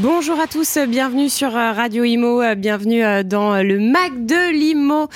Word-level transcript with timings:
Bonjour 0.00 0.38
à 0.38 0.46
tous, 0.46 0.78
bienvenue 0.88 1.28
sur 1.28 1.56
euh, 1.56 1.72
Radio 1.72 2.04
Imo, 2.04 2.40
euh, 2.40 2.54
bienvenue 2.54 3.02
euh, 3.02 3.24
dans 3.24 3.60
le 3.60 3.80
Mac 3.80 4.12
de 4.26 4.52
l'Imo. 4.52 5.08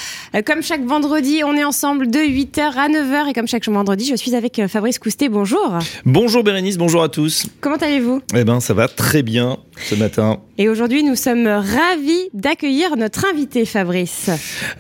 Comme 0.45 0.61
chaque 0.61 0.85
vendredi, 0.85 1.43
on 1.45 1.55
est 1.55 1.63
ensemble 1.63 2.11
de 2.11 2.19
8h 2.19 2.61
à 2.77 2.89
9h 2.89 3.31
et 3.31 3.33
comme 3.33 3.47
chaque 3.47 3.69
vendredi, 3.69 4.07
je 4.11 4.17
suis 4.17 4.35
avec 4.35 4.61
Fabrice 4.67 4.99
Coustet. 4.99 5.29
Bonjour. 5.29 5.79
Bonjour 6.05 6.43
Bérénice, 6.43 6.79
bonjour 6.79 7.05
à 7.05 7.09
tous. 7.09 7.47
Comment 7.61 7.77
allez-vous? 7.77 8.23
Eh 8.35 8.43
ben, 8.43 8.59
ça 8.59 8.75
va 8.75 8.89
très 8.89 9.23
bien 9.23 9.59
ce 9.77 9.95
matin. 9.95 10.41
Et 10.59 10.69
aujourd'hui, 10.69 11.03
nous 11.03 11.17
sommes 11.17 11.47
ravis 11.47 12.29
d'accueillir 12.35 12.97
notre 12.97 13.25
invité, 13.27 13.65
Fabrice. 13.65 14.31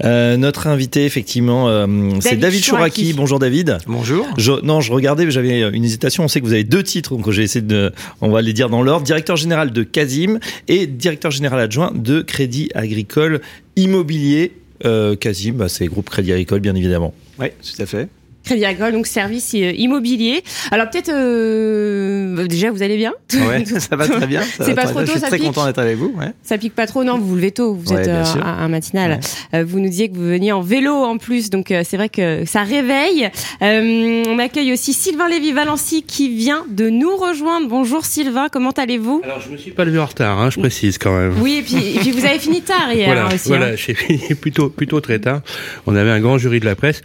Euh, 0.04 0.36
notre 0.36 0.66
invité, 0.66 1.04
effectivement, 1.04 1.68
euh, 1.68 1.86
c'est 2.20 2.36
David 2.36 2.62
Chouraki. 2.62 3.12
Bonjour 3.14 3.38
David. 3.38 3.78
Bonjour. 3.86 4.26
Je, 4.36 4.52
non, 4.62 4.80
je 4.80 4.92
regardais, 4.92 5.30
j'avais 5.30 5.60
une 5.70 5.84
hésitation. 5.84 6.24
On 6.24 6.28
sait 6.28 6.40
que 6.40 6.46
vous 6.46 6.52
avez 6.52 6.64
deux 6.64 6.82
titres, 6.82 7.16
donc 7.16 7.30
j'ai 7.30 7.42
essayé 7.42 7.64
de, 7.64 7.92
on 8.20 8.30
va 8.30 8.42
les 8.42 8.52
dire 8.52 8.68
dans 8.68 8.82
l'ordre. 8.82 9.04
Directeur 9.04 9.36
général 9.36 9.70
de 9.72 9.82
Casim 9.92 10.38
et 10.68 10.86
directeur 10.86 11.30
général 11.30 11.60
adjoint 11.60 11.92
de 11.94 12.22
Crédit 12.22 12.70
Agricole 12.74 13.40
Immobilier. 13.76 14.52
Euh, 14.84 15.14
Casim, 15.14 15.52
bah, 15.52 15.68
c'est 15.68 15.86
groupe 15.86 16.10
Crédit 16.10 16.32
Agricole, 16.32 16.60
bien 16.60 16.74
évidemment. 16.74 17.14
Oui, 17.38 17.48
tout 17.62 17.80
à 17.80 17.86
fait. 17.86 18.08
Crédit 18.44 18.64
Agricole, 18.64 18.92
donc 18.92 19.06
service 19.06 19.52
euh, 19.54 19.72
immobilier. 19.76 20.42
Alors 20.70 20.90
peut-être 20.90 21.10
euh, 21.12 22.46
déjà 22.46 22.70
vous 22.70 22.82
allez 22.82 22.96
bien 22.96 23.12
Ouais, 23.34 23.64
ça 23.78 23.96
va 23.96 24.06
très 24.08 24.26
bien. 24.26 24.42
C'est 24.60 24.74
pas 24.74 24.84
trop 24.84 25.00
tôt, 25.00 25.06
Je 25.06 25.10
suis 25.12 25.20
ça 25.20 25.28
très 25.28 25.36
pique 25.38 25.46
content 25.46 25.66
d'être 25.66 25.78
avec 25.78 25.96
vous. 25.96 26.12
Ouais. 26.18 26.32
Ça 26.42 26.58
pique 26.58 26.74
pas 26.74 26.86
trop, 26.86 27.04
non 27.04 27.18
Vous 27.18 27.26
vous 27.28 27.36
levez 27.36 27.50
tôt, 27.52 27.74
vous 27.74 27.92
Ouais, 27.92 28.00
êtes 28.00 28.08
euh, 28.08 28.24
un, 28.42 28.68
matinal. 28.68 29.20
Euh, 29.54 29.64
vous 29.66 29.80
nous 29.80 29.88
disiez 29.88 30.08
que 30.08 30.14
vous 30.16 30.26
veniez 30.28 30.52
en 30.52 30.60
vélo 30.60 30.92
en 30.92 31.18
plus, 31.18 31.50
donc 31.50 31.70
euh, 31.70 31.82
c'est 31.84 31.96
vrai 31.96 32.08
que 32.08 32.44
ça 32.46 32.62
réveille. 32.62 33.30
Euh, 33.62 34.22
on 34.28 34.38
accueille 34.38 34.72
aussi 34.72 34.92
Sylvain 34.92 35.28
Lévy-Valency 35.28 36.02
qui 36.02 36.34
vient 36.34 36.64
de 36.70 36.88
nous 36.88 37.16
rejoindre. 37.16 37.68
Bonjour 37.68 38.04
Sylvain, 38.04 38.48
comment 38.50 38.70
allez-vous? 38.70 39.20
Alors, 39.24 39.40
je 39.40 39.50
me 39.50 39.56
suis 39.56 39.70
pas 39.72 39.84
levé 39.84 39.98
en 39.98 40.06
retard, 40.06 40.40
hein, 40.40 40.50
je 40.50 40.58
précise 40.58 40.98
quand 40.98 41.16
même. 41.16 41.34
Oui, 41.40 41.58
et 41.58 41.62
puis, 41.62 41.96
et 41.96 41.98
puis 42.00 42.10
vous 42.10 42.24
avez 42.24 42.38
fini 42.38 42.62
tard 42.62 42.92
hier 42.92 43.06
Voilà, 43.06 43.26
aussi. 43.34 43.48
voilà 43.48 43.66
hein. 43.66 43.76
j'ai 43.76 43.94
fini 43.94 44.34
plutôt, 44.40 44.68
plutôt 44.68 45.00
très 45.00 45.18
tard. 45.18 45.40
On 45.86 45.96
avait 45.96 46.10
un 46.10 46.20
grand 46.20 46.38
jury 46.38 46.60
de 46.60 46.64
la 46.64 46.74
presse, 46.74 47.02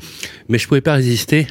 mais 0.50 0.58
je 0.58 0.68
pouvais 0.68 0.82
pas 0.82 0.94
résister 0.94 1.27
exister 1.28 1.48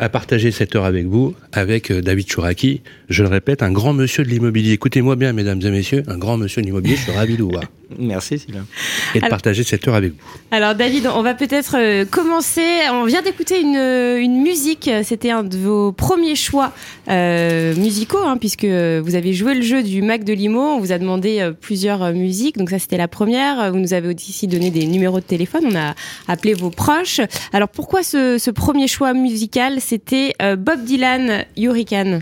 à 0.00 0.08
partager 0.08 0.50
cette 0.50 0.74
heure 0.74 0.84
avec 0.86 1.06
vous, 1.06 1.34
avec 1.52 1.90
euh, 1.90 2.00
David 2.00 2.26
Chouraki, 2.30 2.80
je 3.08 3.22
le 3.22 3.28
répète, 3.28 3.62
un 3.62 3.70
grand 3.70 3.92
monsieur 3.92 4.24
de 4.24 4.28
l'immobilier. 4.30 4.72
Écoutez-moi 4.72 5.14
bien, 5.16 5.32
mesdames 5.32 5.60
et 5.62 5.70
messieurs, 5.70 6.02
un 6.08 6.16
grand 6.18 6.36
monsieur 6.38 6.62
de 6.62 6.66
l'immobilier, 6.66 6.96
je 6.96 7.02
suis 7.02 7.12
ravi 7.12 7.36
de 7.36 7.42
vous 7.42 7.50
voir 7.50 7.64
Merci 7.98 8.38
Sylvain. 8.38 8.66
et 9.14 9.18
de 9.18 9.24
Alors- 9.24 9.30
partager 9.30 9.64
cette 9.64 9.86
heure 9.88 9.96
avec 9.96 10.12
vous. 10.12 10.18
Alors 10.52 10.74
David, 10.76 11.08
on 11.14 11.22
va 11.22 11.34
peut-être 11.34 11.76
euh, 11.76 12.04
commencer. 12.04 12.62
On 12.92 13.04
vient 13.04 13.20
d'écouter 13.20 13.60
une, 13.60 13.74
euh, 13.76 14.20
une 14.20 14.42
musique. 14.42 14.88
C'était 15.02 15.30
un 15.32 15.42
de 15.42 15.56
vos 15.56 15.90
premiers 15.92 16.36
choix 16.36 16.72
euh, 17.08 17.74
musicaux, 17.74 18.22
hein, 18.24 18.36
puisque 18.38 18.64
vous 18.64 19.14
avez 19.16 19.32
joué 19.34 19.54
le 19.54 19.62
jeu 19.62 19.82
du 19.82 20.02
Mac 20.02 20.22
de 20.22 20.32
Limo. 20.32 20.60
On 20.60 20.78
vous 20.78 20.92
a 20.92 20.98
demandé 20.98 21.40
euh, 21.40 21.50
plusieurs 21.52 22.02
euh, 22.04 22.12
musiques. 22.12 22.56
Donc 22.58 22.70
ça, 22.70 22.78
c'était 22.78 22.96
la 22.96 23.08
première. 23.08 23.72
Vous 23.72 23.78
nous 23.80 23.92
avez 23.92 24.14
aussi 24.14 24.46
donné 24.46 24.70
des 24.70 24.86
numéros 24.86 25.18
de 25.18 25.24
téléphone. 25.24 25.64
On 25.66 25.74
a 25.76 25.94
appelé 26.28 26.54
vos 26.54 26.70
proches. 26.70 27.20
Alors 27.52 27.68
pourquoi 27.68 28.04
ce, 28.04 28.38
ce 28.38 28.50
premier 28.52 28.86
choix 28.86 29.12
musical? 29.14 29.80
C'était 29.90 30.34
euh, 30.40 30.54
Bob 30.54 30.84
Dylan, 30.84 31.46
Hurricane. 31.56 32.20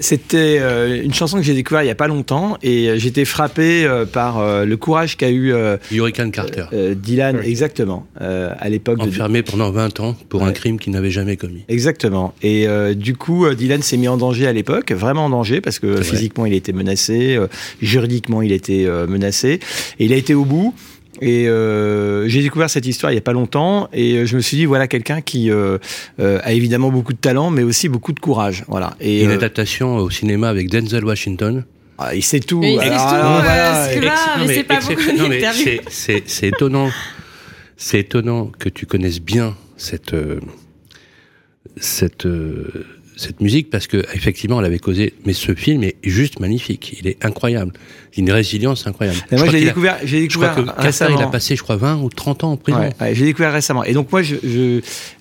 C'était 0.00 0.56
euh, 0.60 1.02
une 1.02 1.12
chanson 1.12 1.36
que 1.36 1.42
j'ai 1.42 1.52
découverte 1.52 1.84
il 1.84 1.88
y 1.88 1.90
a 1.90 1.94
pas 1.94 2.08
longtemps 2.08 2.56
et 2.62 2.88
euh, 2.88 2.96
j'étais 2.96 3.26
frappé 3.26 3.84
euh, 3.84 4.06
par 4.06 4.38
euh, 4.38 4.64
le 4.64 4.76
courage 4.78 5.18
qu'a 5.18 5.28
eu 5.28 5.52
euh, 5.52 5.76
Hurricane 5.92 6.32
Carter, 6.32 6.64
euh, 6.72 6.94
Dylan, 6.94 7.40
exactement, 7.44 8.06
euh, 8.22 8.48
à 8.58 8.70
l'époque 8.70 8.98
de. 8.98 9.08
enfermé 9.08 9.42
pendant 9.42 9.70
20 9.70 10.00
ans 10.00 10.16
pour 10.30 10.42
un 10.42 10.52
crime 10.52 10.78
qu'il 10.78 10.94
n'avait 10.94 11.10
jamais 11.10 11.36
commis. 11.36 11.64
Exactement. 11.68 12.32
Et 12.40 12.66
euh, 12.66 12.94
du 12.94 13.14
coup, 13.14 13.44
euh, 13.44 13.54
Dylan 13.54 13.82
s'est 13.82 13.98
mis 13.98 14.08
en 14.08 14.16
danger 14.16 14.46
à 14.46 14.54
l'époque, 14.54 14.90
vraiment 14.92 15.26
en 15.26 15.30
danger, 15.30 15.60
parce 15.60 15.78
que 15.78 15.86
vrai. 15.86 16.02
physiquement 16.02 16.46
il 16.46 16.54
était 16.54 16.72
menacé, 16.72 17.36
euh, 17.36 17.46
juridiquement 17.82 18.40
il 18.40 18.52
était 18.52 18.86
euh, 18.86 19.06
menacé, 19.06 19.60
et 19.98 20.04
il 20.06 20.14
a 20.14 20.16
été 20.16 20.32
au 20.32 20.46
bout. 20.46 20.74
Et 21.22 21.48
euh, 21.48 22.28
j'ai 22.28 22.42
découvert 22.42 22.68
cette 22.68 22.86
histoire 22.86 23.10
il 23.12 23.14
y 23.14 23.18
a 23.18 23.22
pas 23.22 23.32
longtemps, 23.32 23.88
et 23.92 24.14
euh, 24.18 24.26
je 24.26 24.36
me 24.36 24.40
suis 24.42 24.56
dit 24.56 24.64
voilà 24.66 24.86
quelqu'un 24.88 25.20
qui 25.20 25.50
euh, 25.50 25.78
euh, 26.20 26.38
a 26.42 26.52
évidemment 26.52 26.90
beaucoup 26.90 27.12
de 27.12 27.18
talent, 27.18 27.50
mais 27.50 27.62
aussi 27.62 27.88
beaucoup 27.88 28.12
de 28.12 28.20
courage. 28.20 28.64
Voilà. 28.68 28.94
Et 29.00 29.22
Une 29.22 29.30
euh, 29.30 29.34
adaptation 29.34 29.96
au 29.96 30.10
cinéma 30.10 30.48
avec 30.48 30.68
Denzel 30.70 31.04
Washington. 31.04 31.64
ah, 31.98 32.14
il 32.14 32.22
sait 32.22 32.40
tout. 32.40 32.60
Il 32.62 32.78
sait 32.78 32.86
tout, 32.88 32.92
alors, 32.92 33.42
voilà. 33.42 33.88
ce 33.88 33.94
que- 33.98 34.04
Là, 34.04 34.12
Ex- 34.12 34.46
mais 34.46 36.20
c'est 36.26 36.46
étonnant. 36.48 36.90
C'est 37.78 38.00
étonnant 38.00 38.50
que 38.58 38.68
tu 38.68 38.86
connaisses 38.86 39.20
bien 39.20 39.54
cette 39.76 40.14
euh, 40.14 40.40
cette 41.78 42.26
euh, 42.26 42.86
cette 43.16 43.40
musique 43.40 43.70
parce 43.70 43.86
que 43.86 43.98
effectivement 44.14 44.60
elle 44.60 44.66
avait 44.66 44.78
causé. 44.78 45.14
Mais 45.24 45.32
ce 45.32 45.54
film 45.54 45.82
est 45.82 45.96
juste 46.04 46.38
magnifique. 46.40 46.96
Il 47.00 47.06
est 47.08 47.24
incroyable. 47.24 47.72
Une 48.18 48.30
résilience 48.30 48.86
incroyable. 48.86 49.18
Et 49.30 49.36
moi, 49.36 49.48
a- 49.48 49.52
découvert, 49.52 49.98
j'ai 50.02 50.28
Je 50.30 50.36
crois 50.36 50.48
découvert 50.48 50.54
que 50.54 50.60
il 50.78 50.80
a 50.80 50.82
récemment. 50.86 51.28
passé, 51.30 51.54
je 51.54 51.62
crois, 51.62 51.76
20 51.76 52.00
ou 52.02 52.08
30 52.08 52.44
ans 52.44 52.52
en 52.52 52.56
prison. 52.56 52.78
Ouais, 52.78 52.90
ouais, 53.00 53.14
j'ai 53.14 53.26
découvert 53.26 53.52
récemment. 53.52 53.84
Et 53.84 53.92
donc 53.92 54.10
moi, 54.10 54.22
je, 54.22 54.36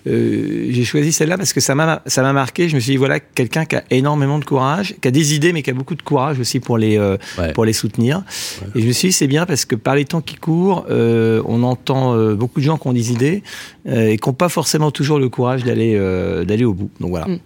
euh, 0.08 0.68
j'ai 0.70 0.84
choisi 0.86 1.12
celle-là 1.12 1.38
parce 1.38 1.52
que 1.54 1.60
ça 1.60 1.76
m'a, 1.76 2.02
ça 2.06 2.22
m'a 2.22 2.32
marqué. 2.34 2.70
Je 2.70 2.76
me 2.76 2.80
suis 2.80 2.92
dit 2.92 2.98
voilà 2.98 3.20
quelqu'un 3.20 3.66
qui 3.66 3.76
a 3.76 3.84
énormément 3.92 4.40
de 4.40 4.46
courage, 4.46 4.96
qui 5.02 5.08
a 5.08 5.12
des 5.12 5.34
idées, 5.36 5.52
mais 5.52 5.62
qui 5.62 5.70
a 5.72 5.74
beaucoup 5.74 5.96
de 5.96 6.02
courage 6.02 6.40
aussi 6.40 6.60
pour 6.60 6.78
les, 6.78 6.98
euh, 6.98 7.18
Ouais. 7.38 7.52
pour 7.54 7.66
les 7.66 7.74
soutenir. 7.74 8.24
Et 8.76 8.82
je 8.82 8.88
me 8.88 8.92
suis 8.94 9.10
dit 9.10 9.14
c'est 9.14 9.28
bien 9.28 9.46
parce 9.46 9.66
que 9.66 9.76
par 9.76 9.96
les 9.96 10.06
temps 10.06 10.22
qui 10.22 10.36
courent, 10.36 10.86
euh, 10.90 11.42
on 11.46 11.64
entend 11.64 12.16
euh, 12.16 12.36
beaucoup 12.36 12.60
de 12.60 12.66
gens 12.66 12.78
qui 12.78 12.88
ont 12.88 12.94
des 12.94 13.12
idées 13.12 13.44
euh, 13.88 14.08
et 14.10 14.18
qui 14.18 14.30
n'ont 14.30 14.34
pas 14.34 14.50
forcément 14.50 14.92
toujours 14.92 15.20
le 15.20 15.28
courage 15.30 15.64
d'aller, 15.64 15.96
euh, 15.96 16.46
d'aller 16.46 16.66
au 16.66 16.74
bout. 16.74 16.90
Donc 17.02 17.10
voilà. 17.10 17.28
Mm. 17.28 17.40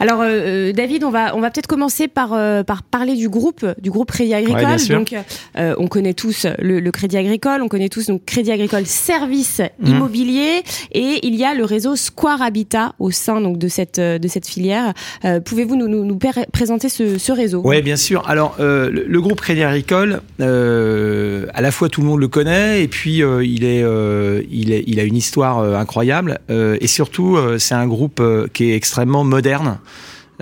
Alors 0.00 0.20
euh, 0.20 0.26
euh, 0.26 0.72
David, 0.72 1.04
on 1.04 1.10
va 1.10 1.34
on 1.36 1.40
va 1.40 1.50
peut-être 1.50 1.66
commencer 1.66 2.08
par 2.08 2.32
euh, 2.32 2.62
par 2.62 2.82
parler 2.82 3.14
du 3.16 3.28
groupe 3.28 3.64
du 3.80 3.90
groupe 3.90 4.10
Crédit 4.10 4.34
Agricole. 4.34 4.64
Ouais, 4.64 4.86
donc 4.88 5.14
euh, 5.58 5.74
on 5.78 5.86
connaît 5.88 6.14
tous 6.14 6.46
le, 6.60 6.80
le 6.80 6.90
Crédit 6.90 7.16
Agricole, 7.18 7.62
on 7.62 7.68
connaît 7.68 7.88
tous 7.88 8.06
donc 8.06 8.24
Crédit 8.24 8.52
Agricole 8.52 8.86
Service 8.86 9.60
Mhm. 9.80 9.88
Immobilier 9.90 10.62
et 10.92 11.20
il 11.26 11.34
y 11.34 11.44
a 11.44 11.54
le 11.54 11.64
réseau 11.64 11.96
Square 11.96 12.42
Habitat 12.42 12.94
au 12.98 13.10
sein 13.10 13.40
donc 13.40 13.58
de 13.58 13.68
cette 13.68 13.98
euh, 13.98 14.18
de 14.18 14.28
cette 14.28 14.46
filière. 14.46 14.92
Euh, 15.24 15.40
Pouvez-vous 15.40 15.76
nous 15.76 15.88
nous, 15.88 16.04
nous 16.04 16.16
pr- 16.16 16.46
présenter 16.52 16.88
ce, 16.88 17.18
ce 17.18 17.32
réseau? 17.32 17.60
Oui, 17.64 17.82
bien 17.82 17.96
sûr. 17.96 18.28
Alors, 18.28 18.56
euh, 18.60 18.90
le, 18.90 19.04
le 19.06 19.20
groupe 19.20 19.40
Crédit 19.40 19.62
Agricole, 19.62 20.20
euh, 20.40 21.46
à 21.54 21.60
la 21.60 21.70
fois 21.70 21.88
tout 21.88 22.00
le 22.00 22.06
monde 22.06 22.20
le 22.20 22.28
connaît, 22.28 22.82
et 22.82 22.88
puis 22.88 23.22
euh, 23.22 23.44
il, 23.44 23.64
est, 23.64 23.82
euh, 23.82 24.42
il, 24.50 24.72
est, 24.72 24.84
il 24.86 24.98
a 25.00 25.04
une 25.04 25.16
histoire 25.16 25.58
incroyable, 25.76 26.38
euh, 26.50 26.76
et 26.80 26.86
surtout, 26.86 27.36
euh, 27.36 27.58
c'est 27.58 27.74
un 27.74 27.86
groupe 27.86 28.22
qui 28.52 28.70
est 28.70 28.76
extrêmement 28.76 29.24
moderne. 29.24 29.51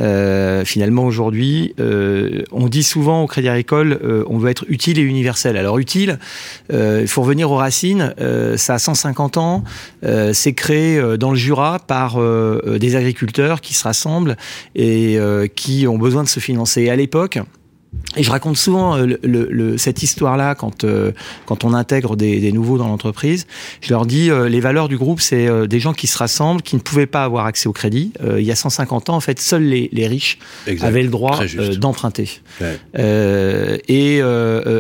Euh, 0.00 0.65
finalement, 0.65 1.04
aujourd'hui, 1.04 1.75
euh, 1.78 2.43
on 2.53 2.69
dit 2.69 2.82
souvent 2.82 3.22
au 3.22 3.26
Crédit 3.26 3.48
Agricole, 3.48 3.98
euh, 4.03 4.25
on 4.28 4.38
veut 4.38 4.50
être 4.50 4.65
utile 4.69 4.98
et 4.98 5.03
universel. 5.03 5.56
Alors, 5.56 5.78
utile, 5.78 6.19
il 6.72 7.09
faut 7.09 7.22
revenir 7.22 7.50
aux 7.50 7.56
racines. 7.56 8.15
ça 8.56 8.75
a 8.75 8.78
150 8.78 9.37
ans. 9.37 9.65
c'est 10.32 10.53
créé 10.53 11.00
dans 11.19 11.31
le 11.31 11.37
Jura 11.37 11.78
par 11.78 12.19
des 12.20 12.97
agriculteurs 12.97 13.60
qui 13.60 13.75
se 13.75 13.84
rassemblent 13.84 14.37
et 14.75 15.19
qui 15.56 15.87
ont 15.87 15.99
besoin 15.99 16.22
de 16.22 16.28
se 16.28 16.41
financer. 16.41 16.88
À 16.88 16.97
l'époque, 16.97 17.38
et 18.16 18.22
je 18.25 18.31
raconte 18.31 18.56
souvent 18.56 18.97
euh, 18.97 19.06
le, 19.06 19.19
le- 19.22 19.48
le- 19.50 19.78
cette 19.78 20.03
histoire-là 20.03 20.54
quand, 20.56 20.82
euh, 20.84 21.12
quand 21.47 21.62
on 21.65 21.75
intègre 21.75 22.16
des, 22.16 22.41
des 22.41 22.50
nouveaux 22.53 22.76
dans 22.76 22.88
l'entreprise. 22.88 23.47
Je 23.81 23.91
leur 23.93 24.04
dis, 24.04 24.31
euh, 24.31 24.48
les 24.48 24.59
valeurs 24.60 24.88
du 24.88 24.97
groupe, 24.98 25.21
c'est 25.21 25.47
euh, 25.47 25.66
des 25.69 25.78
gens 25.78 25.93
qui 25.93 26.06
se 26.09 26.19
rassemblent, 26.19 26.62
qui 26.62 26.75
ne 26.75 26.81
pouvaient 26.81 27.06
pas 27.06 27.22
avoir 27.25 27.47
accès 27.47 27.69
au 27.69 27.72
crédit. 27.72 28.12
Euh, 28.25 28.41
il 28.41 28.47
y 28.47 28.50
a 28.50 28.56
150 28.56 29.10
ans, 29.10 29.16
en 29.16 29.20
fait, 29.20 29.38
seuls 29.41 29.62
les, 29.62 29.88
les 29.93 30.06
riches 30.09 30.38
Exact. 30.66 30.87
avaient 30.88 31.03
le 31.04 31.09
droit 31.09 31.38
euh, 31.56 31.75
d'emprunter. 31.76 32.41
Ouais. 32.60 32.78
Euh, 32.99 33.76
et 33.88 34.19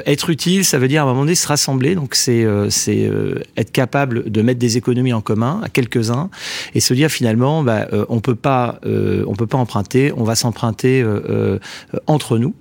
être 0.06 0.30
utile, 0.30 0.64
ça 0.64 0.78
veut 0.78 0.88
dire 0.88 1.02
à 1.02 1.04
un 1.04 1.08
moment 1.08 1.20
donné 1.22 1.34
se 1.34 1.46
rassembler. 1.46 1.94
Donc 1.94 2.14
c'est 2.14 2.44
euh, 2.44 2.68
c'est 2.70 3.06
euh, 3.06 3.36
être 3.56 3.70
capable 3.72 4.30
de 4.30 4.42
mettre 4.42 4.58
des 4.58 4.76
économies 4.76 5.12
en 5.12 5.20
commun 5.20 5.60
à 5.62 5.68
quelques-uns 5.68 6.30
et 6.74 6.80
se 6.80 6.94
dire 6.94 7.10
finalement, 7.10 7.62
bah, 7.62 7.86
euh, 7.92 8.04
on 8.08 8.20
peut 8.20 8.34
pas 8.34 8.80
euh, 8.86 9.24
on 9.26 9.34
peut 9.34 9.46
pas 9.46 9.58
emprunter, 9.58 10.12
on 10.16 10.24
va 10.24 10.34
s'emprunter 10.34 11.00
euh, 11.02 11.20
euh, 11.28 11.58
entre 12.06 12.38
nous. 12.38 12.54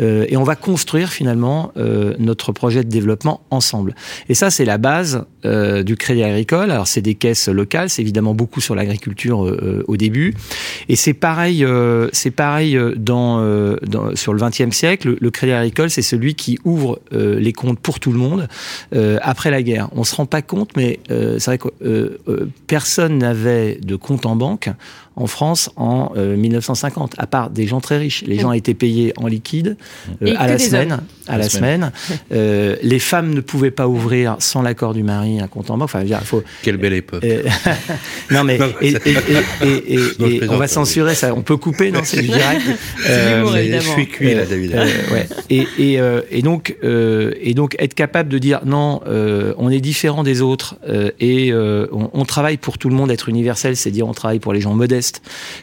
Euh, 0.00 0.24
et 0.28 0.36
on 0.36 0.42
va 0.44 0.56
construire 0.56 1.10
finalement 1.10 1.72
euh, 1.76 2.14
notre 2.18 2.52
projet 2.52 2.84
de 2.84 2.88
développement 2.88 3.40
ensemble. 3.50 3.94
Et 4.28 4.34
ça, 4.34 4.50
c'est 4.50 4.64
la 4.64 4.78
base 4.78 5.24
euh, 5.44 5.82
du 5.82 5.96
Crédit 5.96 6.22
Agricole. 6.22 6.70
Alors, 6.70 6.86
c'est 6.86 7.02
des 7.02 7.14
caisses 7.14 7.48
locales, 7.48 7.90
c'est 7.90 8.02
évidemment 8.02 8.34
beaucoup 8.34 8.60
sur 8.60 8.74
l'agriculture 8.74 9.46
euh, 9.46 9.84
au 9.88 9.96
début, 9.96 10.34
et 10.88 10.96
c'est 10.96 11.14
pareil, 11.14 11.64
euh, 11.64 12.08
c'est 12.12 12.30
pareil 12.30 12.76
euh, 12.76 12.94
dans, 12.96 13.40
euh, 13.40 13.76
dans- 13.86 14.14
sur 14.16 14.32
le 14.34 14.40
XXe 14.40 14.74
siècle. 14.74 15.08
Le, 15.10 15.18
le 15.20 15.30
Crédit 15.30 15.52
Agricole, 15.52 15.90
c'est 15.90 16.02
celui 16.02 16.34
qui 16.34 16.58
ouvre 16.64 17.00
euh, 17.12 17.38
les 17.38 17.52
comptes 17.52 17.78
pour 17.78 18.00
tout 18.00 18.12
le 18.12 18.18
monde 18.18 18.48
euh, 18.94 19.18
après 19.22 19.50
la 19.50 19.62
guerre. 19.62 19.88
On 19.94 20.04
se 20.04 20.14
rend 20.14 20.26
pas 20.26 20.42
compte, 20.42 20.70
mais 20.76 21.00
euh, 21.10 21.38
c'est 21.38 21.50
vrai 21.50 21.58
que 21.58 21.68
euh, 21.84 22.18
euh, 22.28 22.48
personne 22.66 23.18
n'avait 23.18 23.78
de 23.82 23.96
compte 23.96 24.26
en 24.26 24.36
banque 24.36 24.68
en 25.20 25.26
France 25.26 25.70
en 25.76 26.12
1950, 26.14 27.14
à 27.18 27.26
part 27.26 27.50
des 27.50 27.66
gens 27.66 27.80
très 27.80 27.98
riches. 27.98 28.24
Les 28.26 28.38
gens 28.38 28.52
étaient 28.52 28.74
payés 28.74 29.12
en 29.16 29.26
liquide 29.26 29.76
à 30.36 30.46
la 30.46 30.58
semaine. 30.58 31.00
À 31.28 31.38
la 31.38 31.48
semaine. 31.48 31.92
les 32.30 32.98
femmes 32.98 33.34
ne 33.34 33.40
pouvaient 33.40 33.70
pas 33.70 33.86
ouvrir 33.86 34.36
sans 34.38 34.62
l'accord 34.62 34.94
du 34.94 35.02
mari 35.02 35.40
un 35.40 35.48
compte 35.48 35.70
en 35.70 35.78
banque. 35.78 35.84
Enfin, 35.84 36.02
il 36.04 36.14
faut. 36.24 36.42
Quelle 36.62 36.76
belle 36.76 36.94
époque. 36.94 37.24
non 38.30 38.44
mais 38.44 38.58
et, 38.80 38.96
on 40.48 40.56
va 40.56 40.68
censurer 40.68 41.14
ça. 41.14 41.34
On 41.34 41.42
peut 41.42 41.56
couper, 41.56 41.90
non 41.90 42.00
C'est 42.04 42.22
du 42.22 42.28
direct. 42.28 42.62
je 43.04 43.78
suis 43.80 44.08
cuit 44.08 44.34
là, 44.34 44.46
David. 44.46 44.74
ouais. 45.12 45.28
Et, 45.50 45.98
et, 46.30 46.42
donc 46.42 46.76
et 46.82 47.54
donc 47.54 47.76
être 47.78 47.94
capable 47.94 48.28
de 48.28 48.38
dire 48.38 48.60
non, 48.64 49.00
on 49.06 49.70
est 49.70 49.80
différent 49.80 50.22
des 50.22 50.42
autres 50.42 50.76
et 51.20 51.52
on, 51.52 52.10
on, 52.12 52.24
travaille 52.24 52.56
pour 52.56 52.78
tout 52.78 52.88
le 52.88 52.94
monde. 52.94 53.10
Être 53.10 53.28
universel, 53.28 53.76
c'est 53.76 53.90
dire 53.90 54.06
on 54.06 54.14
travaille 54.14 54.38
pour 54.38 54.52
les 54.52 54.60
gens 54.60 54.74
modestes 54.74 55.09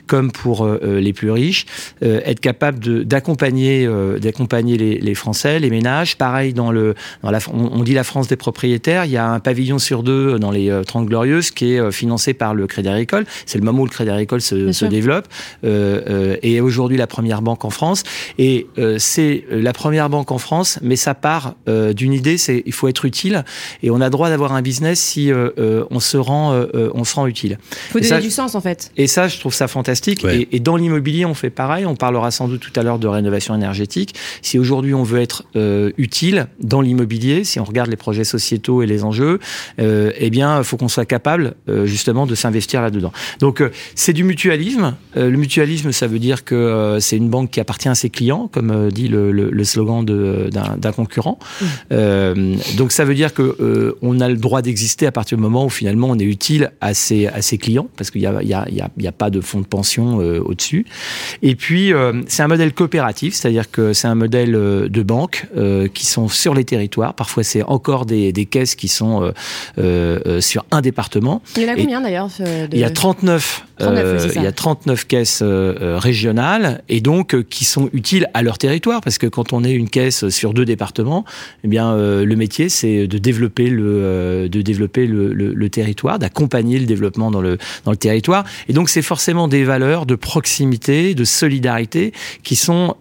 comme 0.08 0.32
pour 0.32 0.68
les 0.68 1.14
plus 1.14 1.32
riches. 1.32 1.66
être 2.02 2.40
capable 2.40 3.06
d'accompagner 3.06 3.88
d'accompagner 4.20 4.78
les, 4.78 5.00
les, 5.00 5.16
Français, 5.16 5.60
les 5.60 5.70
ménages. 5.70 6.18
Pareil 6.18 6.54
dans 6.54 6.72
le 6.72 6.96
dans 7.24 7.32
la, 7.32 7.40
on, 7.52 7.84
dit 7.84 7.94
la 7.94 8.04
France 8.04 8.28
des 8.28 8.36
propriétaires. 8.36 9.06
Il 9.06 9.12
y 9.12 9.18
a 9.18 9.30
un 9.30 9.40
pavillon 9.40 9.80
sur 9.80 10.04
deux 10.04 10.40
dans 10.40 10.52
les 10.52 10.82
30 10.86 11.08
glorieuses 11.08 11.52
qui 11.52 11.74
est 11.74 11.92
financé 11.92 12.34
par 12.34 12.54
le 12.54 12.68
Crédit 12.68 12.90
Agricole. 12.90 13.26
C'est 13.46 13.58
le 13.58 13.66
moment 13.66 13.82
où 13.82 13.86
le 13.86 13.92
Crédit 13.92 14.12
Agricole 14.12 14.42
se, 14.42 14.72
se 14.72 14.86
développe 14.86 15.28
et 15.64 16.62
aujourd'hui 16.62 16.98
la 16.98 17.08
première 17.08 17.42
banque 17.42 17.66
en 17.66 17.70
France. 17.70 18.04
Et 18.38 18.68
c'est 18.98 19.46
la 19.50 19.74
première 19.74 20.10
banque 20.10 20.32
en 20.32 20.38
France, 20.38 20.80
mais 20.82 20.96
ça 20.96 21.14
part 21.14 21.56
d'une 21.68 22.14
idée, 22.14 22.38
c'est 22.38 22.64
il 22.66 22.74
faut 22.74 22.88
être 22.88 23.06
utile 23.06 23.44
et 23.84 23.92
on 23.92 24.02
a 24.02 24.10
droit 24.10 24.30
d'avoir 24.30 24.54
un 24.54 24.62
business 24.62 25.00
si 25.00 25.32
on 25.34 26.00
se 26.00 26.18
rend 26.18 26.54
on 26.74 27.04
se 27.04 27.16
rend 27.16 27.28
utile. 27.28 27.58
Il 27.90 27.92
faut 27.92 28.00
donner 28.00 28.22
du 28.22 28.32
sens 28.32 28.56
en 28.56 28.62
fait. 28.62 28.92
Et 28.98 29.08
ça, 29.08 29.27
je 29.28 29.40
trouve 29.40 29.54
ça 29.54 29.68
fantastique. 29.68 30.24
Et, 30.26 30.48
et, 30.52 30.60
dans 30.60 30.76
l'immobilier, 30.76 31.26
on 31.26 31.34
fait 31.34 31.50
pareil. 31.50 31.86
On 31.86 31.96
parlera 31.96 32.32
sans 32.32 32.48
doute 32.48 32.62
tout 32.62 32.78
à 32.80 32.84
l'heure 32.84 33.00
de 33.00 33.08
rénovation 33.08 33.56
énergétique. 33.56 34.16
Si 34.42 34.60
aujourd'hui 34.60 34.94
on 34.94 35.04
veut 35.04 35.20
être 35.20 35.44
euh, 35.56 35.92
utile 35.98 36.48
dans 36.60 36.82
l'immobilier, 36.82 37.44
si 37.44 37.60
on 37.60 37.64
regarde 37.64 37.90
les 37.90 37.96
projets 37.96 38.24
sociétaux 38.24 38.82
et 38.82 38.86
les 38.86 39.04
enjeux, 39.04 39.40
euh, 39.80 40.12
eh 40.18 40.30
bien, 40.30 40.60
il 40.60 40.64
faut 40.64 40.78
qu'on 40.78 40.88
soit 40.88 41.06
capable 41.06 41.56
euh, 41.70 41.86
justement 41.86 42.26
de 42.26 42.36
s'investir 42.36 42.82
là-dedans. 42.82 43.12
Donc, 43.40 43.62
euh, 43.62 43.72
c'est 43.96 44.14
du 44.14 44.24
mutualisme. 44.24 44.96
Euh, 45.16 45.30
le 45.30 45.38
mutualisme, 45.38 45.92
ça 45.92 46.08
veut 46.08 46.20
dire 46.20 46.44
que 46.44 46.98
c'est 47.00 47.18
une 47.18 47.30
banque 47.30 47.52
qui 47.52 47.60
appartient 47.60 47.90
à 47.90 47.96
ses 47.96 48.10
clients, 48.10 48.50
comme 48.52 48.90
dit 48.92 49.08
le, 49.08 49.32
le, 49.32 49.50
le 49.50 49.64
slogan 49.64 50.04
d'un 50.04 50.92
concurrent. 50.92 51.40
Mmh. 51.62 52.56
donc, 52.78 52.92
ça 52.92 53.06
veut 53.06 53.16
dire 53.16 53.34
que 53.34 53.96
on 54.02 54.20
a 54.20 54.30
le 54.30 54.38
droit 54.38 54.62
d'exister 54.62 55.06
à 55.06 55.12
partir 55.12 55.38
du 55.38 55.42
moment 55.42 55.66
où 55.66 55.70
finalement 55.70 56.08
on 56.10 56.18
est 56.18 56.24
utile 56.24 56.72
à 56.82 56.94
ses, 56.94 57.28
à 57.28 57.42
ses 57.42 57.58
clients, 57.58 57.88
parce 57.98 58.12
qu'il 58.12 58.22
y 58.22 58.26
a, 58.26 58.42
il 58.42 58.48
y 58.48 58.54
a, 58.54 58.68
il 58.70 59.04
y 59.04 59.08
a, 59.08 59.12
pas 59.18 59.30
de 59.30 59.42
fonds 59.42 59.62
de 59.62 59.66
pension 59.66 60.18
au-dessus. 60.18 60.86
Et 61.42 61.56
puis, 61.56 61.92
c'est 62.28 62.44
un 62.44 62.48
modèle 62.48 62.74
coopératif, 62.74 63.34
c'est-à-dire 63.34 63.70
que 63.72 63.94
c'est 63.94 64.08
un 64.08 64.16
modèle 64.16 64.52
de 64.52 65.04
banque 65.04 65.48
euh, 65.56 65.88
qui 65.88 66.06
sont 66.06 66.28
sur 66.28 66.54
les 66.54 66.64
territoires. 66.64 67.14
Parfois, 67.14 67.44
c'est 67.44 67.64
encore 67.64 68.06
des, 68.06 68.32
des, 68.32 68.46
caisses 68.46 68.76
qui 68.76 68.88
sont 68.88 69.24
euh, 69.24 69.32
euh, 69.78 70.42
sur 70.42 70.66
un 70.72 70.82
département. 70.82 71.42
Il 71.56 71.64
y 71.64 71.66
en 71.66 71.74
a 71.74 71.76
combien 71.76 72.02
d'ailleurs 72.02 72.28
de... 72.28 72.68
Il 72.72 72.80
y 72.80 72.84
a 72.84 72.90
39 72.90 73.67
euh, 73.82 74.30
il 74.36 74.42
y 74.42 74.48
a 74.48 74.52
39 74.52 75.06
caisses 75.06 75.42
euh, 75.42 75.76
euh, 75.82 75.98
régionales 76.00 76.82
et 76.90 77.02
donc 77.02 77.44
qui 77.44 77.66
sont 77.66 77.90
utiles 77.94 78.28
à 78.34 78.42
leur 78.42 78.58
territoire 78.58 79.02
parce 79.02 79.18
que 79.18 79.28
quand 79.28 79.54
on 79.54 79.64
est 79.64 79.72
une 79.72 79.90
caisse 79.90 80.30
sur 80.30 80.54
deux 80.54 80.66
départements, 80.66 81.26
eh 81.64 81.68
bien 81.68 81.96
le 81.98 82.36
métier 82.36 82.70
c'est 82.70 83.08
de 83.08 83.18
développer 83.18 83.70
le 83.70 84.48
de 84.50 84.62
développer 84.62 85.06
le, 85.06 85.34
le, 85.34 85.54
le 85.54 85.70
territoire, 85.70 86.20
d'accompagner 86.20 86.80
le 86.80 86.86
développement 86.86 87.32
dans 87.32 87.42
le 87.42 87.58
dans 87.86 87.92
le 87.92 87.98
territoire 87.98 88.46
et 88.68 88.74
donc 88.74 88.90
c'est 88.90 89.02
forcément 89.02 89.48
des 89.48 89.64
valeurs 89.64 90.06
de 90.06 90.16
proximité, 90.16 91.14
de 91.16 91.24
solidarité 91.24 92.14
qui 92.44 92.56
sont 92.56 92.96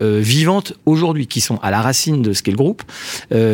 vivantes 0.00 0.74
aujourd'hui, 0.86 1.26
qui 1.26 1.40
sont 1.40 1.58
à 1.62 1.70
la 1.70 1.80
racine 1.80 2.22
de 2.22 2.32
ce 2.32 2.42
qu'est 2.42 2.50
le 2.50 2.56
groupe, 2.56 2.82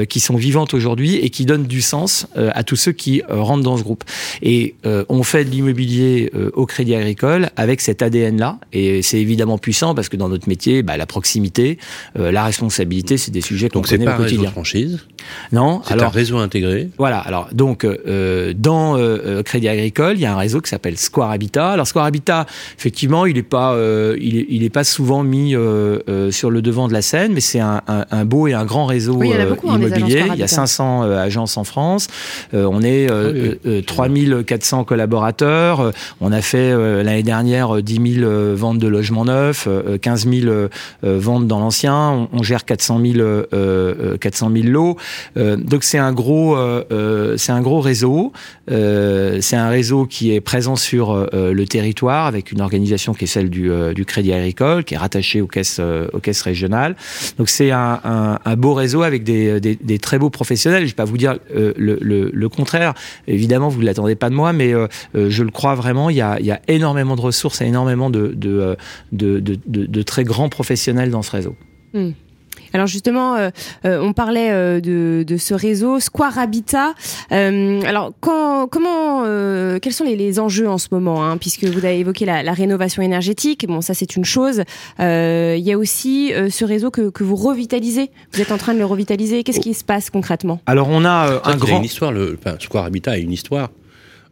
qui 0.08 0.20
sont 0.20 0.36
vivantes 0.36 0.74
aujourd'hui 0.74 1.16
et 1.16 1.30
qui 1.30 1.46
donnent 1.46 1.66
du 1.66 1.80
sens 1.80 2.26
à 2.36 2.62
tous 2.64 2.76
ceux 2.76 2.92
qui 2.92 3.22
rentrent 3.28 3.64
dans 3.64 3.76
ce 3.76 3.82
groupe. 3.82 4.04
Et 4.42 4.74
on 4.84 5.22
fait 5.22 5.44
de 5.44 5.50
l'immobilier 5.50 6.30
au 6.54 6.65
Crédit 6.66 6.94
Agricole 6.94 7.50
avec 7.56 7.80
cet 7.80 8.02
ADN-là. 8.02 8.58
Et 8.72 9.02
c'est 9.02 9.18
évidemment 9.18 9.58
puissant 9.58 9.94
parce 9.94 10.08
que 10.08 10.16
dans 10.16 10.28
notre 10.28 10.48
métier, 10.48 10.82
bah, 10.82 10.96
la 10.96 11.06
proximité, 11.06 11.78
euh, 12.18 12.30
la 12.30 12.44
responsabilité, 12.44 13.16
c'est 13.16 13.30
des 13.30 13.40
sujets 13.40 13.68
qu'on 13.68 13.82
connaît 13.82 14.08
au 14.08 14.16
quotidien. 14.16 14.44
Donc 14.44 14.52
franchise. 14.52 15.00
Non. 15.52 15.82
C'est 15.86 16.00
un 16.00 16.08
réseau 16.08 16.38
intégré. 16.38 16.90
Voilà. 16.98 17.18
Alors 17.18 17.48
donc 17.52 17.84
euh, 17.84 18.52
dans 18.56 18.96
euh, 18.96 19.42
Crédit 19.42 19.68
Agricole, 19.68 20.14
il 20.16 20.20
y 20.20 20.26
a 20.26 20.32
un 20.32 20.38
réseau 20.38 20.60
qui 20.60 20.70
s'appelle 20.70 20.98
Square 20.98 21.30
Habitat. 21.30 21.72
Alors 21.72 21.86
Square 21.86 22.06
Habitat, 22.06 22.46
effectivement, 22.78 23.26
il 23.26 23.38
est 23.38 23.42
pas, 23.42 23.72
euh, 23.72 24.16
il, 24.20 24.36
est, 24.36 24.46
il 24.48 24.62
est 24.62 24.70
pas 24.70 24.84
souvent 24.84 25.22
mis 25.22 25.54
euh, 25.54 25.98
euh, 26.08 26.30
sur 26.30 26.50
le 26.50 26.62
devant 26.62 26.88
de 26.88 26.92
la 26.92 27.02
scène, 27.02 27.32
mais 27.32 27.40
c'est 27.40 27.60
un, 27.60 27.82
un, 27.86 28.04
un, 28.10 28.24
beau 28.24 28.46
et 28.48 28.54
un 28.54 28.64
grand 28.64 28.86
réseau 28.86 29.14
oui, 29.14 29.30
il 29.32 29.38
y 29.38 29.40
a 29.40 29.46
beaucoup, 29.46 29.68
immobilier. 29.68 30.20
Hein, 30.20 30.32
il 30.34 30.40
y 30.40 30.42
a 30.42 30.48
500 30.48 31.02
agences 31.02 31.56
en 31.56 31.64
France. 31.64 32.08
on 32.52 32.82
est 32.82 33.10
oui, 33.10 33.58
oui. 33.64 33.84
3400 33.84 34.84
collaborateurs. 34.84 35.92
On 36.20 36.32
a 36.32 36.42
fait 36.42 36.55
euh, 36.56 37.02
l'année 37.02 37.22
dernière 37.22 37.82
10 37.82 37.98
euh, 37.98 38.14
000 38.20 38.24
euh, 38.24 38.54
ventes 38.56 38.78
de 38.78 38.88
logements 38.88 39.24
neufs, 39.24 39.68
15 40.00 40.28
000 40.28 40.68
ventes 41.02 41.46
dans 41.46 41.60
l'ancien. 41.60 42.28
On, 42.32 42.42
gère 42.42 42.64
400 42.64 43.00
000, 43.00 44.18
400 44.20 44.50
000 44.52 44.66
lots. 44.68 44.96
donc 45.36 45.84
c'est 45.84 45.98
un 45.98 46.12
gros, 46.12 46.56
c'est 47.36 47.52
un 47.52 47.60
gros 47.60 47.80
réseau. 47.80 48.32
c'est 48.68 49.56
un 49.56 49.68
réseau 49.68 50.06
qui 50.06 50.32
est 50.32 50.40
présent 50.40 50.76
sur 50.76 51.28
le 51.32 51.64
territoire 51.64 52.26
avec 52.26 52.52
une 52.52 52.60
organisation 52.60 53.14
qui 53.14 53.24
est 53.24 53.28
celle 53.28 53.50
du, 53.50 53.70
Crédit 54.06 54.32
Agricole, 54.32 54.84
qui 54.84 54.94
est 54.94 54.98
rattachée 54.98 55.40
aux 55.40 55.46
caisses, 55.46 55.80
aux 56.12 56.20
caisses 56.20 56.42
régionales. 56.42 56.96
Donc 57.38 57.48
c'est 57.48 57.70
un, 57.70 58.38
beau 58.56 58.74
réseau 58.74 59.02
avec 59.02 59.24
des, 59.24 59.98
très 60.00 60.18
beaux 60.18 60.30
professionnels. 60.30 60.80
Je 60.80 60.86
ne 60.86 60.90
vais 60.90 60.94
pas 60.94 61.04
vous 61.04 61.18
dire 61.18 61.36
le, 61.54 61.98
le, 62.32 62.48
contraire. 62.48 62.94
Évidemment, 63.26 63.68
vous 63.68 63.80
ne 63.80 63.86
l'attendez 63.86 64.14
pas 64.14 64.30
de 64.30 64.34
moi, 64.34 64.52
mais 64.52 64.72
je 65.14 65.42
le 65.42 65.50
crois 65.50 65.74
vraiment. 65.74 66.10
Il 66.10 66.16
y 66.16 66.20
a, 66.22 66.38
y 66.46 66.52
a 66.52 66.60
énormément 66.68 67.16
de 67.16 67.20
ressources 67.20 67.60
et 67.60 67.66
énormément 67.66 68.10
de, 68.10 68.28
de, 68.28 68.76
de, 69.12 69.40
de, 69.40 69.56
de 69.66 70.02
très 70.02 70.24
grands 70.24 70.48
professionnels 70.48 71.10
dans 71.10 71.22
ce 71.22 71.30
réseau. 71.30 71.56
Mmh. 71.92 72.10
Alors 72.72 72.86
justement, 72.86 73.36
euh, 73.36 73.50
euh, 73.84 74.00
on 74.02 74.12
parlait 74.12 74.50
euh, 74.50 74.80
de, 74.80 75.24
de, 75.26 75.36
ce 75.36 75.54
réseau 75.54 76.00
Square 76.00 76.38
Habitat. 76.38 76.94
Euh, 77.32 77.80
alors 77.86 78.12
quand, 78.20 78.66
comment, 78.68 79.22
euh, 79.24 79.78
quels 79.78 79.92
sont 79.92 80.04
les, 80.04 80.16
les, 80.16 80.38
enjeux 80.38 80.68
en 80.68 80.78
ce 80.78 80.88
moment 80.90 81.24
hein, 81.24 81.38
Puisque 81.38 81.64
vous 81.64 81.84
avez 81.84 82.00
évoqué 82.00 82.24
la, 82.24 82.42
la, 82.42 82.52
rénovation 82.52 83.02
énergétique. 83.02 83.66
Bon, 83.66 83.80
ça 83.80 83.94
c'est 83.94 84.16
une 84.16 84.24
chose. 84.24 84.62
Il 84.98 85.62
y 85.62 85.72
a 85.72 85.78
aussi 85.78 86.32
ce 86.50 86.64
réseau 86.64 86.90
que, 86.90 87.10
que, 87.10 87.24
vous 87.24 87.36
revitalisez. 87.36 88.10
Vous 88.32 88.40
êtes 88.40 88.52
en 88.52 88.58
train 88.58 88.74
de 88.74 88.78
le 88.78 88.84
revitaliser. 88.84 89.42
Qu'est-ce 89.42 89.60
qui 89.60 89.74
se 89.74 89.84
passe 89.84 90.10
concrètement? 90.10 90.60
Alors 90.66 90.88
on 90.90 91.04
a 91.04 91.40
un 91.44 91.56
grand. 91.56 91.76
A 91.76 91.78
une 91.78 91.84
histoire. 91.84 92.12
Le 92.12 92.38
enfin, 92.38 92.56
Square 92.60 92.84
Habitat 92.84 93.12
a 93.12 93.16
une 93.16 93.32
histoire. 93.32 93.70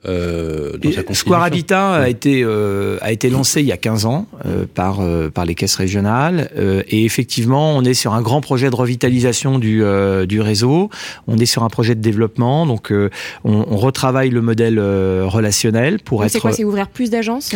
Euh, 0.06 0.72
Square 1.12 1.42
Habitat 1.42 1.94
a 1.94 2.08
été 2.08 2.42
euh, 2.44 2.99
a 3.00 3.12
été 3.12 3.30
lancé 3.30 3.61
il 3.61 3.66
y 3.66 3.73
a 3.73 3.76
15 3.76 4.06
ans 4.06 4.26
euh, 4.44 4.66
par 4.73 5.00
euh, 5.00 5.30
par 5.30 5.44
les 5.44 5.54
caisses 5.54 5.76
régionales. 5.76 6.50
Euh, 6.56 6.82
et 6.88 7.04
effectivement 7.04 7.76
on 7.76 7.82
est 7.84 7.94
sur 7.94 8.12
un 8.12 8.23
grand 8.23 8.40
projet 8.40 8.70
de 8.70 8.76
revitalisation 8.76 9.58
du 9.58 9.82
euh, 9.82 10.26
du 10.26 10.40
réseau. 10.40 10.90
On 11.26 11.38
est 11.38 11.46
sur 11.46 11.62
un 11.64 11.68
projet 11.68 11.94
de 11.94 12.00
développement. 12.00 12.66
Donc 12.66 12.92
on, 12.92 13.11
on, 13.44 13.76
retravaille 13.76 14.30
le 14.30 14.40
modèle 14.40 14.78
relationnel 14.78 15.99
pour 16.00 16.20
donc 16.20 16.26
être 16.26 16.32
c'est 16.32 16.40
quoi? 16.40 16.52
C'est 16.52 16.64
ouvrir 16.64 16.88
plus 16.88 17.11
d'agences? 17.11 17.54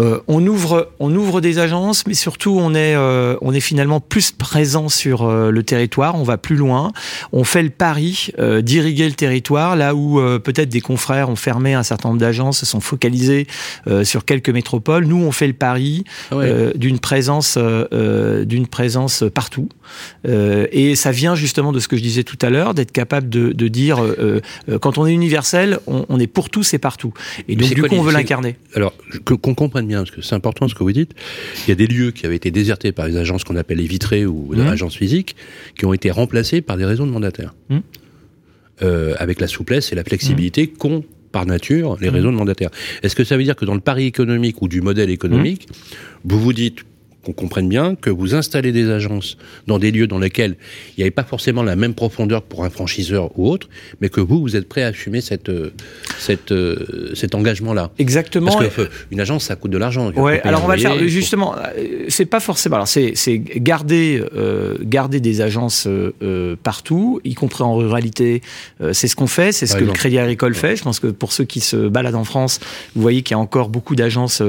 Euh, 0.00 0.20
on 0.26 0.44
ouvre, 0.46 0.90
on 0.98 1.14
ouvre 1.14 1.40
des 1.40 1.58
agences, 1.58 2.06
mais 2.06 2.14
surtout 2.14 2.56
on 2.60 2.74
est, 2.74 2.94
euh, 2.96 3.36
on 3.42 3.52
est 3.52 3.60
finalement 3.60 4.00
plus 4.00 4.32
présent 4.32 4.88
sur 4.88 5.22
euh, 5.22 5.50
le 5.50 5.62
territoire. 5.62 6.16
On 6.16 6.24
va 6.24 6.36
plus 6.36 6.56
loin. 6.56 6.92
On 7.32 7.44
fait 7.44 7.62
le 7.62 7.70
pari 7.70 8.30
d'irriguer 8.62 9.06
le 9.08 9.14
territoire 9.14 9.76
là 9.76 9.94
où 9.94 10.20
peut-être 10.42 10.68
des 10.68 10.80
confrères 10.80 11.28
ont 11.28 11.36
fermé 11.36 11.74
un 11.74 11.82
certain 11.82 12.08
nombre 12.08 12.20
d'agences, 12.20 12.58
se 12.58 12.66
sont 12.66 12.80
focalisés 12.80 13.46
sur 14.02 14.24
quelques 14.24 14.50
métropoles. 14.50 15.06
Nous, 15.06 15.16
on 15.16 15.32
fait 15.32 15.46
le 15.46 15.52
pari 15.52 16.04
ah 16.30 16.36
ouais. 16.36 16.72
d'une 16.74 16.98
présence, 16.98 17.58
d'une 17.58 18.66
présence 18.66 19.24
partout. 19.32 19.68
et 20.24 20.94
ça 20.96 21.10
vient 21.10 21.34
justement 21.34 21.72
de 21.72 21.80
ce 21.80 21.88
que 21.88 21.96
je 21.96 22.02
disais 22.02 22.24
tout 22.24 22.38
à 22.42 22.50
l'heure, 22.50 22.74
d'être 22.74 22.92
capable 22.92 23.28
de, 23.28 23.52
de 23.52 23.68
dire 23.68 24.00
quand 24.80 24.98
on 24.98 25.06
est 25.06 25.12
universel, 25.12 25.78
on, 25.86 26.06
on, 26.08 26.18
est 26.20 26.26
pour 26.26 26.50
tous 26.50 26.74
et 26.74 26.78
partout. 26.78 27.12
Et 27.48 27.56
donc 27.56 27.72
du 27.72 27.82
coup, 27.82 27.94
on 27.94 28.02
veut 28.02 28.12
l'incarner. 28.12 28.56
Alors 28.74 28.92
qu'on 29.24 29.54
comprenne 29.54 29.83
bien, 29.84 29.98
parce 29.98 30.10
que 30.10 30.22
c'est 30.22 30.34
important 30.34 30.68
ce 30.68 30.74
que 30.74 30.82
vous 30.82 30.92
dites. 30.92 31.12
Il 31.66 31.70
y 31.70 31.72
a 31.72 31.74
des 31.74 31.86
lieux 31.86 32.10
qui 32.10 32.26
avaient 32.26 32.36
été 32.36 32.50
désertés 32.50 32.92
par 32.92 33.06
les 33.06 33.16
agences 33.16 33.44
qu'on 33.44 33.56
appelle 33.56 33.78
les 33.78 33.86
vitrées 33.86 34.26
ou 34.26 34.52
mmh. 34.52 34.56
les 34.56 34.62
agences 34.62 34.96
physiques, 34.96 35.36
qui 35.76 35.86
ont 35.86 35.92
été 35.92 36.10
remplacés 36.10 36.60
par 36.60 36.76
des 36.76 36.84
réseaux 36.84 37.06
de 37.06 37.10
mandataires. 37.10 37.54
Mmh. 37.68 37.78
Euh, 38.82 39.14
avec 39.18 39.40
la 39.40 39.46
souplesse 39.46 39.92
et 39.92 39.94
la 39.94 40.02
flexibilité 40.02 40.64
mmh. 40.64 40.78
qu'ont 40.78 41.04
par 41.30 41.46
nature 41.46 41.96
les 42.00 42.08
réseaux 42.08 42.30
de 42.30 42.36
mandataires. 42.36 42.70
Est-ce 43.02 43.16
que 43.16 43.24
ça 43.24 43.36
veut 43.36 43.42
dire 43.42 43.56
que 43.56 43.64
dans 43.64 43.74
le 43.74 43.80
pari 43.80 44.06
économique 44.06 44.62
ou 44.62 44.68
du 44.68 44.80
modèle 44.80 45.10
économique, 45.10 45.68
vous 46.24 46.38
vous 46.38 46.52
dites 46.52 46.84
qu'on 47.24 47.32
comprenne 47.32 47.68
bien 47.68 47.94
que 47.94 48.10
vous 48.10 48.34
installez 48.34 48.72
des 48.72 48.90
agences 48.90 49.36
dans 49.66 49.78
des 49.78 49.90
lieux 49.90 50.06
dans 50.06 50.18
lesquels 50.18 50.56
il 50.90 51.00
n'y 51.00 51.02
avait 51.04 51.10
pas 51.10 51.24
forcément 51.24 51.62
la 51.62 51.76
même 51.76 51.94
profondeur 51.94 52.42
pour 52.42 52.64
un 52.64 52.70
franchiseur 52.70 53.30
ou 53.38 53.48
autre, 53.48 53.68
mais 54.00 54.08
que 54.08 54.20
vous, 54.20 54.40
vous 54.40 54.56
êtes 54.56 54.68
prêt 54.68 54.82
à 54.82 54.88
assumer 54.88 55.20
cette, 55.20 55.48
euh, 55.48 55.72
cette, 56.18 56.52
euh, 56.52 57.12
cet 57.14 57.34
engagement-là. 57.34 57.90
Exactement. 57.98 58.52
Parce 58.52 58.74
que 58.74 58.82
euh, 58.82 58.88
une 59.10 59.20
agence, 59.20 59.44
ça 59.44 59.56
coûte 59.56 59.70
de 59.70 59.78
l'argent. 59.78 60.10
Ouais, 60.12 60.40
alors 60.42 60.64
on 60.64 60.68
va 60.68 60.76
le 60.76 60.82
faire. 60.82 60.98
Justement, 61.08 61.54
c'est 62.08 62.26
pas 62.26 62.40
forcément. 62.40 62.76
Alors 62.76 62.88
c'est 62.88 63.14
garder, 63.56 64.22
euh, 64.34 64.76
garder 64.82 65.20
des 65.20 65.40
agences 65.40 65.86
euh, 65.86 66.56
partout, 66.62 67.20
y 67.24 67.34
compris 67.34 67.62
en 67.62 67.74
ruralité. 67.74 68.42
c'est 68.92 69.08
ce 69.08 69.16
qu'on 69.16 69.26
fait, 69.26 69.52
c'est 69.52 69.66
ce 69.66 69.76
que 69.76 69.84
le 69.84 69.92
Crédit 69.92 70.18
Agricole 70.18 70.54
fait. 70.54 70.76
Je 70.76 70.82
pense 70.82 71.00
que 71.00 71.08
pour 71.08 71.32
ceux 71.32 71.44
qui 71.44 71.60
se 71.60 71.88
baladent 71.88 72.14
en 72.14 72.24
France, 72.24 72.60
vous 72.94 73.02
voyez 73.02 73.22
qu'il 73.22 73.34
y 73.34 73.38
a 73.38 73.40
encore 73.40 73.68
beaucoup 73.68 73.96
d'agences 73.96 74.42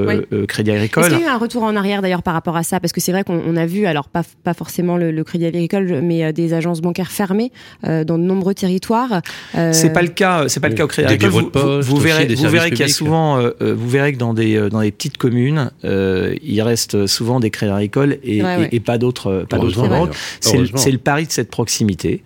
Crédit 0.48 0.72
Agricole. 0.72 1.04
Est-ce 1.04 1.14
qu'il 1.16 1.24
y 1.24 1.28
a 1.28 1.32
eu 1.32 1.32
un 1.32 1.38
retour 1.38 1.64
en 1.64 1.76
arrière 1.76 2.02
d'ailleurs 2.02 2.24
par 2.24 2.34
rapport 2.34 2.58
à 2.58 2.64
ça 2.66 2.80
Parce 2.80 2.92
que 2.92 3.02
c'est 3.02 3.12
vrai 3.12 3.24
qu'on 3.24 3.56
a 3.56 3.66
vu, 3.66 3.86
alors 3.86 4.10
pas, 4.10 4.24
pas 4.44 4.54
forcément 4.54 4.98
le, 4.98 5.24
Crédit 5.24 5.46
Agricole, 5.46 6.02
mais 6.04 6.34
des 6.34 6.54
agences 6.54 6.82
bancaires 6.82 7.12
fermées 7.12 7.52
dans 7.84 8.04
de 8.04 8.24
nombreux 8.24 8.54
territoires. 8.54 9.22
C'est 9.54 9.94
pas 9.94 10.02
le 10.02 10.10
cas. 10.10 10.46
C'est 10.48 10.60
pas 10.60 10.70
le 10.70 10.76
cas 10.76 10.86
au 10.86 10.88
Crédit 10.88 11.14
Agricole. 11.14 11.50
Vous, 11.82 11.98
verrez, 11.98 12.28
vous 12.28 12.50
verrez 12.50 12.70
qu'il 12.70 12.80
y 12.80 12.84
a 12.84 12.88
souvent, 12.88 13.40
vous 13.60 13.90
verrez 13.90 14.14
que 14.14 14.18
dans 14.18 14.34
des 14.34 14.70
dans 14.70 14.82
les 14.82 14.92
petites 14.92 15.18
communes, 15.18 15.72
il 15.84 16.62
reste 16.62 17.08
souvent 17.08 17.40
des 17.40 17.50
crédits 17.50 17.72
agricoles 17.72 18.18
et, 18.24 18.42
et, 18.72 18.80
pas 18.80 18.98
d'autres 18.98 19.46
pas 19.50 19.58
d'autres 19.58 19.88
banques. 19.88 20.14
C'est 20.42 20.92
le 20.92 20.98
pari 20.98 21.26
de 21.26 21.32
cette 21.32 21.50
proximité. 21.50 22.22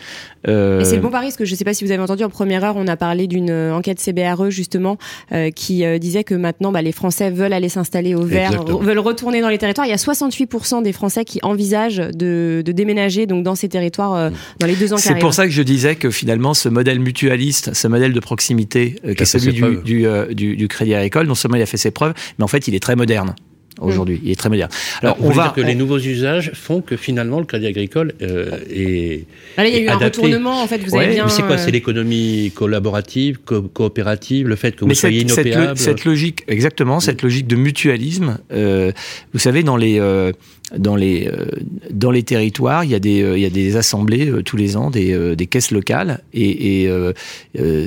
Euh... 0.48 0.86
c'est 0.86 0.96
le 0.96 1.02
bon 1.02 1.10
pari, 1.10 1.28
parce 1.28 1.36
que 1.36 1.46
je 1.46 1.52
ne 1.52 1.58
sais 1.58 1.66
pas 1.66 1.74
si 1.74 1.84
vous 1.84 1.92
avez 1.92 2.02
entendu 2.02 2.24
en 2.24 2.30
première 2.30 2.64
heure, 2.64 2.76
on 2.78 2.88
a 2.88 2.96
parlé 2.96 3.28
d'une 3.28 3.50
euh, 3.50 3.76
enquête 3.76 4.00
CBRE 4.00 4.50
justement 4.50 4.98
euh, 5.34 5.52
qui 5.52 5.84
euh, 5.84 5.98
disait 5.98 6.24
que 6.24 6.34
maintenant 6.34 6.72
bah, 6.72 6.82
les 6.82 6.94
Français 6.94 7.30
veulent 7.30 7.52
aller 7.52 7.68
s'installer 7.68 8.16
au 8.16 8.24
vert, 8.24 8.64
veulent 8.64 9.00
retourner 9.00 9.42
dans 9.42 9.50
les 9.50 9.58
territoires. 9.58 9.86
Il 9.86 9.90
y 9.90 9.94
a 9.94 9.98
68% 10.30 10.84
des 10.84 10.94
Français 10.94 11.26
qui 11.26 11.40
envisagent 11.44 11.98
de, 11.98 12.62
de 12.66 12.72
déménager 12.72 13.26
donc 13.26 13.44
dans 13.44 13.56
ces 13.56 13.70
territoires 13.70 14.16
euh, 14.16 14.30
dans 14.60 14.68
les 14.68 14.76
deux 14.76 14.94
ans 14.94 14.98
qui 14.98 15.04
C'est 15.04 15.20
pour 15.20 15.34
ça 15.34 15.46
que 15.46 15.52
je 15.52 15.62
disais 15.62 15.96
que 15.96 16.10
finalement 16.10 16.54
ce 16.54 16.70
modèle 16.70 17.00
mutualiste, 17.00 17.74
ce 17.74 17.88
modèle 17.88 18.14
de 18.14 18.20
proximité 18.20 18.96
qui 19.04 19.10
est 19.10 19.26
celui 19.26 19.54
du, 19.54 19.78
du, 19.84 20.06
du, 20.34 20.56
du, 20.56 20.68
Crédit 20.68 20.94
Agricole, 20.94 21.28
non 21.28 21.36
seulement 21.36 21.58
il 21.58 21.62
a 21.62 21.66
fait 21.66 21.78
ses 21.78 21.92
preuves, 21.92 22.14
mais 22.38 22.44
en 22.44 22.48
fait 22.48 22.68
il 22.68 22.76
est 22.76 22.80
très 22.80 22.96
moderne 22.96 23.36
aujourd'hui. 23.82 24.22
Il 24.24 24.32
est 24.32 24.36
très 24.36 24.50
moderne. 24.50 24.70
Alors, 25.02 25.18
on 25.22 25.30
va 25.30 25.44
dire 25.44 25.54
que 25.54 25.62
les 25.62 25.76
nouveaux 25.76 26.00
usages 26.00 26.52
font 26.54 26.82
que 26.82 26.98
finalement 26.98 27.40
le 27.40 27.46
Crédit 27.46 27.68
Agricole 27.68 28.14
euh, 28.22 28.60
est. 28.70 29.26
Là, 29.58 29.68
il 29.68 29.74
y 29.74 29.78
a 29.78 29.80
eu 29.82 29.88
un 29.90 29.98
retournement 29.98 30.62
en 30.62 30.68
fait. 30.68 30.80
Vous 30.80 30.96
avez 30.96 31.14
bien. 31.14 31.26
Mais 31.26 31.32
c'est 31.32 31.44
quoi 31.44 31.58
C'est 31.58 31.70
euh, 31.70 31.72
l'économie 31.72 32.52
collaborative, 32.56 33.40
coopérative, 33.40 34.48
le 34.48 34.56
fait 34.56 34.76
que 34.76 34.86
vous 34.86 34.94
soyez 34.94 35.22
inopérable. 35.22 35.78
Cette, 35.78 36.06
logique, 36.06 36.44
exactement, 36.48 37.00
cette 37.00 37.22
logique 37.22 37.48
de 37.48 37.56
mutualisme. 37.56 38.40
Euh, 38.52 38.92
vous 39.34 39.40
savez, 39.40 39.64
dans 39.64 39.78
les 39.78 40.00
euh, 40.00 40.32
dans 40.78 40.96
les 40.96 41.28
euh, 41.28 41.46
dans 41.92 42.12
les 42.12 42.24
territoires, 42.24 42.84
il 42.84 42.92
y 42.92 42.96
a 42.96 43.00
des 43.00 43.20
il 43.36 43.42
y 43.42 43.46
a 43.46 43.50
des 43.50 43.76
assemblées 43.76 44.32
tous 44.44 44.58
les 44.58 44.78
ans, 44.78 44.90
des, 44.90 45.36
des 45.36 45.48
caisses 45.48 45.72
locales, 45.72 46.22
et, 46.34 46.84
et 46.84 46.92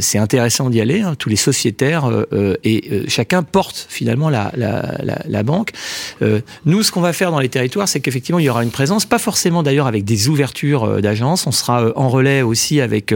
c'est 0.00 0.18
intéressant 0.18 0.70
d'y 0.70 0.80
aller. 0.80 1.00
Hein, 1.00 1.14
tous 1.18 1.28
les 1.28 1.36
sociétaires 1.36 2.10
et 2.64 3.04
chacun 3.08 3.42
porte 3.42 3.86
finalement 3.88 4.28
la 4.28 4.52
la, 4.56 4.98
la, 5.02 5.22
la 5.26 5.42
banque. 5.42 5.70
Euh, 6.22 6.40
nous, 6.64 6.82
ce 6.82 6.92
qu'on 6.92 7.00
va 7.00 7.12
faire 7.12 7.30
dans 7.30 7.40
les 7.40 7.48
territoires, 7.48 7.88
c'est 7.88 8.00
qu'effectivement, 8.00 8.38
il 8.38 8.44
y 8.44 8.48
aura 8.48 8.62
une 8.62 8.70
présence, 8.70 9.06
pas 9.06 9.18
forcément 9.18 9.62
d'ailleurs 9.62 9.86
avec 9.86 10.04
des 10.04 10.28
ouvertures 10.28 10.84
euh, 10.84 11.00
d'agences. 11.00 11.46
On 11.46 11.52
sera 11.52 11.84
euh, 11.84 11.92
en 11.96 12.08
relais 12.08 12.42
aussi 12.42 12.80
avec 12.80 13.14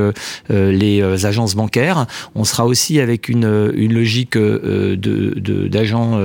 les 0.49 1.03
agences 1.27 1.55
bancaires. 1.55 2.07
On 2.35 2.45
sera 2.45 2.67
aussi 2.67 3.01
avec 3.01 3.29
une, 3.29 3.73
une 3.75 3.95
logique 3.95 4.37
de 4.37 4.97
d'agents 5.69 6.19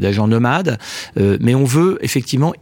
d'agents 0.00 0.28
nomades. 0.28 0.78
mais 1.16 1.54
on 1.54 1.64
veut 1.64 1.98
effectivement 2.02 2.52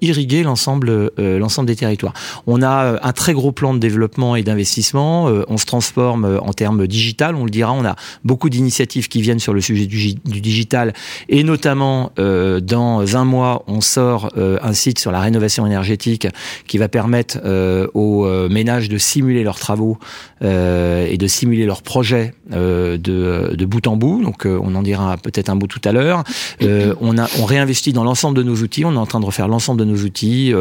l'ensemble 0.43 1.11
l'ensemble 1.19 1.67
des 1.67 1.77
territoires. 1.77 2.15
On 2.47 2.63
a 2.63 2.99
un 3.03 3.13
très 3.13 3.33
gros 3.33 3.53
plan 3.53 3.75
de 3.75 3.79
développement 3.79 4.37
et 4.37 4.43
d'investissement. 4.43 5.25
on 5.49 5.57
se 5.57 5.67
transforme 5.67 6.39
en 6.43 6.53
termes 6.53 6.87
digital. 6.87 7.35
On 7.35 7.45
le 7.45 7.51
dira. 7.51 7.73
On 7.73 7.85
a 7.85 7.97
beaucoup 8.25 8.49
d'initiatives 8.49 9.09
qui 9.09 9.21
viennent 9.23 9.39
sur 9.39 9.55
le 9.55 9.61
sujet 9.61 9.87
du, 9.87 10.15
digital 10.25 10.93
et 11.29 11.43
notamment 11.43 12.13
dans 12.17 13.17
un 13.17 13.25
mois, 13.25 13.65
on 13.67 13.81
sort 13.81 14.31
euh, 14.37 14.59
un 14.63 14.73
site 14.73 14.99
sur 14.99 15.13
la 15.13 15.21
rénovation 15.21 15.67
énergétique 15.67 16.27
qui 16.67 16.79
va 16.79 16.89
permettre 16.89 17.39
euh, 17.45 17.87
aux 17.95 18.27
euh, 18.27 18.49
ménages 18.49 18.89
de 18.89 18.99
simuler 18.99 19.43
leurs 19.43 19.59
travaux 19.59 19.99
et 20.43 21.17
de 21.17 21.27
simuler 21.27 21.65
leurs 21.65 21.81
projets 21.81 22.35
de, 22.51 22.99
de, 22.99 23.65
bout 23.65 23.87
en 23.87 23.97
bout. 23.97 24.23
Donc, 24.23 24.45
on 24.45 24.75
en 24.75 24.83
dira 24.83 25.17
peut-être 25.17 25.49
un 25.49 25.57
bout 25.57 25.69
tout 25.69 25.81
à 25.85 25.93
l'heure. 25.93 26.23
on, 26.61 27.17
a, 27.17 27.27
on 27.41 27.45
réinvestit 27.47 27.95
dans 27.95 28.05
l'ensemble 28.05 28.37
de 28.37 28.43
nos 28.43 28.57
outils. 28.57 28.85
On 28.85 28.93
est 28.93 28.99
en 28.99 29.07
train 29.07 29.21
de 29.21 29.25
refaire 29.25 29.49
l'ensemble 29.49 29.81
de 29.81 29.87
nos 29.87 30.04
outils, 30.05 30.53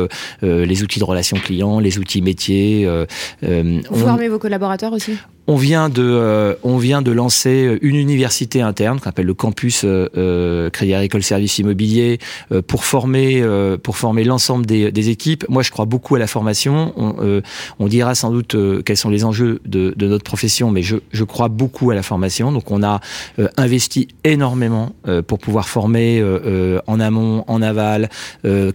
les 0.41 0.83
outils 0.83 0.99
de 0.99 1.03
relations 1.03 1.37
clients, 1.37 1.79
les 1.79 1.97
outils 1.97 2.21
métiers. 2.21 2.87
Vous 3.41 3.47
on... 3.89 3.95
formez 3.95 4.29
vos 4.29 4.39
collaborateurs 4.39 4.93
aussi? 4.93 5.13
On 5.47 5.57
vient 5.57 5.89
de, 5.89 6.03
euh, 6.03 6.55
on 6.63 6.77
vient 6.77 7.01
de 7.01 7.11
lancer 7.11 7.77
une 7.81 7.95
université 7.95 8.61
interne 8.61 8.99
qu'on 8.99 9.09
appelle 9.09 9.25
le 9.25 9.33
campus 9.33 9.83
euh, 9.83 10.07
euh 10.15 10.69
Crédit 10.69 10.93
Agricole 10.93 11.23
Service 11.23 11.57
Immobilier 11.57 12.19
euh, 12.51 12.61
pour 12.61 12.85
former, 12.85 13.43
pour 13.83 13.97
former 13.97 14.23
l'ensemble 14.23 14.65
des, 14.65 14.91
des, 14.91 15.09
équipes. 15.09 15.45
Moi, 15.49 15.63
je 15.63 15.71
crois 15.71 15.85
beaucoup 15.85 16.15
à 16.15 16.19
la 16.19 16.27
formation. 16.27 16.93
On, 16.95 17.41
on 17.79 17.87
dira 17.87 18.15
sans 18.15 18.31
doute 18.31 18.55
quels 18.85 18.97
sont 18.97 19.09
les 19.09 19.25
enjeux 19.25 19.59
de, 19.65 19.93
de, 19.95 20.07
notre 20.07 20.23
profession, 20.23 20.71
mais 20.71 20.81
je, 20.81 20.97
je 21.11 21.23
crois 21.23 21.49
beaucoup 21.49 21.91
à 21.91 21.95
la 21.95 22.03
formation. 22.03 22.51
Donc, 22.51 22.71
on 22.71 22.83
a 22.83 23.01
investi 23.57 24.07
énormément 24.23 24.93
pour 25.27 25.39
pouvoir 25.39 25.67
former 25.67 26.23
en 26.87 26.99
amont, 26.99 27.43
en 27.47 27.61
aval, 27.61 28.09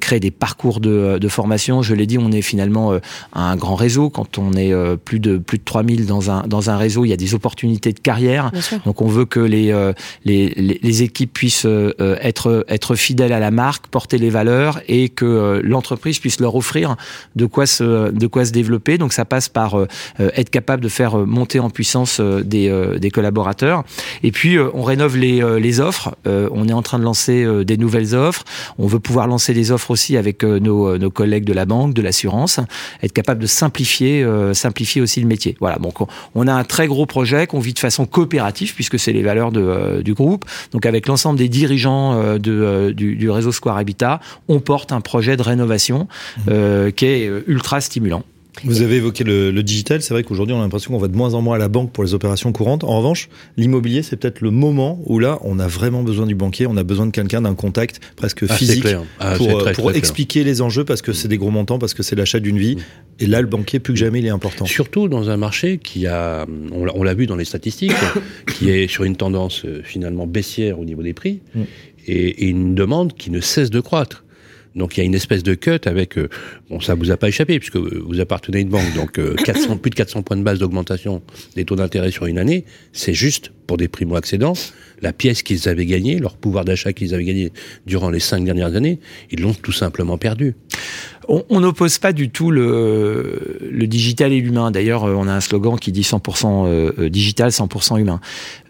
créer 0.00 0.20
des 0.20 0.30
parcours 0.30 0.80
de, 0.80 1.18
de 1.18 1.28
formation. 1.28 1.82
Je 1.82 1.94
l'ai 1.94 2.06
dit, 2.06 2.18
on 2.18 2.32
est 2.32 2.42
finalement 2.42 2.98
un 3.32 3.56
grand 3.56 3.76
réseau. 3.76 4.10
Quand 4.10 4.38
on 4.38 4.52
est 4.52 4.72
plus 5.04 5.20
de 5.20 5.38
plus 5.38 5.58
de 5.58 5.64
3000 5.64 6.06
dans 6.06 6.30
un 6.30 6.46
dans 6.46 6.57
dans 6.58 6.70
un 6.70 6.76
réseau, 6.76 7.04
il 7.04 7.10
y 7.10 7.12
a 7.12 7.16
des 7.16 7.34
opportunités 7.34 7.92
de 7.92 8.00
carrière. 8.00 8.50
Donc 8.84 9.00
on 9.00 9.06
veut 9.06 9.26
que 9.26 9.38
les, 9.38 9.70
euh, 9.70 9.92
les, 10.24 10.48
les, 10.48 11.02
équipes 11.04 11.32
puissent 11.32 11.66
euh, 11.66 11.92
être, 12.20 12.64
être 12.66 12.96
fidèles 12.96 13.32
à 13.32 13.38
la 13.38 13.52
marque, 13.52 13.86
porter 13.86 14.18
les 14.18 14.28
valeurs 14.28 14.80
et 14.88 15.08
que 15.08 15.24
euh, 15.24 15.60
l'entreprise 15.62 16.18
puisse 16.18 16.40
leur 16.40 16.56
offrir 16.56 16.96
de 17.36 17.46
quoi 17.46 17.66
se, 17.66 18.10
de 18.10 18.26
quoi 18.26 18.44
se 18.44 18.50
développer. 18.50 18.98
Donc 18.98 19.12
ça 19.12 19.24
passe 19.24 19.48
par 19.48 19.76
être 20.18 20.50
capable 20.50 20.82
de 20.82 20.88
faire 20.88 21.16
monter 21.18 21.60
en 21.60 21.70
puissance 21.70 22.20
des, 22.20 22.96
des 22.98 23.10
collaborateurs. 23.10 23.84
Et 24.24 24.32
puis 24.32 24.58
on 24.58 24.82
rénove 24.82 25.16
les, 25.16 25.60
les 25.60 25.80
offres. 25.80 26.16
on 26.26 26.68
est 26.68 26.72
en 26.72 26.82
train 26.82 26.98
de 26.98 27.04
lancer 27.04 27.46
des 27.64 27.76
nouvelles 27.76 28.16
offres. 28.16 28.44
On 28.78 28.88
veut 28.88 28.98
pouvoir 28.98 29.28
lancer 29.28 29.54
des 29.54 29.70
offres 29.70 29.92
aussi 29.92 30.16
avec 30.16 30.42
nos, 30.42 30.98
nos 30.98 31.10
collègues 31.10 31.44
de 31.44 31.52
la 31.52 31.66
banque, 31.66 31.94
de 31.94 32.02
l'assurance, 32.02 32.58
être 33.02 33.12
capable 33.12 33.40
de 33.40 33.46
simplifier, 33.46 34.26
simplifier 34.54 35.00
aussi 35.00 35.20
le 35.20 35.28
métier. 35.28 35.56
Voilà. 35.60 35.76
Donc 35.76 35.98
on 36.34 36.47
a 36.48 36.54
un 36.54 36.64
très 36.64 36.86
gros 36.86 37.06
projet 37.06 37.46
qu'on 37.46 37.60
vit 37.60 37.74
de 37.74 37.78
façon 37.78 38.06
coopérative, 38.06 38.74
puisque 38.74 38.98
c'est 38.98 39.12
les 39.12 39.22
valeurs 39.22 39.52
de, 39.52 39.60
euh, 39.60 40.02
du 40.02 40.14
groupe. 40.14 40.44
Donc 40.72 40.86
avec 40.86 41.06
l'ensemble 41.06 41.38
des 41.38 41.48
dirigeants 41.48 42.14
euh, 42.14 42.38
de, 42.38 42.52
euh, 42.52 42.92
du, 42.92 43.16
du, 43.16 43.30
réseau 43.30 43.52
Square 43.52 43.76
Habitat, 43.76 44.20
on 44.48 44.60
porte 44.60 44.92
un 44.92 45.00
projet 45.00 45.36
de 45.36 45.42
rénovation 45.42 46.08
mmh. 46.46 46.92
qui 46.92 47.06
est 47.06 47.30
ultra 47.46 47.80
stimulant. 47.80 48.24
Vous 48.64 48.82
avez 48.82 48.96
évoqué 48.96 49.24
le, 49.24 49.50
le 49.50 49.62
digital. 49.62 50.02
C'est 50.02 50.14
vrai 50.14 50.22
qu'aujourd'hui, 50.22 50.54
on 50.54 50.58
a 50.58 50.62
l'impression 50.62 50.92
qu'on 50.92 50.98
va 50.98 51.08
de 51.08 51.16
moins 51.16 51.34
en 51.34 51.42
moins 51.42 51.56
à 51.56 51.58
la 51.58 51.68
banque 51.68 51.92
pour 51.92 52.04
les 52.04 52.14
opérations 52.14 52.52
courantes. 52.52 52.84
En 52.84 52.96
revanche, 52.98 53.28
l'immobilier, 53.56 54.02
c'est 54.02 54.16
peut-être 54.16 54.40
le 54.40 54.50
moment 54.50 55.00
où 55.06 55.18
là, 55.18 55.38
on 55.42 55.58
a 55.58 55.66
vraiment 55.66 56.02
besoin 56.02 56.26
du 56.26 56.34
banquier. 56.34 56.66
On 56.66 56.76
a 56.76 56.82
besoin 56.82 57.06
de 57.06 57.10
quelqu'un, 57.10 57.42
d'un 57.42 57.54
contact 57.54 58.00
presque 58.16 58.44
ah, 58.48 58.54
physique 58.54 58.86
ah, 59.20 59.34
pour, 59.36 59.64
pour 59.72 59.92
expliquer 59.92 60.44
les 60.44 60.62
enjeux 60.62 60.84
parce 60.84 61.02
que 61.02 61.12
c'est 61.12 61.28
des 61.28 61.38
gros 61.38 61.50
montants, 61.50 61.78
parce 61.78 61.94
que 61.94 62.02
c'est 62.02 62.16
l'achat 62.16 62.40
d'une 62.40 62.58
vie. 62.58 62.76
Et 63.20 63.26
là, 63.26 63.40
le 63.40 63.46
banquier, 63.46 63.78
plus 63.78 63.94
que 63.94 63.98
jamais, 63.98 64.20
il 64.20 64.26
est 64.26 64.30
important. 64.30 64.66
Surtout 64.66 65.08
dans 65.08 65.30
un 65.30 65.36
marché 65.36 65.78
qui 65.78 66.06
a, 66.06 66.46
on 66.72 67.02
l'a 67.02 67.14
vu 67.14 67.26
dans 67.26 67.36
les 67.36 67.44
statistiques, 67.44 67.92
qui 68.54 68.70
est 68.70 68.88
sur 68.88 69.04
une 69.04 69.16
tendance 69.16 69.64
euh, 69.64 69.82
finalement 69.84 70.26
baissière 70.26 70.78
au 70.78 70.84
niveau 70.84 71.02
des 71.02 71.14
prix 71.14 71.40
mm. 71.54 71.62
et, 72.06 72.44
et 72.44 72.46
une 72.46 72.74
demande 72.74 73.14
qui 73.14 73.30
ne 73.30 73.40
cesse 73.40 73.70
de 73.70 73.80
croître. 73.80 74.24
Donc 74.74 74.96
il 74.96 75.00
y 75.00 75.02
a 75.02 75.06
une 75.06 75.14
espèce 75.14 75.42
de 75.42 75.54
cut 75.54 75.80
avec, 75.84 76.18
euh, 76.18 76.28
bon 76.70 76.80
ça 76.80 76.94
vous 76.94 77.10
a 77.10 77.16
pas 77.16 77.28
échappé 77.28 77.58
puisque 77.58 77.76
vous 77.76 78.20
appartenez 78.20 78.58
à 78.58 78.60
une 78.60 78.68
banque, 78.68 78.94
donc 78.94 79.20
400, 79.44 79.72
euh, 79.72 79.74
plus 79.76 79.90
de 79.90 79.94
400 79.94 80.22
points 80.22 80.36
de 80.36 80.42
base 80.42 80.58
d'augmentation 80.58 81.22
des 81.56 81.64
taux 81.64 81.76
d'intérêt 81.76 82.10
sur 82.10 82.26
une 82.26 82.38
année, 82.38 82.64
c'est 82.92 83.14
juste 83.14 83.52
pour 83.66 83.76
des 83.76 83.88
primo-accédants, 83.88 84.54
la 85.02 85.12
pièce 85.12 85.42
qu'ils 85.42 85.68
avaient 85.68 85.86
gagnée, 85.86 86.18
leur 86.18 86.36
pouvoir 86.36 86.64
d'achat 86.64 86.92
qu'ils 86.92 87.14
avaient 87.14 87.24
gagné 87.24 87.52
durant 87.86 88.10
les 88.10 88.20
cinq 88.20 88.44
dernières 88.44 88.74
années, 88.74 88.98
ils 89.30 89.40
l'ont 89.40 89.54
tout 89.54 89.72
simplement 89.72 90.18
perdu. 90.18 90.54
On 91.28 91.60
n'oppose 91.60 91.98
pas 91.98 92.14
du 92.14 92.30
tout 92.30 92.50
le, 92.50 93.58
le 93.70 93.86
digital 93.86 94.32
et 94.32 94.40
l'humain. 94.40 94.70
D'ailleurs, 94.70 95.04
euh, 95.04 95.14
on 95.14 95.28
a 95.28 95.32
un 95.34 95.40
slogan 95.40 95.78
qui 95.78 95.92
dit 95.92 96.00
100% 96.00 96.66
euh, 96.66 97.10
digital, 97.10 97.50
100% 97.50 97.98
humain. 98.00 98.18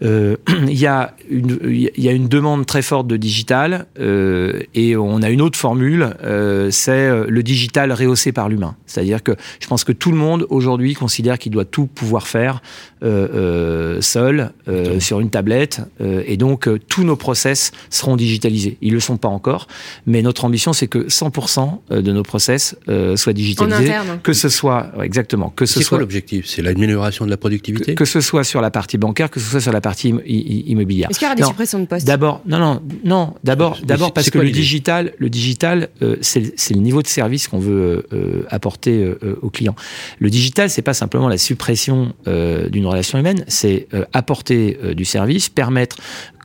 Euh, 0.03 0.37
il 0.69 0.79
y, 0.79 0.87
a 0.87 1.15
une, 1.31 1.59
il 1.65 1.91
y 1.97 2.09
a 2.09 2.13
une 2.13 2.29
demande 2.29 2.67
très 2.67 2.83
forte 2.83 3.07
de 3.07 3.17
digital 3.17 3.87
euh, 3.99 4.61
et 4.75 4.97
on 4.97 5.23
a 5.23 5.31
une 5.31 5.41
autre 5.41 5.59
formule, 5.59 6.15
euh, 6.23 6.71
c'est 6.71 7.09
le 7.29 7.43
digital 7.43 7.93
rehaussé 7.93 8.33
par 8.33 8.49
l'humain. 8.49 8.77
C'est-à-dire 8.87 9.23
que 9.23 9.33
je 9.61 9.67
pense 9.67 9.85
que 9.85 9.93
tout 9.93 10.11
le 10.11 10.17
monde 10.17 10.47
aujourd'hui 10.51 10.95
considère 10.95 11.39
qu'il 11.39 11.53
doit 11.53 11.65
tout 11.65 11.87
pouvoir 11.87 12.27
faire 12.27 12.63
seul 13.01 14.53
sur 14.99 15.21
une 15.21 15.31
tablette 15.31 15.83
et 16.01 16.37
donc 16.37 16.69
tous 16.89 17.05
nos 17.05 17.17
process 17.17 17.71
seront 17.91 18.17
digitalisés. 18.17 18.77
Ils 18.81 18.93
le 18.93 19.01
sont 19.01 19.17
pas 19.17 19.29
encore, 19.29 19.69
mais 20.07 20.23
notre 20.23 20.45
ambition 20.45 20.73
c'est 20.73 20.89
que 20.89 21.07
100% 21.07 21.98
de 22.01 22.13
nos 22.13 22.23
process 22.23 22.77
soient 23.17 23.33
digitalisés, 23.33 23.77
interne. 23.93 24.21
que 24.23 24.33
ce 24.33 24.49
soit 24.49 24.91
exactement 25.03 25.51
que 25.51 25.67
ce 25.67 25.75
C'est 25.75 25.85
soit 25.85 25.99
quoi 25.99 26.01
l'objectif? 26.01 26.47
C'est 26.47 26.63
l'amélioration 26.63 27.25
de 27.25 27.31
la 27.31 27.37
productivité? 27.37 27.95
Que 27.95 28.05
ce 28.05 28.21
soit 28.21 28.45
sur 28.45 28.61
la 28.61 28.71
partie 28.71 28.99
bancaire, 28.99 29.31
que 29.31 29.41
ce 29.41 29.51
soit 29.51 29.61
sur 29.61 29.73
la 29.73 29.81
partie 29.81 30.09
immobilière. 30.27 31.11
Est-ce 31.11 31.19
qu'il 31.19 31.27
y 31.27 31.29
aura 31.29 31.35
des 31.37 31.43
Non, 31.43 31.49
suppressions 31.49 31.79
de 31.81 31.87
postes? 31.87 32.07
D'abord, 32.07 32.43
non, 32.47 32.59
non, 32.59 32.83
non. 33.05 33.35
D'abord, 33.45 33.79
d'abord 33.85 34.13
parce 34.13 34.31
que 34.31 34.39
le 34.39 34.51
digital, 34.51 35.13
le 35.19 35.29
digital, 35.31 35.89
euh, 36.03 36.17
c'est 36.21 36.41
le- 36.41 36.53
c'est 36.57 36.75
le 36.75 36.81
niveau 36.81 37.03
de 37.03 37.07
service 37.09 37.49
qu'on 37.49 37.59
veut 37.59 38.07
euh, 38.13 38.43
apporter 38.51 39.03
euh, 39.03 39.19
euh, 39.23 39.37
aux 39.43 39.51
clients. 39.51 39.77
Le 40.19 40.31
digital, 40.31 40.71
c'est 40.71 40.83
pas 40.83 40.95
simplement 40.95 41.29
la 41.29 41.39
suppression 41.39 42.13
euh, 42.27 42.69
d'une 42.69 42.87
relation 42.87 43.19
humaine, 43.19 43.45
c'est 43.49 43.87
euh, 43.95 44.05
apporter 44.13 44.79
euh, 44.83 44.95
du 44.95 45.05
service, 45.05 45.49
permettre 45.49 45.97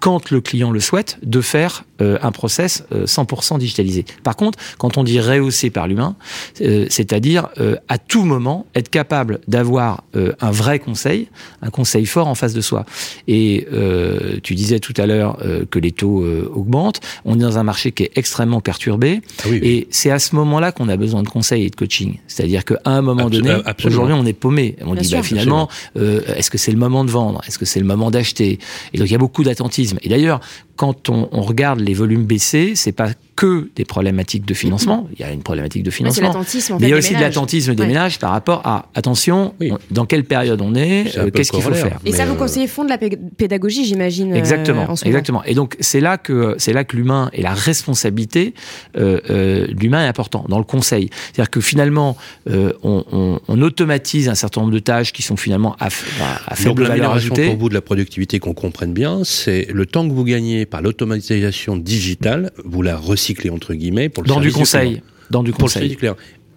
quand 0.04 0.32
le 0.32 0.42
client 0.42 0.70
le 0.72 0.82
souhaite, 0.82 1.18
de 1.24 1.40
faire 1.40 1.86
euh, 2.02 2.18
un 2.22 2.34
process 2.34 2.84
euh, 2.92 3.06
100% 3.06 3.58
digitalisé. 3.58 4.04
Par 4.24 4.36
contre, 4.36 4.60
quand 4.78 4.98
on 4.98 5.04
dit 5.06 5.22
rehaussé 5.22 5.70
par 5.70 5.88
l'humain, 5.88 6.18
euh, 6.60 6.88
c'est-à-dire 6.90 7.48
euh, 7.62 7.78
à 7.88 7.98
tout 7.98 8.26
moment 8.26 8.66
être 8.76 8.90
capable 8.90 9.40
d'avoir 9.48 10.04
euh, 10.18 10.34
un 10.42 10.52
vrai 10.52 10.80
conseil, 10.80 11.30
un 11.62 11.70
conseil 11.70 12.06
fort 12.06 12.28
en 12.28 12.36
face 12.36 12.54
de 12.54 12.60
soi. 12.60 12.86
Et 13.30 13.66
euh, 13.72 14.40
tu 14.44 14.56
disais 14.56 14.80
tout 14.82 14.94
à 14.98 15.06
l'heure 15.06 15.38
euh, 15.46 15.64
que 15.72 15.80
les 15.80 15.94
taux 15.94 16.22
euh, 16.24 16.52
augmentent. 16.54 17.00
On 17.24 17.36
est 17.40 17.44
dans 17.44 17.58
un 17.58 17.64
marché 17.64 17.94
qui 17.94 18.04
est 18.04 18.12
extrêmement 18.16 18.60
perturbé. 18.60 19.22
Ah 19.40 19.44
oui, 19.50 19.60
oui. 19.62 19.68
Et 19.70 19.88
c'est 19.90 20.12
à 20.12 20.20
ce 20.20 20.36
moment-là 20.36 20.74
qu'on 20.74 20.90
a 20.90 20.98
besoin 20.98 21.24
de 21.24 21.30
conseils 21.30 21.64
et 21.64 21.70
de 21.70 21.78
coaching. 21.78 22.18
C'est-à-dire 22.28 22.66
qu'à 22.66 22.76
un 22.84 23.02
moment 23.02 23.30
donné, 23.30 23.52
euh, 23.52 23.62
aujourd'hui, 23.86 24.16
on 24.16 24.26
est 24.26 24.34
paumé. 24.34 24.76
On 24.82 24.96
Bien 24.96 25.02
dit 25.02 25.08
sûr. 25.08 25.20
bah, 25.20 25.24
finalement, 25.24 25.70
euh, 25.96 26.20
est-ce 26.36 26.50
que 26.50 26.58
c'est 26.58 26.74
le 26.74 26.78
moment 26.78 27.06
de 27.06 27.12
vendre? 27.12 27.40
Est-ce 27.48 27.58
que 27.58 27.66
c'est 27.66 27.80
le 27.80 27.86
moment 27.86 28.12
d'acheter? 28.12 28.60
Et 28.94 28.98
donc 28.98 29.08
il 29.08 29.14
y 29.14 29.16
a 29.16 29.20
beaucoup 29.20 29.44
d'attentisme. 29.46 29.93
Et 30.02 30.10
d'ailleurs, 30.10 30.40
quand 30.76 31.10
on, 31.10 31.30
on 31.32 31.42
regarde 31.42 31.80
les 31.80 31.94
volumes 31.94 32.26
baisser, 32.26 32.74
c'est 32.76 32.92
pas 32.92 33.10
que 33.36 33.70
des 33.76 33.84
problématiques 33.84 34.46
de 34.46 34.54
financement. 34.54 35.08
Il 35.14 35.20
y 35.20 35.24
a 35.24 35.32
une 35.32 35.42
problématique 35.42 35.82
de 35.82 35.90
financement. 35.90 36.30
en 36.30 36.40
Mais 36.80 36.88
il 36.88 36.90
y 36.90 36.94
a 36.94 36.98
aussi 36.98 37.16
de 37.16 37.20
l'attentisme 37.20 37.74
des 37.74 37.82
Ouais. 37.82 37.88
ménages 37.88 38.20
par 38.20 38.30
rapport 38.32 38.62
à 38.64 38.86
attention, 38.94 39.56
Oui. 39.60 39.72
on- 39.72 39.80
dans 39.90 40.06
quelle 40.06 40.24
période 40.24 40.62
on 40.62 40.76
est, 40.76 41.18
euh, 41.18 41.32
qu'est-ce 41.32 41.52
qu'il 41.52 41.64
faut 41.64 41.74
faire. 41.74 42.00
Et 42.06 42.12
ça, 42.12 42.26
vos 42.26 42.34
euh, 42.34 42.38
conseillers 42.38 42.68
font 42.68 42.84
de 42.84 42.90
la 42.90 43.00
pé- 43.00 43.18
pédagogie, 43.38 43.86
j'imagine. 43.86 44.34
euh, 44.34 44.36
Exactement, 44.36 44.84
en 44.88 44.96
ce 44.96 45.04
moment. 45.06 45.10
exactement. 45.18 45.44
Et 45.46 45.56
donc 45.56 45.76
c'est 45.80 46.00
là 46.00 46.20
que 46.20 46.54
c'est 46.60 46.74
là 46.74 46.84
que 46.84 46.96
l'humain 46.96 47.30
et 47.34 47.42
la 47.42 47.54
responsabilité 47.54 48.54
euh, 48.98 49.20
euh, 49.30 49.68
de 49.68 49.80
l'humain 49.80 50.06
est 50.06 50.08
important 50.10 50.46
dans 50.48 50.58
le 50.60 50.64
conseil. 50.64 51.10
C'est-à-dire 51.34 51.50
que 51.50 51.60
finalement 51.62 52.16
euh, 52.50 52.72
on, 52.84 53.04
on, 53.12 53.40
on 53.48 53.62
automatise 53.62 54.30
un 54.30 54.36
certain 54.36 54.62
nombre 54.62 54.74
de 54.74 54.80
tâches 54.80 55.12
qui 55.12 55.22
sont 55.24 55.38
finalement 55.38 55.76
à, 55.80 55.88
à- 55.88 55.90
à 55.90 56.50
Donc 56.52 56.58
faible 56.58 56.84
valeur 56.84 56.90
l'amélioration 56.90 57.34
ajoutée. 57.34 57.48
pour 57.50 57.58
vous 57.58 57.70
de 57.70 57.74
la 57.74 57.82
productivité 57.82 58.40
qu'on 58.40 58.54
comprenne 58.54 58.94
bien, 58.94 59.24
c'est 59.24 59.68
le 59.74 59.86
temps 59.86 60.08
que 60.08 60.14
vous 60.14 60.24
gagnez 60.24 60.63
par 60.66 60.82
l'automatisation 60.82 61.78
digitale, 61.78 62.52
vous 62.64 62.82
la 62.82 62.98
recyclez 62.98 63.50
entre 63.50 63.74
guillemets 63.74 64.10
pour 64.10 64.24
le 64.24 64.28
Dans 64.28 64.40
du 64.40 64.52
conseil, 64.52 65.02
dans 65.30 65.44
du 65.44 65.52
Pour 65.52 65.62
conseil. 65.62 65.98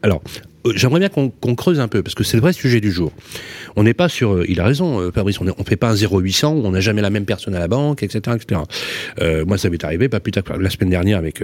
Alors, 0.02 0.22
euh, 0.66 0.72
j'aimerais 0.74 1.00
bien 1.00 1.08
qu'on 1.08 1.54
creuse 1.54 1.80
un 1.80 1.88
peu, 1.88 2.02
parce 2.02 2.14
que 2.14 2.24
c'est 2.24 2.36
le 2.36 2.40
vrai 2.40 2.52
sujet 2.52 2.80
du 2.80 2.92
jour. 2.92 3.12
On 3.76 3.82
n'est 3.82 3.94
pas 3.94 4.08
sur... 4.08 4.34
euh, 4.34 4.44
il 4.48 4.60
a 4.60 4.64
raison, 4.64 5.00
euh, 5.00 5.10
Fabrice, 5.10 5.40
on 5.40 5.44
ne 5.44 5.52
fait 5.66 5.76
pas 5.76 5.90
un 5.90 5.96
0800 5.96 6.54
où 6.54 6.66
on 6.66 6.70
n'a 6.70 6.80
jamais 6.80 7.02
la 7.02 7.10
même 7.10 7.24
personne 7.24 7.54
à 7.54 7.58
la 7.58 7.68
banque, 7.68 8.02
etc. 8.02 8.36
etc. 8.36 8.60
Moi, 9.46 9.58
ça 9.58 9.70
m'est 9.70 9.82
arrivé, 9.84 10.08
pas 10.08 10.20
plus 10.20 10.32
tard 10.32 10.44
que 10.44 10.52
la 10.52 10.70
semaine 10.70 10.90
dernière 10.90 11.18
avec, 11.18 11.42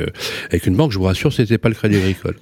avec 0.48 0.66
une 0.66 0.76
banque, 0.76 0.92
je 0.92 0.98
vous 0.98 1.04
rassure, 1.04 1.32
c'était 1.32 1.58
pas 1.58 1.68
le 1.68 1.74
Crédit 1.74 1.96
Agricole. 1.96 2.36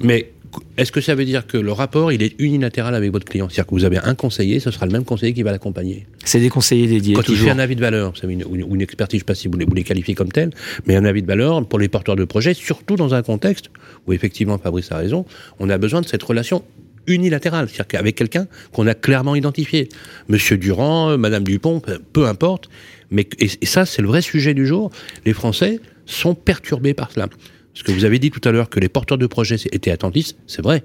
Mais 0.00 0.32
est-ce 0.76 0.92
que 0.92 1.00
ça 1.00 1.14
veut 1.14 1.24
dire 1.24 1.46
que 1.46 1.56
le 1.56 1.72
rapport, 1.72 2.12
il 2.12 2.22
est 2.22 2.34
unilatéral 2.38 2.94
avec 2.94 3.12
votre 3.12 3.26
client? 3.26 3.48
C'est-à-dire 3.48 3.66
que 3.66 3.74
vous 3.74 3.84
avez 3.84 3.98
un 3.98 4.14
conseiller, 4.14 4.60
ce 4.60 4.70
sera 4.70 4.86
le 4.86 4.92
même 4.92 5.04
conseiller 5.04 5.32
qui 5.32 5.42
va 5.42 5.52
l'accompagner 5.52 6.06
C'est 6.24 6.40
des 6.40 6.48
conseillers 6.48 6.86
dédiés 6.86 7.14
quand 7.14 7.22
toujours. 7.22 7.48
il 7.48 7.50
fait 7.50 7.50
un 7.50 7.58
avis 7.58 7.76
de 7.76 7.80
valeur, 7.80 8.10
vous 8.12 8.16
savez, 8.16 8.32
une, 8.34 8.44
ou 8.44 8.74
une, 8.74 8.80
expertise, 8.80 9.20
je 9.20 9.24
ne 9.24 9.26
sais 9.26 9.32
pas 9.32 9.34
si 9.34 9.48
vous 9.48 9.58
les, 9.58 9.64
vous 9.64 9.74
les 9.74 9.84
qualifiez 9.84 10.14
comme 10.14 10.32
tel, 10.32 10.50
mais 10.86 10.96
un 10.96 11.04
avis 11.04 11.22
de 11.22 11.26
valeur 11.26 11.66
pour 11.66 11.78
les 11.78 11.88
porteurs 11.88 12.16
de 12.16 12.24
projets, 12.24 12.54
surtout 12.54 12.96
dans 12.96 13.14
un 13.14 13.22
contexte 13.22 13.66
où 14.06 14.12
effectivement 14.12 14.58
Fabrice 14.58 14.90
a 14.92 14.96
raison, 14.96 15.24
on 15.58 15.68
a 15.70 15.78
besoin 15.78 16.00
de 16.00 16.06
cette 16.06 16.22
relation 16.22 16.64
unilatérale, 17.06 17.68
c'est-à-dire 17.68 17.86
qu'avec 17.86 18.14
quelqu'un 18.14 18.46
qu'on 18.72 18.86
a 18.86 18.94
clairement 18.94 19.34
identifié. 19.34 19.88
Monsieur 20.28 20.56
Durand, 20.58 21.10
euh, 21.10 21.16
Madame 21.16 21.44
Dupont, 21.44 21.80
peu, 21.80 21.98
peu 22.12 22.26
importe, 22.26 22.68
mais 23.10 23.26
et, 23.38 23.50
et 23.60 23.66
ça 23.66 23.86
c'est 23.86 24.02
le 24.02 24.08
vrai 24.08 24.22
sujet 24.22 24.54
du 24.54 24.66
jour. 24.66 24.90
Les 25.24 25.32
Français 25.32 25.80
sont 26.06 26.34
perturbés 26.34 26.94
par 26.94 27.10
cela. 27.12 27.28
Parce 27.72 27.82
que 27.82 27.92
vous 27.92 28.04
avez 28.04 28.18
dit 28.18 28.30
tout 28.30 28.46
à 28.48 28.52
l'heure 28.52 28.68
que 28.68 28.80
les 28.80 28.88
porteurs 28.88 29.18
de 29.18 29.26
projets 29.26 29.56
étaient 29.72 29.90
attentifs, 29.90 30.32
c'est 30.46 30.62
vrai. 30.62 30.84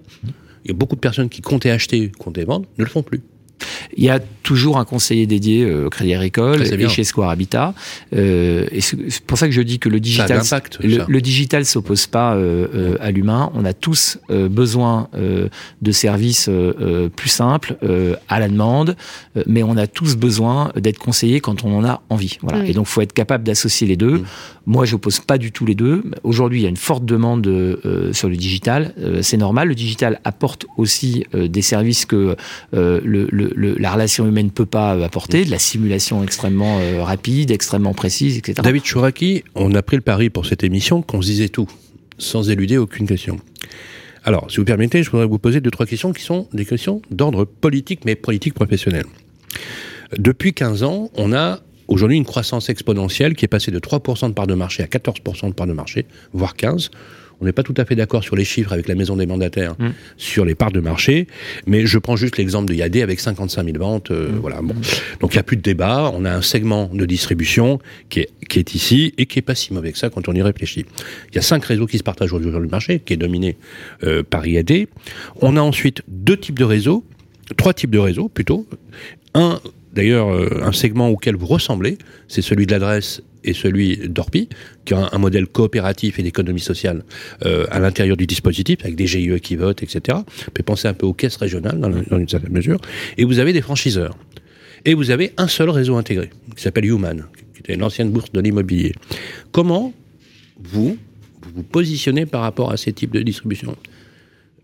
Il 0.63 0.69
y 0.69 0.71
a 0.71 0.73
beaucoup 0.73 0.95
de 0.95 1.01
personnes 1.01 1.29
qui 1.29 1.41
comptaient 1.41 1.71
acheter, 1.71 2.11
comptaient 2.17 2.45
vendre, 2.45 2.67
ne 2.77 2.83
le 2.83 2.89
font 2.89 3.03
plus. 3.03 3.21
Il 3.97 4.03
y 4.03 4.09
a 4.09 4.19
toujours 4.43 4.77
un 4.77 4.85
conseiller 4.85 5.25
dédié 5.25 5.63
euh, 5.63 5.87
au 5.87 5.89
Crédit 5.89 6.13
Agricole 6.13 6.65
et 6.65 6.77
bien. 6.77 6.89
chez 6.89 7.03
Square 7.03 7.29
Habitat. 7.29 7.73
Euh, 8.15 8.67
et 8.71 8.81
c'est 8.81 9.21
pour 9.25 9.37
ça 9.37 9.47
que 9.47 9.53
je 9.53 9.61
dis 9.61 9.79
que 9.79 9.89
le 9.89 9.99
digital, 9.99 10.41
le, 10.81 11.19
digital 11.21 11.65
s'oppose 11.65 12.07
pas 12.07 12.35
euh, 12.35 12.67
euh, 12.75 12.97
à 12.99 13.11
l'humain. 13.11 13.51
On 13.55 13.65
a 13.65 13.73
tous 13.73 14.19
euh, 14.29 14.49
besoin 14.49 15.09
euh, 15.15 15.47
de 15.81 15.91
services 15.91 16.49
plus 17.15 17.29
simples, 17.29 17.75
euh, 17.83 18.15
à 18.27 18.39
la 18.39 18.47
demande, 18.47 18.95
euh, 19.37 19.43
mais 19.47 19.63
on 19.63 19.77
a 19.77 19.87
tous 19.87 20.15
besoin 20.15 20.71
d'être 20.75 20.97
conseillés 20.97 21.39
quand 21.39 21.63
on 21.63 21.77
en 21.77 21.85
a 21.85 22.01
envie. 22.09 22.37
Voilà. 22.41 22.65
Et 22.65 22.73
donc, 22.73 22.87
faut 22.87 23.01
être 23.01 23.13
capable 23.13 23.43
d'associer 23.43 23.87
les 23.87 23.97
deux. 23.97 24.19
Mm. 24.19 24.25
Moi, 24.67 24.85
j'oppose 24.85 25.19
pas 25.19 25.37
du 25.37 25.51
tout 25.51 25.65
les 25.65 25.75
deux. 25.75 26.03
Aujourd'hui, 26.23 26.61
il 26.61 26.63
y 26.63 26.65
a 26.65 26.69
une 26.69 26.77
forte 26.77 27.05
demande 27.05 27.45
euh, 27.47 28.11
sur 28.13 28.29
le 28.29 28.35
digital. 28.35 28.93
Euh, 28.99 29.21
c'est 29.21 29.37
normal. 29.37 29.67
Le 29.67 29.75
digital 29.75 30.19
apporte 30.23 30.65
aussi 30.77 31.25
euh, 31.35 31.47
des 31.47 31.61
services 31.61 32.05
que 32.05 32.35
euh, 32.73 32.99
le, 33.03 33.44
la 33.55 33.91
relation 33.91 34.27
humaine 34.27 34.47
ne 34.47 34.51
peut 34.51 34.65
pas 34.65 34.91
apporter, 35.03 35.45
de 35.45 35.51
la 35.51 35.59
simulation 35.59 36.23
extrêmement 36.23 36.79
euh, 36.79 37.03
rapide, 37.03 37.51
extrêmement 37.51 37.93
précise, 37.93 38.37
etc. 38.37 38.61
David 38.63 38.85
Chouraki, 38.85 39.43
on 39.55 39.73
a 39.75 39.81
pris 39.81 39.97
le 39.97 40.01
pari 40.01 40.29
pour 40.29 40.45
cette 40.45 40.63
émission 40.63 41.01
qu'on 41.01 41.21
se 41.21 41.27
disait 41.27 41.49
tout, 41.49 41.67
sans 42.17 42.49
éluder 42.49 42.77
aucune 42.77 43.07
question. 43.07 43.39
Alors, 44.23 44.49
si 44.49 44.57
vous 44.57 44.65
permettez, 44.65 45.03
je 45.03 45.11
voudrais 45.11 45.27
vous 45.27 45.37
poser 45.37 45.61
deux, 45.61 45.71
trois 45.71 45.85
questions 45.85 46.11
qui 46.11 46.23
sont 46.23 46.47
des 46.51 46.65
questions 46.65 47.01
d'ordre 47.11 47.45
politique, 47.45 48.05
mais 48.05 48.15
politique 48.15 48.55
professionnelle. 48.55 49.05
Depuis 50.17 50.53
15 50.53 50.83
ans, 50.83 51.11
on 51.15 51.31
a 51.31 51.59
aujourd'hui 51.87 52.17
une 52.17 52.25
croissance 52.25 52.69
exponentielle 52.69 53.35
qui 53.35 53.45
est 53.45 53.49
passée 53.49 53.71
de 53.71 53.79
3% 53.79 54.29
de 54.29 54.33
part 54.33 54.47
de 54.47 54.55
marché 54.55 54.83
à 54.83 54.87
14% 54.87 55.49
de 55.49 55.53
part 55.53 55.67
de 55.67 55.73
marché, 55.73 56.05
voire 56.33 56.55
15%. 56.55 56.89
On 57.41 57.45
n'est 57.45 57.51
pas 57.51 57.63
tout 57.63 57.73
à 57.77 57.85
fait 57.85 57.95
d'accord 57.95 58.23
sur 58.23 58.35
les 58.35 58.45
chiffres 58.45 58.71
avec 58.73 58.87
la 58.87 58.95
maison 58.95 59.15
des 59.15 59.25
mandataires 59.25 59.75
Mm. 59.79 59.89
sur 60.17 60.45
les 60.45 60.55
parts 60.55 60.71
de 60.71 60.79
marché, 60.79 61.27
mais 61.67 61.85
je 61.85 61.97
prends 61.97 62.15
juste 62.15 62.37
l'exemple 62.37 62.67
de 62.67 62.73
Yadé 62.73 63.01
avec 63.01 63.19
55 63.19 63.65
000 63.65 63.77
ventes. 63.77 64.11
euh, 64.11 64.29
Voilà. 64.41 64.61
Bon. 64.61 64.73
Donc 65.19 65.33
il 65.33 65.37
n'y 65.37 65.39
a 65.39 65.43
plus 65.43 65.57
de 65.57 65.61
débat. 65.61 66.11
On 66.13 66.23
a 66.25 66.33
un 66.33 66.41
segment 66.41 66.89
de 66.93 67.05
distribution 67.05 67.79
qui 68.09 68.21
est, 68.21 68.29
qui 68.49 68.59
est 68.59 68.75
ici 68.75 69.13
et 69.17 69.25
qui 69.25 69.39
est 69.39 69.41
pas 69.41 69.55
si 69.55 69.73
mauvais 69.73 69.91
que 69.91 69.97
ça 69.97 70.09
quand 70.09 70.27
on 70.29 70.33
y 70.33 70.41
réfléchit. 70.41 70.85
Il 71.31 71.35
y 71.35 71.39
a 71.39 71.41
cinq 71.41 71.65
réseaux 71.65 71.87
qui 71.87 71.97
se 71.97 72.03
partagent 72.03 72.31
aujourd'hui 72.31 72.51
sur 72.51 72.59
le 72.59 72.67
marché, 72.67 72.99
qui 72.99 73.13
est 73.13 73.17
dominé 73.17 73.57
euh, 74.03 74.23
par 74.23 74.45
Yadé. 74.47 74.87
On 75.41 75.57
a 75.57 75.61
ensuite 75.61 76.01
deux 76.07 76.37
types 76.37 76.57
de 76.59 76.63
réseaux, 76.65 77.03
trois 77.57 77.73
types 77.73 77.91
de 77.91 77.99
réseaux 77.99 78.29
plutôt. 78.29 78.65
Un, 79.33 79.59
d'ailleurs, 79.93 80.33
euh, 80.33 80.61
un 80.63 80.71
segment 80.71 81.09
auquel 81.09 81.35
vous 81.35 81.45
ressemblez, 81.47 81.97
c'est 82.27 82.41
celui 82.41 82.65
de 82.65 82.71
l'adresse 82.71 83.21
et 83.45 83.53
celui 83.53 83.97
d'Orpi, 84.09 84.49
qui 84.83 84.93
a 84.93 85.09
un, 85.11 85.17
modèle 85.17 85.47
coopératif 85.47 86.19
et 86.19 86.23
d'économie 86.23 86.59
sociale 86.59 87.03
euh, 87.45 87.65
à 87.71 87.79
l'intérieur 87.79 88.17
du 88.17 88.27
dispositif, 88.27 88.79
avec 88.81 88.95
des 88.95 89.07
GIE 89.07 89.39
qui 89.39 89.55
votent, 89.55 89.83
etc. 89.83 90.17
Vous 90.17 90.51
pouvez 90.51 90.63
penser 90.63 90.87
un 90.87 90.93
peu 90.93 91.05
aux 91.05 91.13
caisses 91.13 91.37
régionales, 91.37 91.79
dans, 91.79 92.17
une 92.17 92.27
certaine 92.27 92.51
mesure. 92.51 92.79
Et 93.17 93.23
vous 93.23 93.39
avez 93.39 93.53
des 93.53 93.61
franchiseurs. 93.61 94.17
Et 94.83 94.93
vous 94.93 95.11
avez 95.11 95.31
un 95.37 95.47
seul 95.47 95.69
réseau 95.69 95.95
intégré, 95.95 96.29
qui 96.55 96.61
s'appelle 96.61 96.85
Human, 96.85 97.25
qui 97.53 97.59
était 97.61 97.75
l'ancienne 97.75 98.11
bourse 98.11 98.31
de 98.31 98.41
l'immobilier. 98.41 98.93
Comment 99.51 99.93
vous 100.59 100.97
vous 101.41 101.51
vous 101.55 101.63
positionnez 101.63 102.25
par 102.25 102.41
rapport 102.41 102.71
à 102.71 102.77
ces 102.77 102.91
types 102.91 103.11
de 103.11 103.21
distribution? 103.21 103.75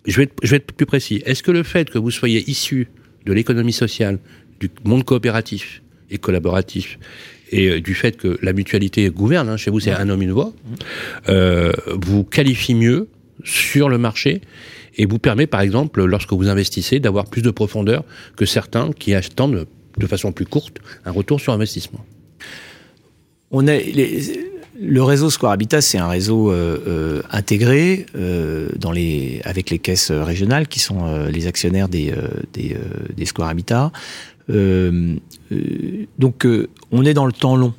Je 0.05 0.17
vais, 0.17 0.23
être, 0.23 0.33
je 0.41 0.49
vais 0.51 0.57
être 0.57 0.73
plus 0.73 0.87
précis. 0.87 1.21
Est-ce 1.25 1.43
que 1.43 1.51
le 1.51 1.61
fait 1.61 1.89
que 1.89 1.99
vous 1.99 2.09
soyez 2.09 2.43
issu 2.49 2.87
de 3.25 3.33
l'économie 3.33 3.73
sociale, 3.73 4.17
du 4.59 4.69
monde 4.83 5.03
coopératif 5.03 5.81
et 6.09 6.17
collaboratif, 6.17 6.97
et 7.51 7.67
euh, 7.67 7.81
du 7.81 7.93
fait 7.93 8.17
que 8.17 8.37
la 8.41 8.53
mutualité 8.53 9.09
gouverne, 9.09 9.49
hein, 9.49 9.57
chez 9.57 9.71
vous 9.71 9.79
c'est 9.79 9.91
un 9.91 10.09
homme, 10.09 10.21
une 10.21 10.31
voix, 10.31 10.53
euh, 11.29 11.71
vous 11.87 12.23
qualifie 12.23 12.75
mieux 12.75 13.07
sur 13.43 13.89
le 13.89 13.97
marché 13.97 14.41
et 14.97 15.05
vous 15.05 15.19
permet 15.19 15.47
par 15.47 15.61
exemple, 15.61 16.03
lorsque 16.03 16.33
vous 16.33 16.47
investissez, 16.47 16.99
d'avoir 16.99 17.25
plus 17.25 17.41
de 17.41 17.51
profondeur 17.51 18.03
que 18.35 18.45
certains 18.45 18.91
qui 18.91 19.13
attendent 19.13 19.67
de 19.97 20.07
façon 20.07 20.31
plus 20.31 20.45
courte 20.45 20.77
un 21.05 21.11
retour 21.11 21.39
sur 21.39 21.53
investissement 21.53 22.05
on 23.51 23.67
a 23.67 23.75
les, 23.75 24.21
le 24.81 25.03
réseau 25.03 25.29
Square 25.29 25.51
Habitat, 25.51 25.81
c'est 25.81 25.99
un 25.99 26.07
réseau 26.07 26.51
euh, 26.51 27.21
intégré 27.29 28.07
euh, 28.15 28.69
dans 28.77 28.91
les, 28.91 29.41
avec 29.43 29.69
les 29.69 29.77
caisses 29.77 30.11
régionales 30.11 30.67
qui 30.67 30.79
sont 30.79 31.05
euh, 31.05 31.29
les 31.29 31.45
actionnaires 31.45 31.87
des, 31.87 32.13
des, 32.53 32.75
des 33.15 33.25
Square 33.25 33.49
Habitat. 33.49 33.91
Euh, 34.51 35.15
euh, 35.51 36.05
donc, 36.19 36.45
euh, 36.45 36.67
on 36.91 37.05
est 37.05 37.13
dans 37.13 37.25
le 37.25 37.33
temps 37.33 37.55
long. 37.55 37.73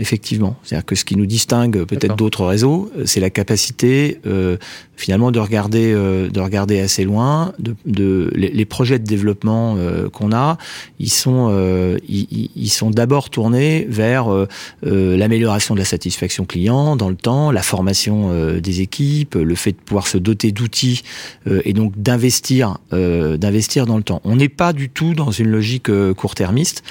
Effectivement, 0.00 0.56
c'est-à-dire 0.62 0.86
que 0.86 0.94
ce 0.94 1.04
qui 1.04 1.16
nous 1.16 1.26
distingue 1.26 1.84
peut-être 1.84 2.14
d'autres 2.16 2.44
réseaux, 2.46 2.88
euh, 2.96 3.02
c'est 3.04 3.18
la 3.20 3.30
capacité 3.30 4.20
euh, 4.26 4.56
finalement 4.96 5.30
de 5.32 5.40
regarder, 5.40 5.92
euh, 5.92 6.28
de 6.30 6.40
regarder 6.40 6.78
assez 6.80 7.04
loin. 7.04 7.52
De, 7.58 7.74
de 7.84 8.30
les, 8.34 8.50
les 8.50 8.64
projets 8.64 8.98
de 9.00 9.04
développement 9.04 9.74
euh, 9.76 10.08
qu'on 10.08 10.32
a, 10.32 10.56
ils 11.00 11.10
sont, 11.10 11.48
euh, 11.50 11.98
ils, 12.08 12.48
ils- 12.54 12.68
sont 12.70 12.90
d'abord 12.90 13.28
tournés 13.28 13.86
vers 13.88 14.32
euh, 14.32 14.46
l'amélioration 14.84 15.74
de 15.74 15.80
la 15.80 15.84
satisfaction 15.84 16.44
client 16.44 16.94
dans 16.94 17.08
le 17.08 17.16
temps, 17.16 17.50
la 17.50 17.62
formation 17.62 18.30
euh, 18.30 18.60
des 18.60 18.80
équipes, 18.82 19.34
le 19.34 19.54
fait 19.56 19.72
de 19.72 19.78
pouvoir 19.84 20.06
se 20.06 20.18
doter 20.18 20.52
d'outils 20.52 21.02
euh, 21.48 21.60
et 21.64 21.72
donc 21.72 21.92
d'investir, 22.00 22.78
euh, 22.92 23.36
d'investir 23.36 23.84
dans 23.86 23.96
le 23.96 24.04
temps. 24.04 24.20
On 24.24 24.36
n'est 24.36 24.48
pas 24.48 24.72
du 24.72 24.90
tout 24.90 25.14
dans 25.14 25.32
une 25.32 25.48
logique 25.48 25.90
euh, 25.90 26.14
court-termiste. 26.14 26.84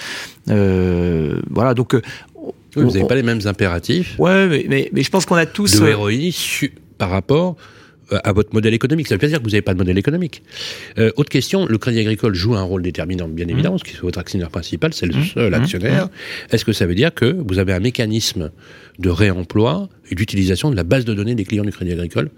Euh, 0.50 1.39
voilà, 1.50 1.74
donc. 1.74 1.96
Oui, 2.77 2.83
vous 2.83 2.91
n'avez 2.91 3.03
on- 3.03 3.07
pas 3.07 3.15
les 3.15 3.23
mêmes 3.23 3.41
impératifs 3.45 4.15
Ouais, 4.19 4.47
mais, 4.47 4.65
mais, 4.69 4.89
mais 4.93 5.03
je 5.03 5.09
pense 5.09 5.25
qu'on 5.25 5.35
a 5.35 5.45
tous. 5.45 5.79
de 5.79 5.85
euh, 5.85 5.95
ROI 5.95 6.11
su- 6.31 6.73
par 6.97 7.09
rapport 7.09 7.55
euh, 8.13 8.19
à 8.23 8.31
votre 8.31 8.53
modèle 8.53 8.73
économique. 8.73 9.07
Ça 9.07 9.15
veut 9.15 9.19
pas 9.19 9.27
dire 9.27 9.39
que 9.39 9.43
vous 9.43 9.49
n'avez 9.49 9.61
pas 9.61 9.73
de 9.73 9.79
modèle 9.79 9.97
économique. 9.97 10.41
Euh, 10.97 11.11
autre 11.17 11.29
question, 11.29 11.65
le 11.65 11.77
Crédit 11.77 11.99
Agricole 11.99 12.33
joue 12.35 12.55
un 12.55 12.61
rôle 12.63 12.81
déterminant, 12.81 13.27
bien 13.27 13.47
évidemment, 13.49 13.77
parce 13.77 13.91
que 13.91 14.01
votre 14.01 14.17
actionnaire 14.19 14.49
principal, 14.49 14.93
c'est 14.93 15.07
le 15.07 15.15
Mmh. 15.17 15.23
seul 15.25 15.53
actionnaire. 15.53 16.07
Est-ce 16.51 16.63
que 16.63 16.71
ça 16.71 16.85
veut 16.85 16.95
dire 16.95 17.13
que 17.13 17.25
vous 17.45 17.59
avez 17.59 17.73
un 17.73 17.81
mécanisme 17.81 18.51
de 18.99 19.09
réemploi 19.09 19.89
et 20.10 20.15
d'utilisation 20.15 20.70
de 20.72 20.76
la 20.76 20.84
base 20.84 21.06
de 21.06 21.13
données 21.13 21.36
des 21.36 21.43
clients 21.46 21.63
du 21.63 21.72
Crédit 21.72 21.91
Agricole 21.93 22.30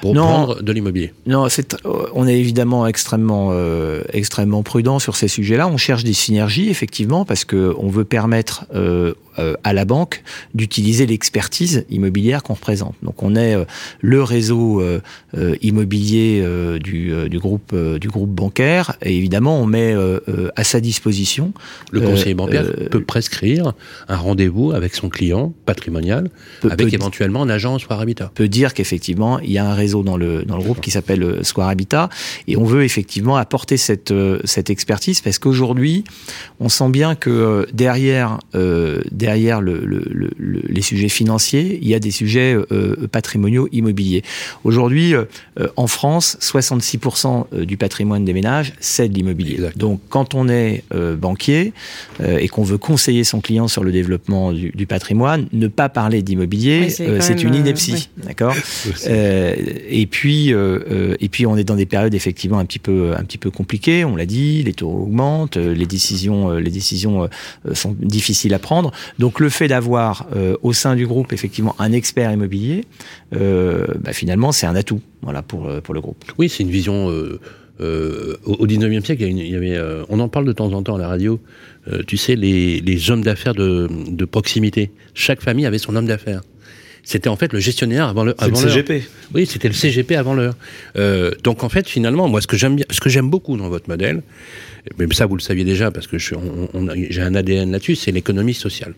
pour 0.00 0.14
Non. 0.14 0.22
prendre 0.22 0.62
de 0.62 0.72
l'immobilier 0.72 1.12
Non, 1.26 1.48
c'est, 1.48 1.74
euh, 1.86 2.06
on 2.14 2.26
est 2.28 2.38
évidemment 2.38 2.86
extrêmement, 2.86 3.50
euh, 3.52 4.02
extrêmement 4.12 4.62
prudent 4.62 4.98
sur 4.98 5.16
ces 5.16 5.28
sujets-là. 5.28 5.68
On 5.68 5.76
cherche 5.76 6.04
des 6.04 6.12
synergies, 6.12 6.68
effectivement, 6.68 7.24
parce 7.24 7.44
que 7.44 7.74
on 7.78 7.88
veut 7.88 8.04
permettre 8.04 8.64
euh, 8.74 9.14
à 9.64 9.72
la 9.74 9.84
banque 9.84 10.22
d'utiliser 10.54 11.04
l'expertise 11.06 11.84
immobilière 11.90 12.42
qu'on 12.42 12.54
représente. 12.54 12.94
Donc, 13.02 13.22
on 13.22 13.36
est 13.36 13.54
le 14.00 14.22
réseau 14.22 14.82
immobilier 15.62 16.42
du, 16.82 17.12
du 17.28 17.38
groupe, 17.38 17.74
du 17.74 18.08
groupe 18.08 18.30
bancaire, 18.30 18.96
et 19.02 19.16
évidemment, 19.16 19.60
on 19.60 19.66
met 19.66 19.94
à 20.56 20.64
sa 20.64 20.80
disposition. 20.80 21.52
Le 21.92 22.00
conseiller 22.00 22.34
bancaire 22.34 22.64
euh, 22.64 22.88
peut 22.88 23.02
prescrire 23.02 23.72
un 24.08 24.16
rendez-vous 24.16 24.72
avec 24.72 24.94
son 24.94 25.08
client 25.08 25.52
patrimonial, 25.66 26.30
peut- 26.60 26.68
avec 26.70 26.88
peut- 26.88 26.94
éventuellement 26.94 27.15
un 27.24 27.48
agent 27.48 27.78
Soir 27.78 28.00
Habitat. 28.00 28.30
peut 28.34 28.48
dire 28.48 28.74
qu'effectivement 28.74 29.38
il 29.40 29.50
y 29.52 29.58
a 29.58 29.64
un 29.68 29.74
réseau 29.74 30.02
dans 30.02 30.16
le 30.16 30.42
dans 30.44 30.56
le 30.56 30.62
groupe 30.62 30.80
qui 30.80 30.90
s'appelle 30.90 31.22
euh, 31.22 31.42
Square 31.42 31.68
Habitat. 31.68 32.08
Et 32.48 32.56
on 32.56 32.64
veut 32.64 32.84
effectivement 32.84 33.36
apporter 33.36 33.76
cette 33.76 34.10
euh, 34.10 34.38
cette 34.44 34.70
expertise 34.70 35.20
parce 35.20 35.38
qu'aujourd'hui 35.38 36.04
on 36.60 36.68
sent 36.68 36.88
bien 36.90 37.14
que 37.14 37.30
euh, 37.30 37.66
derrière 37.72 38.38
euh, 38.54 39.00
derrière 39.10 39.60
le, 39.60 39.80
le- 39.84 40.04
le- 40.10 40.30
le- 40.36 40.62
les 40.68 40.82
sujets 40.82 41.08
financiers 41.08 41.78
il 41.80 41.88
y 41.88 41.94
a 41.94 41.98
des 41.98 42.10
sujets 42.10 42.54
euh, 42.72 43.06
patrimoniaux 43.10 43.68
immobiliers. 43.72 44.22
Aujourd'hui 44.64 45.14
euh, 45.14 45.24
en 45.76 45.86
France 45.86 46.36
66% 46.40 47.64
du 47.64 47.76
patrimoine 47.76 48.24
des 48.24 48.32
ménages 48.32 48.72
c'est 48.80 49.08
de 49.08 49.14
l'immobilier. 49.14 49.58
Donc 49.76 50.00
quand 50.08 50.34
on 50.34 50.48
est 50.48 50.84
euh, 50.94 51.16
banquier 51.16 51.72
euh, 52.20 52.38
et 52.38 52.48
qu'on 52.48 52.62
veut 52.62 52.78
conseiller 52.78 53.24
son 53.24 53.40
client 53.40 53.68
sur 53.68 53.84
le 53.84 53.92
développement 53.92 54.52
du, 54.52 54.70
du 54.70 54.86
patrimoine 54.86 55.46
ne 55.52 55.68
pas 55.68 55.88
parler 55.88 56.22
d'immobilier 56.22 56.86
Oui, 57.00 57.05
c'est 57.06 57.10
euh, 57.12 57.20
c'est 57.20 57.42
une 57.42 57.54
euh, 57.54 57.58
ineptie 57.58 58.08
D'accord. 58.24 58.54
Euh, 59.08 59.54
et 59.88 60.06
puis, 60.06 60.48
et 60.50 61.28
puis, 61.28 61.46
on 61.46 61.56
est 61.56 61.64
dans 61.64 61.76
des 61.76 61.86
périodes 61.86 62.14
effectivement 62.14 62.58
un 62.58 62.64
petit 62.64 62.78
peu, 62.78 63.12
un 63.16 63.22
petit 63.24 63.38
peu 63.38 63.50
compliquées. 63.50 64.04
On 64.04 64.16
l'a 64.16 64.26
dit, 64.26 64.62
les 64.62 64.72
taux 64.72 64.90
augmentent, 64.90 65.56
les 65.56 65.86
décisions, 65.86 66.50
les 66.56 66.70
décisions 66.70 67.28
sont 67.72 67.96
difficiles 68.00 68.54
à 68.54 68.58
prendre. 68.58 68.90
Donc, 69.18 69.40
le 69.40 69.48
fait 69.48 69.68
d'avoir 69.68 70.26
euh, 70.34 70.56
au 70.62 70.72
sein 70.72 70.96
du 70.96 71.06
groupe 71.06 71.32
effectivement 71.32 71.74
un 71.78 71.92
expert 71.92 72.32
immobilier, 72.32 72.84
euh, 73.34 73.86
bah, 74.00 74.12
finalement, 74.12 74.52
c'est 74.52 74.66
un 74.66 74.74
atout, 74.74 75.00
voilà, 75.22 75.42
pour 75.42 75.70
pour 75.82 75.94
le 75.94 76.00
groupe. 76.00 76.24
Oui, 76.38 76.48
c'est 76.48 76.62
une 76.62 76.70
vision. 76.70 77.10
Euh, 77.10 77.40
euh, 77.80 78.36
au 78.46 78.54
au 78.54 78.66
19e 78.66 79.04
siècle, 79.04 79.20
il 79.22 79.26
y, 79.26 79.28
a 79.28 79.30
une- 79.30 79.38
il 79.38 79.50
y 79.50 79.54
avait, 79.54 79.76
euh, 79.76 80.02
on 80.08 80.18
en 80.20 80.28
parle 80.30 80.46
de 80.46 80.52
temps 80.52 80.72
en 80.72 80.82
temps 80.82 80.94
à 80.96 80.98
la 80.98 81.08
radio. 81.08 81.38
euh, 81.92 82.02
tu 82.06 82.16
sais, 82.16 82.34
les, 82.34 82.80
les 82.80 83.10
hommes 83.10 83.22
d'affaires 83.22 83.54
de, 83.54 83.86
de 84.08 84.24
proximité. 84.24 84.90
Chaque 85.14 85.42
famille 85.42 85.66
avait 85.66 85.76
son 85.78 85.94
homme 85.94 86.06
d'affaires. 86.06 86.40
C'était 87.08 87.28
en 87.28 87.36
fait 87.36 87.52
le 87.52 87.60
gestionnaire 87.60 88.08
avant 88.08 88.24
le- 88.24 88.32
le 88.32 88.42
avant 88.42 88.60
l'heure. 88.60 88.68
CGP. 88.70 89.04
Oui, 89.32 89.46
c'était 89.46 89.68
le 89.68 89.74
CGP 89.74 90.16
avant 90.16 90.34
l'heure. 90.34 90.56
Euh, 90.96 91.30
donc 91.44 91.62
en 91.62 91.68
fait, 91.68 91.88
finalement, 91.88 92.26
moi, 92.28 92.40
ce 92.40 92.48
que 92.48 92.56
j'aime 92.56 92.74
bien, 92.74 92.84
ce 92.90 93.00
que 93.00 93.08
j'aime 93.08 93.30
beaucoup 93.30 93.56
dans 93.56 93.68
votre 93.68 93.88
modèle, 93.88 94.22
mais 94.98 95.06
ça 95.12 95.26
vous 95.26 95.36
le 95.36 95.40
saviez 95.40 95.64
déjà 95.64 95.90
parce 95.90 96.06
que 96.06 96.18
j'ai 96.18 97.22
un 97.22 97.34
ADN 97.34 97.72
là-dessus, 97.72 97.96
c'est 97.96 98.12
l'économie 98.12 98.54
sociale. 98.54 98.94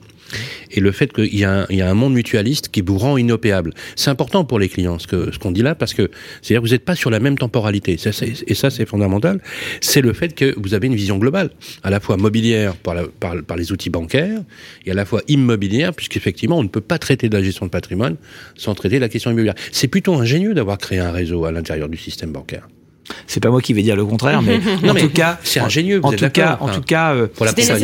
Et 0.70 0.80
le 0.80 0.92
fait 0.92 1.12
qu'il 1.12 1.34
y, 1.34 1.44
a 1.44 1.66
un- 1.70 1.94
monde 1.94 2.12
mutualiste 2.14 2.68
qui 2.68 2.82
vous 2.82 2.98
rend 2.98 3.16
inopéable. 3.16 3.72
C'est 3.96 4.10
important 4.10 4.44
pour 4.44 4.58
les 4.58 4.68
clients, 4.68 4.98
ce 4.98 5.38
qu'on 5.38 5.50
dit 5.52 5.62
là, 5.62 5.74
parce 5.74 5.94
que 5.94 6.10
c'est-à-dire 6.42 6.60
vous 6.60 6.68
n'êtes 6.68 6.84
pas 6.84 6.94
sur 6.94 7.10
la 7.10 7.18
même 7.20 7.38
temporalité. 7.38 7.92
Et 7.92 8.54
ça, 8.54 8.70
c'est 8.70 8.86
fondamental. 8.86 9.40
C'est 9.80 10.02
le 10.02 10.12
fait 10.12 10.34
que 10.34 10.54
vous 10.58 10.74
avez 10.74 10.86
une 10.86 10.94
vision 10.94 11.18
globale, 11.18 11.50
à 11.82 11.90
la 11.90 12.00
fois 12.00 12.16
mobilière 12.16 12.76
par, 12.76 12.96
par, 13.18 13.56
les 13.56 13.72
outils 13.72 13.90
bancaires, 13.90 14.40
et 14.84 14.90
à 14.90 14.94
la 14.94 15.04
fois 15.04 15.22
immobilière, 15.28 15.94
puisqu'effectivement, 15.94 16.58
on 16.58 16.62
ne 16.62 16.68
peut 16.68 16.80
pas 16.82 16.98
traiter 16.98 17.28
de 17.28 17.36
la 17.36 17.42
gestion 17.42 17.66
de 17.66 17.70
patrimoine 17.70 18.16
sans 18.54 18.74
traiter 18.74 18.98
la 18.98 19.08
question 19.08 19.30
immobilière. 19.30 19.54
C'est 19.72 19.88
plutôt 19.88 20.14
ingénieux 20.14 20.54
d'avoir 20.54 20.78
créé 20.78 20.98
un 20.98 21.10
réseau 21.10 21.44
à 21.46 21.52
l'intérieur 21.52 21.88
du 21.88 21.96
système 21.96 22.32
bancaire. 22.32 22.68
C'est 23.26 23.40
pas 23.42 23.50
moi 23.50 23.60
qui 23.60 23.72
vais 23.72 23.82
dire 23.82 23.96
le 23.96 24.04
contraire, 24.04 24.42
mais 24.42 24.58
Non, 24.82 24.90
en 24.90 24.94
mais 24.94 25.00
tout 25.00 25.10
cas, 25.10 25.38
c'est 25.42 25.60
ingénieux, 25.60 25.98
vous 25.98 26.04
En 26.08 26.12
êtes 26.12 26.18
tout 26.18 26.30
cas, 26.30 26.56
en 26.60 26.66
enfin, 26.66 26.74
tout 26.74 26.82
cas, 26.82 27.12
euh, 27.14 27.26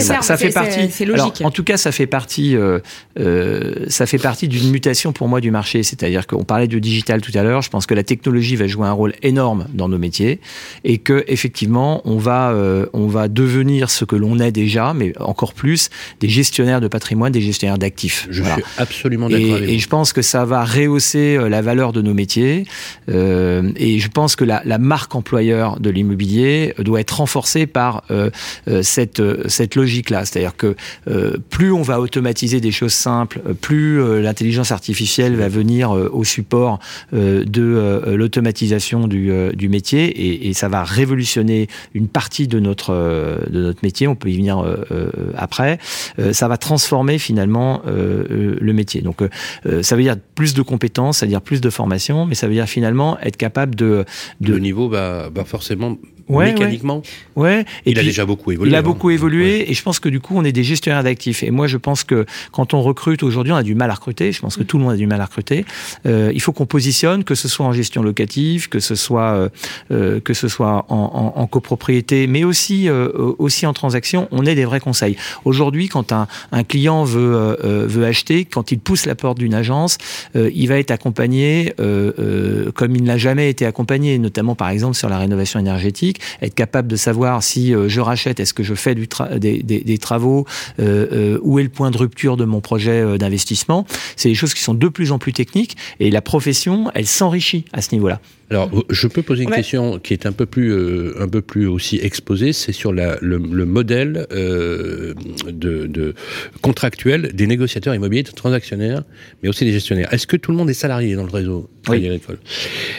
ça, 0.01 0.21
ça 0.23 0.37
fait 0.37 0.51
partie. 0.51 0.91
c'est- 0.91 1.05
logique. 1.05 1.43
en 1.45 1.51
tout 1.51 1.65
cas, 1.65 1.77
ça 1.77 1.93
fait 1.93 2.07
partie. 2.07 2.57
euh, 2.57 2.79
euh, 3.19 3.87
ça 3.89 4.07
fait 4.07 4.19
partie 4.19 4.49
d'une 4.49 4.71
mutation 4.71 5.13
pour 5.13 5.29
moi 5.29 5.41
du 5.41 5.51
marché. 5.51 5.83
C'est-à-dire 5.83 6.27
qu'on 6.27 6.45
parlait 6.45 6.69
de 6.69 6.79
digital 6.79 7.21
tout 7.21 7.33
à 7.35 7.43
l'heure. 7.43 7.63
Je 7.63 7.71
pense 7.71 7.87
que 7.87 7.95
la 7.95 8.03
technologie 8.03 8.57
va 8.57 8.67
jouer 8.67 8.87
un 8.87 8.93
rôle 8.93 9.15
énorme 9.23 9.67
dans 9.73 9.89
nos 9.89 9.99
métiers 9.99 10.41
et 10.85 10.99
que 10.99 11.25
effectivement, 11.29 12.03
on 12.05 12.17
va, 12.19 12.51
euh, 12.51 12.87
on 12.93 13.07
va 13.07 13.29
devenir 13.29 13.91
ce 13.91 14.05
que 14.05 14.17
l'on 14.17 14.39
est 14.41 14.53
déjà, 14.53 14.93
mais 14.95 15.13
encore 15.21 15.55
plus 15.55 15.91
des 16.21 16.29
gestionnaires 16.29 16.81
de 16.81 16.89
patrimoine, 16.89 17.33
des 17.33 17.41
gestionnaires 17.41 17.79
d'actifs. 17.79 18.27
Je 18.31 18.41
Voilà. 18.43 18.57
suis 18.57 18.65
absolument 18.79 19.29
d'accord 19.29 19.59
Et, 19.59 19.75
et 19.75 19.79
je 19.79 19.89
pense 19.89 20.13
que 20.13 20.23
ça 20.23 20.45
va 20.45 20.65
rehausser 20.65 21.37
euh, 21.37 21.49
la 21.49 21.63
valeur 21.63 21.93
de 21.93 22.03
nos 22.03 22.15
métiers. 22.15 22.67
Euh, 23.09 23.71
et 23.77 23.99
je 23.99 24.09
pense 24.09 24.37
que 24.37 24.45
la, 24.45 24.63
la 24.65 24.79
marque 24.79 25.14
employeur 25.17 25.81
de 25.81 25.91
l'immobilier 25.91 26.75
doit 26.79 27.01
être 27.01 27.19
renforcée 27.19 27.67
par 27.67 28.05
euh, 28.11 28.31
euh, 28.69 28.83
cette, 28.83 29.21
euh, 29.21 29.45
cette 29.49 29.75
logique-là. 29.75 30.25
C'est-à-dire 30.25 30.57
que 30.57 30.77
euh, 31.09 31.37
plus 31.51 31.73
on 31.73 31.83
va 31.83 32.01
automatiser 32.01 32.61
des 32.61 32.73
choses 32.73 32.93
simples, 32.93 33.41
euh, 33.47 33.55
plus 33.55 34.01
euh, 34.01 34.21
l'intelligence 34.21 34.73
artificielle 34.73 35.37
va 35.37 35.49
venir 35.49 35.95
euh, 35.95 36.09
au 36.13 36.25
support 36.25 36.79
euh, 37.13 37.45
de 37.45 37.63
euh, 37.63 38.17
l'automatisation 38.17 39.07
du, 39.07 39.31
euh, 39.31 39.53
du 39.53 39.69
métier 39.69 40.05
et, 40.07 40.49
et 40.49 40.53
ça 40.53 40.69
va 40.69 40.85
révolutionner 40.85 41.69
une 41.95 42.09
partie 42.09 42.49
de 42.49 42.59
notre, 42.59 42.93
euh, 42.93 43.39
de 43.51 43.63
notre 43.63 43.81
métier. 43.83 44.07
On 44.09 44.17
peut 44.17 44.31
y 44.31 44.37
venir 44.37 44.59
euh, 44.59 44.77
euh, 44.91 45.11
après. 45.37 45.79
Euh, 46.19 46.33
ça 46.33 46.49
va 46.49 46.57
transformer 46.57 47.19
finalement 47.19 47.83
euh, 47.87 48.25
euh, 48.31 48.57
le 48.61 48.73
métier. 48.73 49.01
Donc 49.03 49.23
euh, 49.23 49.29
euh, 49.67 49.83
ça 49.83 49.97
veut 49.97 50.03
dire 50.03 50.17
plus 50.35 50.55
de 50.55 50.63
compétences, 50.63 51.19
ça 51.19 51.27
veut 51.27 51.31
dire 51.31 51.43
plus 51.43 51.61
de 51.61 51.71
formation, 51.71 52.27
mais 52.27 52.35
ça 52.35 52.47
veut 52.47 52.55
dire 52.55 52.67
finalement 52.67 53.19
être 53.21 53.37
capable 53.37 53.75
de, 53.75 54.05
de 54.41 54.59
niveau 54.59 54.89
va, 54.89 55.04
va 55.35 55.45
forcément 55.45 55.99
Ouais, 56.29 56.53
mécaniquement. 56.53 57.03
ouais. 57.37 57.65
Et 57.87 57.91
il 57.93 57.99
a 57.99 58.03
déjà 58.03 58.25
beaucoup 58.25 58.51
évolué. 58.53 58.71
il 58.71 58.75
a 58.75 58.79
hein. 58.79 58.83
beaucoup 58.83 59.11
évolué 59.11 59.59
Ouais. 59.59 59.71
et 59.71 59.75
je 59.75 59.83
pense 59.83 59.99
que 60.01 60.09
du 60.09 60.21
coup 60.21 60.35
on 60.37 60.45
est 60.45 60.53
des 60.53 60.65
gestionnaires 60.65 61.03
d'actifs 61.05 61.43
et 61.43 61.51
moi 61.51 61.67
je 61.67 61.77
pense 61.77 62.03
que 62.05 62.25
quand 62.53 62.73
on 62.75 62.81
recrute 62.83 63.23
aujourd'hui 63.23 63.53
on 63.53 63.57
a 63.57 63.63
du 63.63 63.75
mal 63.75 63.91
à 63.91 63.95
recruter 63.95 64.33
je 64.33 64.41
pense 64.41 64.57
que 64.57 64.63
tout 64.63 64.79
le 64.79 64.85
monde 64.85 64.93
a 64.93 64.97
du 64.97 65.07
mal 65.07 65.21
à 65.21 65.27
recruter 65.27 65.65
Euh, 66.07 66.31
il 66.35 66.41
faut 66.41 66.53
qu'on 66.53 66.67
positionne 66.67 67.25
que 67.25 67.35
ce 67.35 67.49
soit 67.49 67.67
en 67.67 67.73
gestion 67.73 68.03
locative 68.03 68.69
que 68.69 68.81
ce 68.81 68.95
soit 68.95 69.33
euh, 69.35 69.49
euh, 69.91 70.21
que 70.21 70.35
ce 70.35 70.49
soit 70.49 70.87
en, 70.89 70.97
en- 71.37 71.41
en 71.41 71.47
copropriété 71.47 72.27
mais 72.27 72.45
aussi 72.45 72.89
euh, 72.89 73.11
aussi 73.39 73.67
en 73.67 73.73
transaction 73.73 74.29
on 74.31 74.45
est 74.47 74.55
des 74.55 74.65
vrais 74.65 74.81
conseils 74.81 75.17
aujourd'hui 75.45 75.89
quand 75.89 76.13
un, 76.13 76.27
un 76.53 76.65
client 76.65 77.05
veut 77.05 77.35
euh, 77.35 77.57
euh, 77.65 77.87
veut 77.87 78.05
acheter 78.07 78.45
quand 78.45 78.73
il 78.73 78.79
pousse 78.79 79.07
la 79.07 79.15
porte 79.15 79.39
d'une 79.39 79.55
agence 79.55 79.99
euh, 80.37 80.51
il 80.55 80.67
va 80.69 80.79
être 80.79 80.91
accompagné 80.91 81.75
euh, 81.81 82.13
euh, 82.19 82.73
comme 82.73 82.97
il 82.97 83.03
n'a 83.05 83.19
jamais 83.19 83.51
été 83.51 83.67
accompagné 83.67 84.19
notamment 84.19 84.55
par 84.55 84.69
exemple 84.71 84.95
sur 84.97 85.09
la 85.09 85.19
rénovation 85.19 85.59
énergétique 85.61 86.14
être 86.43 86.55
capable 86.55 86.89
de 86.89 86.97
savoir 86.97 87.43
si 87.43 87.73
je 87.87 88.01
rachète, 88.01 88.41
est-ce 88.41 88.55
que 88.55 88.63
je 88.63 88.75
fais 88.75 88.95
des, 88.95 89.07
des, 89.39 89.81
des, 89.81 89.99
travaux, 89.99 90.47
où 90.79 91.59
est 91.59 91.63
le 91.63 91.69
point 91.69 91.91
de 91.91 91.99
rupture 91.99 92.37
de 92.37 92.45
mon 92.45 92.61
projet 92.61 93.19
d'investissement. 93.19 93.87
C'est 94.17 94.29
des 94.29 94.35
choses 94.35 94.55
qui 94.55 94.63
sont 94.63 94.75
de 94.75 94.89
plus 94.89 95.13
en 95.13 95.19
plus 95.19 95.33
techniques 95.33 95.77
et 96.01 96.11
la 96.11 96.23
profession, 96.23 96.91
elle 96.95 97.07
s'enrichit 97.07 97.65
à 97.73 97.83
ce 97.83 97.95
niveau-là. 97.95 98.21
Alors, 98.51 98.71
je 98.91 99.09
peux 99.09 99.23
poser 99.23 99.45
une 99.45 99.51
question 99.51 99.99
qui 99.99 100.13
est 100.13 100.27
un 100.27 100.33
peu 100.33 100.47
plus, 100.47 100.71
euh, 100.71 101.15
un 101.21 101.29
peu 101.29 101.41
plus 101.41 101.67
aussi 101.67 101.99
exposée, 102.03 102.53
c'est 102.53 102.73
sur 102.73 102.93
la, 102.93 103.17
le, 103.21 103.39
le, 103.39 103.65
modèle 103.65 104.27
euh, 104.33 105.15
de, 105.47 105.87
de, 105.87 106.15
contractuel 106.61 107.33
des 107.33 107.47
négociateurs 107.47 107.95
immobiliers, 107.95 108.23
des 108.23 108.33
transactionnaires, 108.33 109.03
mais 109.43 109.49
aussi 109.49 109.65
des 109.65 109.73
gestionnaires. 109.73 110.13
Est-ce 110.13 110.27
que 110.27 110.37
tout 110.37 110.51
le 110.51 110.57
monde 110.57 110.69
est 110.69 110.75
salarié 110.75 111.15
dans 111.15 111.25
le 111.25 111.31
réseau 111.31 111.71
oui. 111.89 112.07
agricole? 112.07 112.39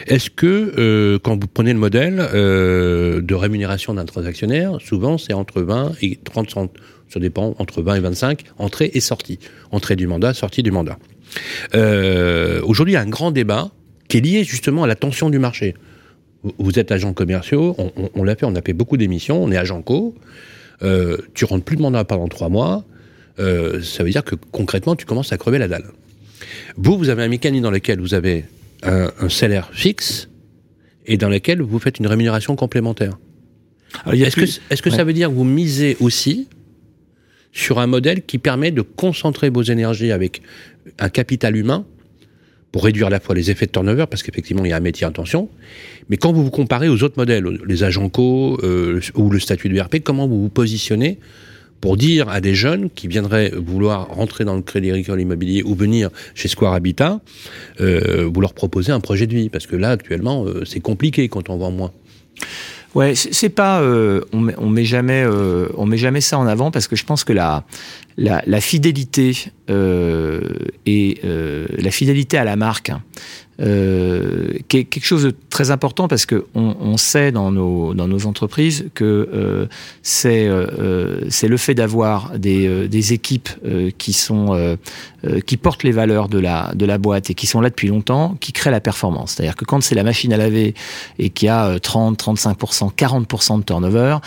Est-ce 0.08 0.30
que 0.30 0.74
euh, 0.78 1.20
quand 1.20 1.40
vous 1.40 1.48
prenez 1.48 1.74
le 1.74 1.80
modèle 1.80 2.28
euh, 2.34 3.22
de 3.22 3.36
rémunération 3.36 3.94
d'un 3.94 4.06
transactionnaire, 4.06 4.78
souvent 4.82 5.18
c'est 5.18 5.34
entre 5.34 5.62
20 5.62 5.94
et 6.02 6.18
30 6.24 6.50
centimes, 6.50 6.82
ça 7.08 7.20
dépend, 7.20 7.56
entre 7.60 7.82
20 7.82 7.96
et 7.96 8.00
25, 8.00 8.44
entrée 8.58 8.92
et 8.94 9.00
sortie. 9.00 9.40
Entrée 9.72 9.96
du 9.96 10.08
mandat, 10.08 10.34
sortie 10.34 10.64
du 10.64 10.72
mandat. 10.72 10.98
Euh, 11.76 12.62
Aujourd'hui, 12.64 12.94
il 12.94 12.96
y 12.96 12.98
a 12.98 13.02
un 13.02 13.10
grand 13.10 13.32
débat 13.32 13.72
qui 14.08 14.18
est 14.18 14.22
lié 14.22 14.44
justement 14.44 14.84
à 14.84 14.88
la 14.88 14.96
tension 14.96 15.30
du 15.30 15.40
marché. 15.40 15.76
Vous 16.60 16.78
êtes 16.78 16.92
agent 16.92 17.12
commerciaux, 17.14 17.76
on, 17.78 17.92
on, 17.98 18.10
on 18.14 18.24
l'a 18.24 18.36
fait, 18.36 18.46
on 18.46 18.56
a 18.56 18.62
fait 18.62 18.74
beaucoup 18.74 18.98
d'émissions, 18.98 19.44
on 19.44 19.52
est 19.52 19.58
agent 19.58 19.82
co. 19.82 20.14
Euh, 20.84 21.18
tu 21.34 21.46
rentres 21.46 21.64
plus 21.64 21.78
de 21.78 21.82
mandat 21.82 22.04
pendant 22.04 22.28
trois 22.28 22.50
mois, 22.50 22.86
euh, 23.40 23.82
ça 23.82 24.04
veut 24.04 24.10
dire 24.10 24.24
que 24.24 24.36
concrètement, 24.52 24.96
tu 24.96 25.06
commences 25.06 25.32
à 25.32 25.38
crever 25.38 25.58
la 25.58 25.68
dalle. 25.68 25.86
Vous, 26.76 26.98
vous 26.98 27.10
avez 27.10 27.24
un 27.24 27.30
mécanisme 27.30 27.64
dans 27.64 27.72
lequel 27.72 28.00
vous 28.00 28.14
avez 28.14 28.46
un, 28.84 29.10
un 29.20 29.30
salaire 29.30 29.70
fixe 29.72 30.30
et 31.06 31.18
dans 31.18 31.30
lequel 31.30 31.62
vous 31.62 31.80
faites 31.80 32.00
une 32.00 32.08
rémunération 32.08 32.56
complémentaire. 32.56 33.18
Est-ce 34.12 34.36
plus... 34.36 34.60
que, 34.60 34.74
est 34.74 34.78
-ce 34.78 34.82
que 34.82 34.90
ouais. 34.90 34.96
ça 34.98 35.04
veut 35.06 35.14
dire 35.14 35.30
que 35.30 35.34
vous 35.34 35.46
misez 35.46 35.96
aussi 36.02 36.50
sur 37.54 37.80
un 37.80 37.88
modèle 37.88 38.22
qui 38.24 38.38
permet 38.38 38.72
de 38.72 38.82
concentrer 38.82 39.50
vos 39.50 39.64
énergies 39.64 40.12
avec 40.12 40.42
un 41.00 41.10
capital 41.10 41.56
humain 41.56 41.86
pour 42.76 42.84
réduire 42.84 43.08
à 43.08 43.10
la 43.10 43.22
fois 43.22 43.34
les 43.34 43.52
effets 43.52 43.68
de 43.68 43.72
turnover, 43.72 44.04
parce 44.06 44.22
qu'effectivement, 44.22 44.66
il 44.66 44.72
y 44.72 44.74
a 44.74 44.76
un 44.76 44.82
métier 44.82 45.08
en 45.08 45.12
tension. 45.14 45.48
Mais 46.10 46.18
quand 46.18 46.34
vous 46.34 46.44
vous 46.44 46.52
comparez 46.52 46.90
aux 46.90 47.04
autres 47.04 47.16
modèles, 47.16 47.46
les 47.66 47.84
agents 47.86 48.10
co 48.10 48.60
euh, 48.64 49.00
ou 49.14 49.30
le 49.30 49.40
statut 49.40 49.70
de 49.70 49.80
RP, 49.80 50.02
comment 50.04 50.28
vous 50.28 50.42
vous 50.42 50.50
positionnez 50.50 51.18
pour 51.80 51.96
dire 51.96 52.28
à 52.28 52.42
des 52.42 52.54
jeunes 52.54 52.90
qui 52.90 53.08
viendraient 53.08 53.54
vouloir 53.56 54.10
rentrer 54.10 54.44
dans 54.44 54.58
le 54.58 54.62
crédit 54.62 54.90
agricole 54.90 55.22
immobilier 55.22 55.64
ou 55.64 55.74
venir 55.74 56.10
chez 56.34 56.50
Square 56.50 56.74
Habitat, 56.74 57.22
euh, 57.80 58.30
vous 58.30 58.42
leur 58.42 58.54
proposez 58.54 58.92
un 58.92 59.00
projet 59.00 59.26
de 59.26 59.34
vie 59.34 59.48
Parce 59.48 59.68
que 59.68 59.78
là, 59.78 59.92
actuellement, 59.92 60.44
euh, 60.44 60.66
c'est 60.66 60.82
compliqué 60.82 61.30
quand 61.30 61.50
on 61.50 61.56
vend 61.56 61.72
moins. 61.72 61.94
Ouais, 62.94 63.16
c'est 63.16 63.50
pas, 63.50 63.82
on, 64.34 64.70
met, 64.70 64.86
jamais, 64.86 65.26
on 65.78 65.86
met 65.86 65.98
jamais 65.98 66.22
ça 66.22 66.38
en 66.38 66.48
avant 66.48 66.72
parce 66.72 66.88
que 66.88 66.96
je 66.96 67.04
pense 67.04 67.26
que 67.26 67.34
la, 67.34 67.66
la, 68.18 68.42
la 68.46 68.62
fidélité 68.62 69.52
euh, 69.70 70.42
et 70.86 71.20
la 71.24 71.92
fidélité 71.92 72.38
à 72.38 72.44
la 72.44 72.56
marque, 72.56 72.92
euh, 73.62 74.50
qui 74.68 74.80
est 74.80 74.84
quelque 74.84 75.06
chose 75.06 75.24
de 75.24 75.34
très 75.50 75.72
important 75.72 76.10
parce 76.10 76.26
que 76.26 76.46
on, 76.56 76.76
on 76.82 76.98
sait 76.98 77.32
dans 77.32 77.54
nos, 77.54 77.94
dans 77.94 78.10
nos 78.10 78.26
entreprises 78.26 78.90
que 78.94 79.30
euh, 79.34 79.68
c'est 80.04 80.46
euh, 80.46 81.22
c'est 81.30 81.48
le 81.48 81.56
fait 81.56 81.74
d'avoir 81.74 82.38
des, 82.38 82.90
des 82.90 83.14
équipes 83.14 83.48
qui 83.98 84.12
sont 84.12 84.78
qui 85.48 85.58
portent 85.58 85.84
les 85.84 85.94
valeurs 85.94 86.28
de 86.28 86.38
la 86.38 86.74
de 86.76 86.86
la 86.86 86.98
boîte 86.98 87.30
et 87.30 87.34
qui 87.34 87.48
sont 87.48 87.62
là 87.62 87.70
depuis 87.70 87.88
longtemps 87.88 88.36
qui 88.42 88.52
crée 88.52 88.72
la 88.72 88.82
performance. 88.82 89.32
C'est-à-dire 89.32 89.56
que 89.56 89.64
quand 89.64 89.82
c'est 89.82 89.96
la 89.96 90.04
machine 90.04 90.34
à 90.34 90.38
laver 90.38 90.76
et 91.18 91.30
qu'il 91.30 91.46
y 91.46 91.50
a 91.50 91.80
30, 91.80 92.18
35 92.18 92.58
40% 92.58 93.60
de 93.60 93.64
turnover, 93.64 94.18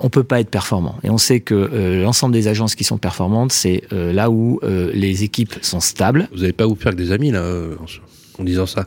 on 0.00 0.10
peut 0.10 0.24
pas 0.24 0.40
être 0.40 0.50
performant. 0.50 0.96
Et 1.04 1.10
on 1.10 1.18
sait 1.18 1.40
que 1.40 2.00
l'ensemble 2.02 2.34
des 2.34 2.48
agences 2.48 2.74
qui 2.74 2.84
sont 2.84 2.98
performantes, 2.98 3.22
c'est 3.48 3.82
là 3.90 4.30
où 4.30 4.60
les 4.62 5.24
équipes 5.24 5.54
sont 5.62 5.80
stables. 5.80 6.28
Vous 6.32 6.40
n'allez 6.40 6.52
pas 6.52 6.66
vous 6.66 6.76
faire 6.76 6.92
que 6.92 6.96
des 6.96 7.12
amis 7.12 7.30
là 7.30 7.44
en 8.38 8.44
disant 8.44 8.66
ça. 8.66 8.86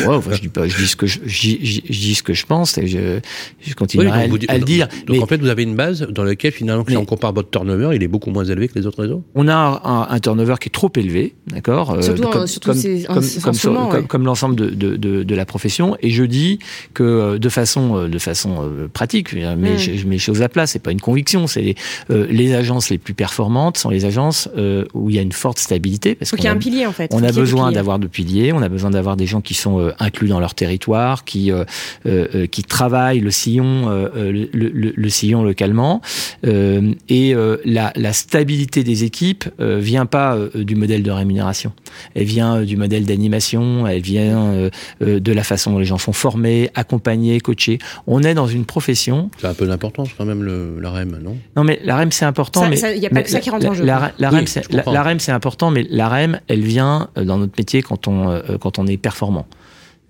Ouais, 0.00 0.14
enfin, 0.14 0.32
je 0.32 0.40
dis 0.40 0.48
pas, 0.48 0.66
je 0.66 0.76
dis 0.76 0.86
ce 0.88 0.96
que 0.96 1.06
je, 1.06 1.20
je, 1.24 1.50
je, 1.62 1.80
je 1.88 2.00
dis 2.00 2.14
ce 2.14 2.22
que 2.22 2.34
je 2.34 2.44
pense 2.44 2.76
et 2.76 2.86
je, 2.86 3.20
je 3.60 3.74
continue 3.74 4.06
oui, 4.06 4.10
à, 4.10 4.26
vous, 4.26 4.38
à, 4.48 4.58
le 4.58 4.64
dire. 4.64 4.88
Donc 5.06 5.16
mais, 5.16 5.22
en 5.22 5.26
fait, 5.26 5.38
vous 5.38 5.48
avez 5.48 5.62
une 5.62 5.76
base 5.76 6.02
dans 6.02 6.24
laquelle 6.24 6.52
finalement, 6.52 6.84
si 6.86 6.96
on 6.96 7.04
compare 7.04 7.32
votre 7.32 7.50
turnover, 7.50 7.94
il 7.94 8.02
est 8.02 8.08
beaucoup 8.08 8.30
moins 8.30 8.44
élevé 8.44 8.68
que 8.68 8.78
les 8.78 8.86
autres 8.86 9.02
réseaux? 9.02 9.22
On 9.34 9.48
a 9.48 9.54
un, 9.54 10.08
un 10.10 10.20
turnover 10.20 10.56
qui 10.60 10.68
est 10.68 10.72
trop 10.72 10.90
élevé, 10.96 11.34
d'accord. 11.46 12.02
Surtout, 12.02 12.24
euh, 12.24 12.32
comme, 12.32 12.46
surtout 12.46 12.72
comme, 12.72 12.82
comme, 12.82 13.24
comme, 13.42 13.54
ce 13.54 13.68
moment, 13.68 13.88
comme, 13.88 14.00
ouais. 14.00 14.06
comme 14.06 14.24
l'ensemble 14.24 14.56
de, 14.56 14.70
de, 14.70 14.96
de, 14.96 15.22
de, 15.22 15.34
la 15.34 15.44
profession. 15.44 15.96
Et 16.00 16.10
je 16.10 16.24
dis 16.24 16.58
que 16.94 17.38
de 17.38 17.48
façon, 17.48 18.08
de 18.08 18.18
façon 18.18 18.64
euh, 18.64 18.88
pratique, 18.92 19.32
mais 19.34 19.54
mm. 19.54 19.78
je, 19.78 19.94
je 19.94 20.04
mets 20.06 20.16
les 20.16 20.18
choses 20.18 20.42
à 20.42 20.48
plat. 20.48 20.66
C'est 20.66 20.80
pas 20.80 20.92
une 20.92 21.00
conviction. 21.00 21.46
C'est 21.46 21.62
les, 21.62 21.74
euh, 22.10 22.26
les 22.28 22.54
agences 22.54 22.90
les 22.90 22.98
plus 22.98 23.14
performantes 23.14 23.78
sont 23.78 23.90
les 23.90 24.04
agences 24.04 24.48
euh, 24.56 24.84
où 24.94 25.10
il 25.10 25.16
y 25.16 25.18
a 25.18 25.22
une 25.22 25.32
forte 25.32 25.58
stabilité. 25.58 26.14
Parce 26.14 26.32
qu'il 26.32 26.44
y 26.44 26.48
a 26.48 26.52
un 26.52 26.56
pilier 26.56 26.86
en 26.86 26.92
fait. 26.92 27.12
On 27.14 27.22
a 27.22 27.32
besoin 27.32 27.72
d'avoir 27.72 27.98
de 27.98 28.06
piliers. 28.06 28.52
On 28.52 28.62
a 28.62 28.68
besoin 28.68 28.90
d'avoir 28.90 29.16
des 29.16 29.26
gens 29.26 29.40
qui 29.40 29.54
sont 29.54 29.75
euh, 29.78 29.92
inclus 29.98 30.28
dans 30.28 30.40
leur 30.40 30.54
territoire, 30.54 31.24
qui 31.24 31.50
euh, 31.52 31.64
euh, 32.06 32.46
qui 32.46 32.62
travaillent 32.62 33.20
le 33.20 33.30
sillon 33.30 33.88
euh, 33.88 34.30
le, 34.32 34.48
le, 34.52 34.92
le, 34.94 35.08
sillon 35.08 35.42
localement 35.42 36.00
et 36.44 37.34
la, 37.64 37.92
la, 37.94 38.12
stabilité 38.12 38.84
des 38.84 39.04
équipes 39.04 39.44
vient 39.58 40.06
pas 40.06 40.38
du 40.54 40.74
modèle 40.74 41.02
de 41.02 41.10
rémunération, 41.10 41.72
elle 42.14 42.24
vient 42.24 42.62
du 42.62 42.76
modèle 42.76 43.04
d'animation, 43.04 43.86
elle 43.86 44.02
vient 44.02 44.70
de 45.00 45.32
la 45.32 45.44
façon 45.44 45.72
dont 45.72 45.78
les 45.78 45.84
gens 45.84 45.98
sont 45.98 46.12
formés, 46.12 46.70
accompagnés, 46.74 47.40
coachés. 47.40 47.78
On 48.06 48.22
est 48.22 48.34
dans 48.34 48.46
une 48.46 48.64
profession. 48.64 49.30
C'est 49.38 49.46
un 49.46 49.54
peu 49.54 49.66
d'importance 49.66 50.10
quand 50.16 50.24
même 50.24 50.42
le, 50.42 50.78
la 50.80 50.90
REM, 50.90 51.18
non? 51.22 51.36
Non 51.56 51.64
mais 51.64 51.80
la 51.84 51.96
REM 51.96 52.12
c'est 52.12 52.24
important, 52.24 52.62
ça, 52.62 52.68
mais 52.68 52.80
il 52.94 53.00
n'y 53.00 53.06
a 53.06 53.10
pas 53.10 53.22
que 53.22 53.30
ça 53.30 53.40
qui 53.40 53.50
rentre 53.50 53.66
en 53.66 53.74
jeu. 53.74 53.84
La, 53.84 54.12
la, 54.18 54.30
REM, 54.30 54.44
oui, 54.44 54.62
la, 54.70 54.92
la 54.92 55.02
REM 55.02 55.20
c'est 55.20 55.32
important, 55.32 55.70
mais 55.70 55.86
la 55.90 56.08
REM 56.08 56.40
elle 56.48 56.62
vient 56.62 57.08
dans 57.16 57.38
notre 57.38 57.54
métier 57.58 57.82
quand 57.82 58.08
on 58.08 58.40
quand 58.60 58.78
on 58.78 58.86
est 58.86 58.96
performant. 58.96 59.46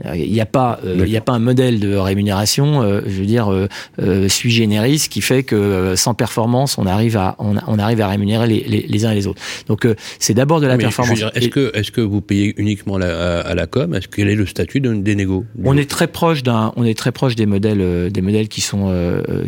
Il 0.05 0.31
n'y 0.31 0.43
a 0.43 0.47
pas, 0.47 0.79
euh, 0.85 0.97
il 0.99 1.11
n'y 1.11 1.17
a 1.17 1.23
pas 1.23 1.33
un 1.33 1.39
modèle 1.39 1.81
de 1.81 1.97
rémunération, 1.97 2.83
euh, 2.83 3.01
je 3.07 3.19
veux 3.19 3.25
dire, 3.25 3.51
euh, 3.51 3.67
euh, 3.99 4.29
sui 4.29 4.51
generis, 4.51 5.07
qui 5.11 5.23
fait 5.23 5.43
que 5.43 5.95
sans 5.97 6.13
performance, 6.13 6.77
on 6.77 6.87
arrive 6.87 7.17
à, 7.17 7.35
on, 7.39 7.55
on 7.67 7.79
arrive 7.79 8.03
à 8.03 8.09
rémunérer 8.09 8.47
les, 8.47 8.61
les, 8.61 8.87
les, 8.87 9.05
uns 9.07 9.13
et 9.13 9.15
les 9.15 9.27
autres. 9.27 9.41
Donc 9.69 9.89
c'est 10.19 10.35
d'abord 10.35 10.61
de 10.61 10.67
la 10.67 10.77
Mais 10.77 10.85
performance. 10.85 11.23
Est-ce 11.35 11.49
que, 11.49 11.71
est-ce 11.75 11.91
que 11.91 12.03
vous 12.03 12.21
payez 12.21 12.55
uniquement 12.59 12.99
la, 12.99 13.41
à, 13.41 13.55
la 13.55 13.67
com? 13.67 13.95
Est-ce 13.95 14.09
quel 14.09 14.29
est 14.29 14.35
le 14.35 14.45
statut 14.45 14.81
de, 14.81 14.93
des 14.93 15.15
négos? 15.15 15.47
On 15.65 15.79
est 15.79 15.89
très 15.89 16.09
proche 16.09 16.43
d'un, 16.43 16.75
on 16.77 16.85
est 16.85 16.97
très 16.97 17.13
proche 17.13 17.35
des 17.35 17.47
modèles, 17.47 18.13
des 18.13 18.21
modèles 18.21 18.49
qui 18.49 18.61
sont, 18.61 18.93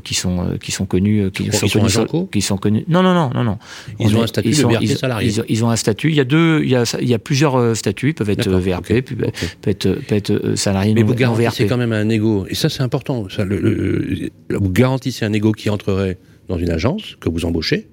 qui 0.03 0.15
sont, 0.15 0.57
qui 0.63 0.73
sont 0.73 0.87
connus, 0.87 1.31
qui, 1.31 1.53
sont, 1.53 1.67
sont 1.67 1.79
connus, 1.79 1.91
sur, 1.91 2.31
qui 2.33 2.41
sont 2.41 2.57
connus. 2.57 2.85
Non, 2.89 3.03
non, 3.03 3.13
non, 3.13 3.31
non, 3.35 3.45
non. 3.45 3.59
Ils 4.01 4.07
on 4.07 4.17
ont 4.17 4.21
est, 4.21 4.25
un 4.25 4.27
statut 4.29 4.49
de 4.49 4.63
VRP 4.63 4.87
salarié. 4.99 5.29
Ils, 5.29 5.45
ils, 5.51 5.65
ont 5.65 5.69
un 5.69 5.77
statut. 5.77 6.09
Il 6.09 6.17
y 6.17 6.21
a 6.21 6.25
deux, 6.25 6.63
il 6.63 6.71
y 6.71 6.77
a, 6.77 6.85
il 7.03 7.09
y 7.09 7.15
a 7.15 7.19
plusieurs 7.19 7.77
statuts. 7.77 8.09
Ils 8.09 8.15
peuvent 8.15 8.31
être 8.31 8.49
VRP, 8.49 8.79
okay. 8.79 9.03
peut 9.03 9.71
être, 9.71 9.89
peut 10.07 10.15
être 10.15 10.38
salarié. 10.57 10.95
Mais 10.95 11.03
vous 11.03 11.15
garantissez 11.15 11.67
quand 11.67 11.77
même 11.77 11.93
un 11.93 12.09
ego, 12.09 12.47
et 12.49 12.55
ça 12.55 12.69
c'est 12.69 12.83
important, 12.83 13.29
ça, 13.29 13.45
le, 13.45 13.59
le, 13.59 14.31
vous 14.51 14.71
garantissez 14.71 15.25
un 15.25 15.33
ego 15.33 15.53
qui 15.53 15.71
entrerait 15.71 16.19
dans 16.49 16.59
une 16.59 16.71
agence, 16.71 17.17
que 17.21 17.29
vous 17.29 17.45
embauchez, 17.45 17.89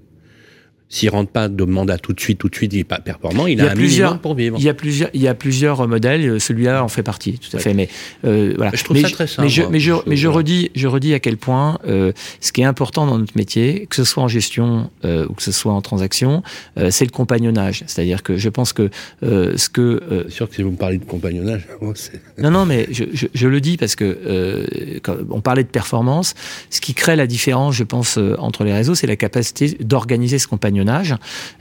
s'il 0.96 1.10
rentre 1.10 1.30
pas 1.30 1.50
de 1.50 1.64
mandat 1.66 1.98
tout 1.98 2.14
de 2.14 2.20
suite, 2.22 2.38
tout 2.38 2.48
de 2.48 2.56
suite, 2.56 2.72
il 2.72 2.80
est 2.80 2.84
pas 2.86 3.00
performant, 3.00 3.48
il, 3.48 3.60
il 3.60 3.62
a, 3.62 3.68
a, 3.68 3.72
un 3.72 3.76
plusieurs, 3.76 4.20
pour 4.20 4.34
vivre. 4.34 4.56
Il 4.58 4.64
y 4.64 4.70
a 4.70 4.74
plusieurs, 4.74 5.10
il 5.14 5.22
y 5.22 5.28
a 5.28 5.34
plusieurs 5.34 5.86
modèles. 5.90 6.40
Celui-là 6.40 6.84
en 6.86 6.88
fait 6.88 7.04
partie, 7.04 7.38
tout 7.38 7.56
à 7.58 7.60
fait. 7.60 7.74
Mais 7.74 7.90
euh, 8.24 8.54
voilà. 8.56 8.72
Je 8.74 8.82
trouve 8.82 8.96
mais 8.96 9.04
ça 9.04 9.10
très 9.10 9.28
simple. 9.28 9.42
Mais 9.42 9.50
je, 9.50 9.64
mais 9.64 9.80
je, 9.82 9.94
mais 10.08 10.16
je 10.16 10.28
redis, 10.30 10.72
je 10.74 10.88
redis 10.88 11.14
à 11.14 11.20
quel 11.20 11.36
point 11.36 11.80
euh, 11.86 12.14
ce 12.40 12.54
qui 12.54 12.62
est 12.62 12.66
important 12.66 13.06
dans 13.06 13.18
notre 13.18 13.36
métier, 13.36 13.88
que 13.90 13.96
ce 13.98 14.06
soit 14.06 14.24
en 14.24 14.30
gestion 14.30 14.90
euh, 15.04 15.26
ou 15.30 15.34
que 15.34 15.44
ce 15.44 15.52
soit 15.52 15.74
en 15.74 15.82
transaction, 15.82 16.44
euh, 16.78 16.92
c'est 16.92 17.04
le 17.04 17.12
compagnonnage. 17.12 17.84
C'est-à-dire 17.88 18.24
que 18.24 18.38
je 18.38 18.48
pense 18.48 18.72
que 18.72 18.90
euh, 19.24 19.58
ce 19.58 19.68
que. 19.68 20.26
sûr 20.30 20.48
que 20.48 20.56
si 20.56 20.64
vous 20.64 20.72
me 20.72 20.78
parlez 20.78 20.98
de 20.98 21.04
compagnonnage, 21.04 21.68
moi 21.82 21.92
c'est. 21.96 22.22
Non, 22.38 22.52
non, 22.52 22.66
mais 22.66 22.88
je, 22.90 23.04
je, 23.12 23.28
je, 23.34 23.48
le 23.50 23.60
dis 23.60 23.76
parce 23.76 23.96
que 23.96 25.00
quand 25.04 25.18
on 25.30 25.42
parlait 25.42 25.64
de 25.64 25.70
performance, 25.70 26.36
ce 26.70 26.80
qui 26.80 26.94
crée 26.94 27.18
la 27.18 27.28
différence, 27.28 27.76
je 27.76 27.84
pense, 27.84 28.18
entre 28.38 28.64
les 28.64 28.74
réseaux, 28.74 28.96
c'est 28.96 29.08
la 29.08 29.18
capacité 29.18 29.78
d'organiser 29.82 30.40
ce 30.40 30.48
compagnonnage. 30.48 30.85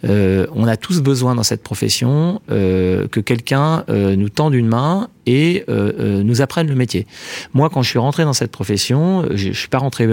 Euh, 0.05 0.47
on 0.55 0.67
a 0.67 0.77
tous 0.77 1.01
besoin 1.01 1.35
dans 1.35 1.43
cette 1.43 1.63
profession 1.63 2.41
euh, 2.51 3.09
que 3.09 3.21
quelqu'un 3.21 3.85
euh, 3.89 4.17
nous 4.17 4.29
tende 4.29 4.55
une 4.55 4.69
main 4.69 5.09
et 5.27 5.65
nous 5.69 6.43
apprenne 6.43 6.69
le 6.69 6.75
métier. 6.75 7.07
Moi, 7.55 7.71
quand 7.71 7.83
je 7.83 7.89
suis 7.89 7.99
rentré 7.99 8.25
dans 8.25 8.35
cette 8.35 8.51
profession, 8.51 9.25
je, 9.31 9.53
je 9.53 9.59
suis 9.59 9.69
pas 9.69 9.79
rentré 9.79 10.07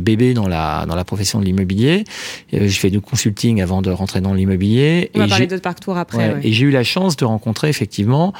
bébé 0.00 0.32
dans 0.32 0.48
la 0.48 0.86
dans 0.86 0.94
la 0.94 1.04
profession 1.04 1.38
de 1.38 1.44
l'immobilier. 1.44 2.04
j'ai 2.50 2.68
fait 2.70 2.88
du 2.88 3.02
consulting 3.02 3.60
avant 3.60 3.82
de 3.82 3.90
rentrer 3.90 4.22
dans 4.22 4.32
l'immobilier. 4.32 5.10
On 5.14 5.18
va 5.18 5.28
parler 5.28 5.46
de 5.46 5.58
parcours 5.58 5.98
après. 5.98 6.16
Ouais, 6.16 6.34
ouais. 6.36 6.40
Et 6.44 6.52
j'ai 6.54 6.64
eu 6.64 6.70
la 6.70 6.82
chance 6.82 7.16
de 7.16 7.26
rencontrer 7.26 7.68
effectivement 7.68 8.32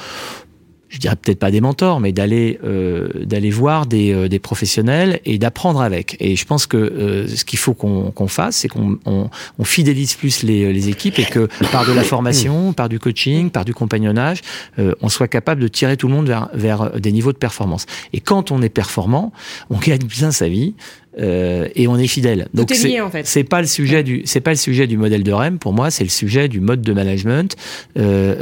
je 0.89 0.99
dirais 0.99 1.15
peut-être 1.15 1.39
pas 1.39 1.51
des 1.51 1.61
mentors, 1.61 1.99
mais 1.99 2.11
d'aller 2.11 2.59
euh, 2.63 3.09
d'aller 3.25 3.49
voir 3.49 3.85
des, 3.85 4.13
euh, 4.13 4.27
des 4.27 4.39
professionnels 4.39 5.19
et 5.25 5.37
d'apprendre 5.37 5.81
avec. 5.81 6.15
Et 6.19 6.35
je 6.35 6.45
pense 6.45 6.67
que 6.67 6.77
euh, 6.77 7.27
ce 7.27 7.43
qu'il 7.43 7.59
faut 7.59 7.73
qu'on 7.73 8.11
qu'on 8.11 8.27
fasse, 8.27 8.57
c'est 8.57 8.67
qu'on 8.67 8.97
on, 9.05 9.29
on 9.57 9.63
fidélise 9.63 10.13
plus 10.15 10.43
les, 10.43 10.71
les 10.71 10.89
équipes 10.89 11.19
et 11.19 11.25
que 11.25 11.49
par 11.71 11.85
de 11.85 11.91
la 11.91 12.03
formation, 12.03 12.73
par 12.73 12.89
du 12.89 12.99
coaching, 12.99 13.49
par 13.49 13.65
du 13.65 13.73
compagnonnage, 13.73 14.41
euh, 14.79 14.93
on 15.01 15.09
soit 15.09 15.27
capable 15.27 15.61
de 15.61 15.67
tirer 15.67 15.97
tout 15.97 16.07
le 16.07 16.13
monde 16.13 16.27
vers 16.27 16.49
vers 16.53 16.91
des 16.99 17.11
niveaux 17.11 17.33
de 17.33 17.37
performance. 17.37 17.85
Et 18.13 18.19
quand 18.19 18.51
on 18.51 18.61
est 18.61 18.69
performant, 18.69 19.33
on 19.69 19.77
gagne 19.77 20.03
bien 20.05 20.31
sa 20.31 20.47
vie. 20.47 20.75
Euh, 21.17 21.69
et 21.75 21.87
on 21.87 21.97
est 21.97 22.07
fidèle. 22.07 22.47
Tout 22.55 22.71
est 22.73 22.83
lié, 22.83 22.99
en 23.01 23.09
fait. 23.09 23.25
C'est 23.25 23.43
pas 23.45 23.61
le 23.61 23.67
sujet 23.67 24.03
du 24.03 24.23
c'est 24.25 24.41
pas 24.41 24.51
le 24.51 24.57
sujet 24.57 24.85
du 24.85 24.97
modèle 24.97 25.23
de 25.23 25.31
REM 25.31 25.59
pour 25.59 25.71
moi, 25.73 25.89
c'est 25.89 26.03
le 26.03 26.09
sujet 26.09 26.47
du 26.49 26.59
mode 26.59 26.81
de 26.81 26.91
management, 26.91 27.55
euh, 27.97 28.35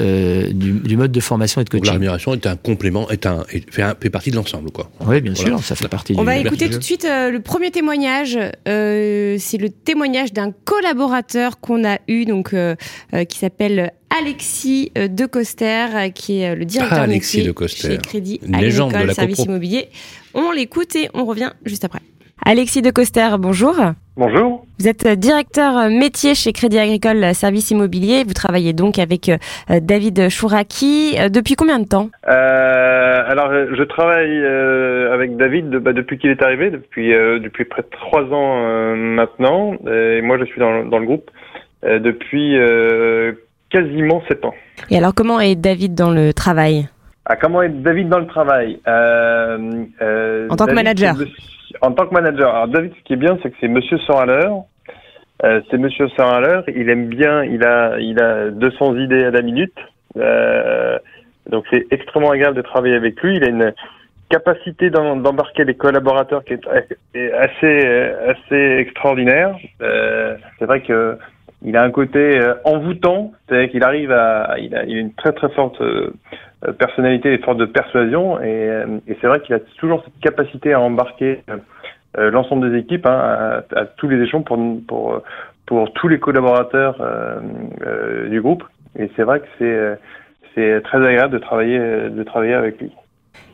euh, 0.48 0.52
du, 0.52 0.72
du 0.72 0.98
mode 0.98 1.12
de 1.12 1.20
formation 1.20 1.62
et 1.62 1.66
de 1.66 1.70
Donc 1.70 1.74
la 1.76 1.80
coaching. 1.82 1.94
rémunération 1.94 2.34
est 2.34 2.48
un 2.48 2.56
complément, 2.56 3.10
est 3.12 3.26
un, 3.28 3.44
est- 3.52 3.70
fait, 3.72 3.84
un- 3.84 3.96
fait 4.00 4.10
partie 4.10 4.32
de 4.32 4.36
l'ensemble, 4.38 4.72
quoi. 4.72 4.90
Oui, 5.06 5.22
bien 5.22 5.34
Voilà. 5.34 5.58
sûr, 5.58 5.64
ça 5.64 5.76
fait 5.76 5.88
partie 5.88 6.14
On 6.18 6.22
du 6.22 6.26
va 6.26 6.38
écouter 6.38 6.70
tout 6.70 6.80
de 6.80 6.84
suite 6.84 7.06
euh, 7.06 7.30
le 7.30 7.40
premier 7.42 7.70
témoignage. 7.70 8.40
Euh, 8.68 9.38
c'est 9.40 9.58
le 9.58 9.70
témoignage 9.70 10.34
d'un 10.34 10.52
collaborateur 10.52 11.60
qu'on 11.60 11.86
a 11.86 12.00
eu, 12.08 12.26
donc 12.26 12.54
euh, 12.54 12.76
euh, 13.14 13.24
qui 13.26 13.38
s'appelle 13.40 13.92
Alexis 14.20 14.92
De 14.96 15.26
Coster, 15.26 15.86
qui 16.14 16.40
est 16.40 16.56
le 16.56 16.66
directeur 16.66 17.00
Ah, 17.00 17.04
Alexis 17.04 17.44
De 17.44 17.52
Coster. 17.52 17.92
chez 17.94 17.98
Crédit 17.98 18.40
Une 18.46 18.58
légende 18.58 18.92
de 18.92 18.96
Agricole 18.96 19.08
la 19.08 19.14
Service 19.14 19.36
copro. 19.38 19.52
Immobilier. 19.52 19.90
On 20.36 20.52
l'écoute 20.52 20.96
et 20.96 21.10
on 21.14 21.26
revient 21.26 21.52
juste 21.66 21.84
après. 21.86 22.00
Alexis 22.46 22.82
De 22.82 22.92
Coster, 22.92 23.30
bonjour. 23.40 23.74
Bonjour. 24.18 24.66
Vous 24.78 24.88
êtes 24.90 25.06
euh, 25.06 25.16
directeur 25.16 25.78
euh, 25.78 25.90
métier 25.90 26.36
chez 26.36 26.52
Crédit 26.52 26.78
Agricole 26.78 27.24
euh, 27.24 27.34
Service 27.34 27.72
Immobilier. 27.72 28.26
Vous 28.28 28.34
travaillez 28.34 28.74
donc 28.74 29.00
avec 29.00 29.32
David 29.70 30.30
Chouraki. 30.30 31.16
Depuis 31.32 31.56
combien 31.56 31.80
de 31.80 31.88
temps? 31.88 32.10
Euh, 32.28 33.24
alors, 33.26 33.50
je 33.50 33.84
travaille 33.84 34.46
avec 35.14 35.38
David 35.38 35.70
bah, 35.78 35.94
depuis 35.94 36.18
qu'il 36.18 36.32
est 36.32 36.42
arrivé, 36.42 36.70
depuis 36.70 37.14
euh, 37.14 37.40
depuis 37.40 37.64
près 37.64 37.82
de 37.82 37.88
trois 37.92 38.24
ans 38.24 38.58
euh, 38.66 38.96
maintenant. 38.96 39.76
Et 39.90 40.22
moi, 40.22 40.38
je 40.38 40.44
suis 40.44 40.60
dans, 40.60 40.84
dans 40.84 41.00
le 41.00 41.06
groupe 41.06 41.32
depuis 41.82 42.58
quasiment 43.70 44.22
sept 44.28 44.44
ans. 44.44 44.54
Et 44.90 44.98
alors, 44.98 45.14
comment 45.14 45.40
est 45.40 45.56
David 45.56 45.96
dans 45.96 46.12
le 46.12 46.34
travail? 46.34 46.90
Ah, 47.26 47.38
comment 47.38 47.62
est 47.62 47.70
David 47.70 48.10
dans 48.10 48.20
le 48.20 48.28
travail? 48.28 48.80
En 48.86 50.56
tant 50.58 50.66
que 50.66 50.74
manager. 50.74 51.16
En 51.84 51.92
tant 51.92 52.08
que 52.08 52.14
manager. 52.14 52.50
Alors, 52.56 52.68
David, 52.70 52.94
ce 52.98 53.04
qui 53.04 53.14
est 53.14 53.18
bien, 53.18 53.38
c'est 53.44 53.50
que 53.52 53.58
c'est 53.60 53.68
Monsieur 53.68 53.98
100 53.98 54.18
à 54.18 54.26
l'heure. 54.26 54.64
Euh, 55.44 55.60
c'est 55.70 55.78
Monsieur 55.78 56.08
100 56.08 56.24
à 56.32 56.40
l'heure. 56.40 56.64
Il 56.74 56.90
aime 56.90 57.08
bien. 57.08 57.44
Il 57.44 57.62
a, 57.66 58.00
il 58.00 58.22
a 58.22 58.50
200 58.52 58.96
idées 58.96 59.26
à 59.26 59.32
la 59.32 59.42
minute. 59.42 59.76
Euh, 60.18 60.98
donc, 61.50 61.66
c'est 61.70 61.86
extrêmement 61.92 62.32
agréable 62.32 62.56
de 62.56 62.62
travailler 62.62 62.96
avec 62.96 63.22
lui. 63.22 63.36
Il 63.36 63.44
a 63.44 63.50
une 63.50 63.74
capacité 64.30 64.90
d'em- 64.92 65.22
d'embarquer 65.22 65.66
les 65.66 65.76
collaborateurs 65.76 66.46
qui 66.46 66.54
est, 66.54 66.66
assez, 67.34 67.86
euh, 67.86 68.32
assez 68.32 68.78
extraordinaire. 68.80 69.54
C'est 69.80 70.66
vrai 70.66 70.82
que 70.82 71.18
il 71.66 71.76
a 71.78 71.84
un 71.84 71.92
côté 71.92 72.40
envoûtant, 72.66 73.32
c'est-à-dire 73.48 73.72
qu'il 73.72 73.84
arrive 73.84 74.12
à, 74.12 74.56
il 74.60 74.74
a, 74.76 74.84
une 74.84 75.14
très 75.14 75.32
très 75.34 75.50
forte 75.50 75.82
personnalité 76.72 77.34
et 77.34 77.38
force 77.40 77.58
de 77.58 77.66
persuasion, 77.66 78.40
et, 78.40 78.70
euh, 78.70 78.86
et 79.08 79.18
c'est 79.20 79.28
vrai 79.28 79.42
qu'il 79.42 79.54
a 79.54 79.60
toujours 79.80 80.04
cette 80.06 80.20
capacité 80.22 80.72
à 80.74 80.80
embarquer 80.80 81.44
euh, 81.50 81.58
euh, 82.18 82.32
l'ensemble 82.32 82.72
des 82.72 82.78
équipes 82.80 83.06
hein, 83.06 83.64
à, 83.76 83.80
à 83.80 83.86
tous 83.86 84.08
les 84.08 84.22
échelons 84.24 84.44
pour 84.44 84.58
pour 84.88 85.22
pour 85.66 85.92
tous 85.94 86.08
les 86.08 86.20
collaborateurs 86.20 86.98
euh, 87.02 87.40
euh, 87.86 88.30
du 88.30 88.42
groupe, 88.42 88.64
et 88.98 89.10
c'est 89.16 89.24
vrai 89.24 89.40
que 89.40 89.48
c'est 89.58 89.66
euh, 89.66 89.96
c'est 90.56 90.82
très 90.84 90.98
agréable 90.98 91.34
de 91.34 91.40
travailler 91.40 91.80
euh, 91.80 92.10
de 92.10 92.24
travailler 92.24 92.54
avec 92.54 92.80
lui. 92.80 92.92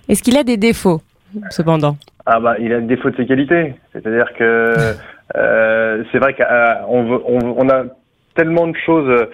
Est-ce 0.10 0.22
qu'il 0.24 0.38
a 0.38 0.44
des 0.44 0.58
défauts, 0.58 1.02
cependant? 1.50 1.96
Ah 2.26 2.40
bah 2.40 2.56
il 2.60 2.72
a 2.74 2.78
le 2.78 2.88
défaut 2.88 3.10
de 3.10 3.16
ses 3.16 3.26
qualités, 3.26 3.76
c'est-à-dire 3.94 4.34
que 4.38 4.44
euh, 5.36 6.04
c'est 6.12 6.20
vrai 6.20 6.34
qu'on 6.36 7.04
veut- 7.04 7.22
on, 7.26 7.40
on 7.58 7.70
a 7.70 7.84
tellement 8.36 8.68
de 8.68 8.76
choses, 8.86 9.28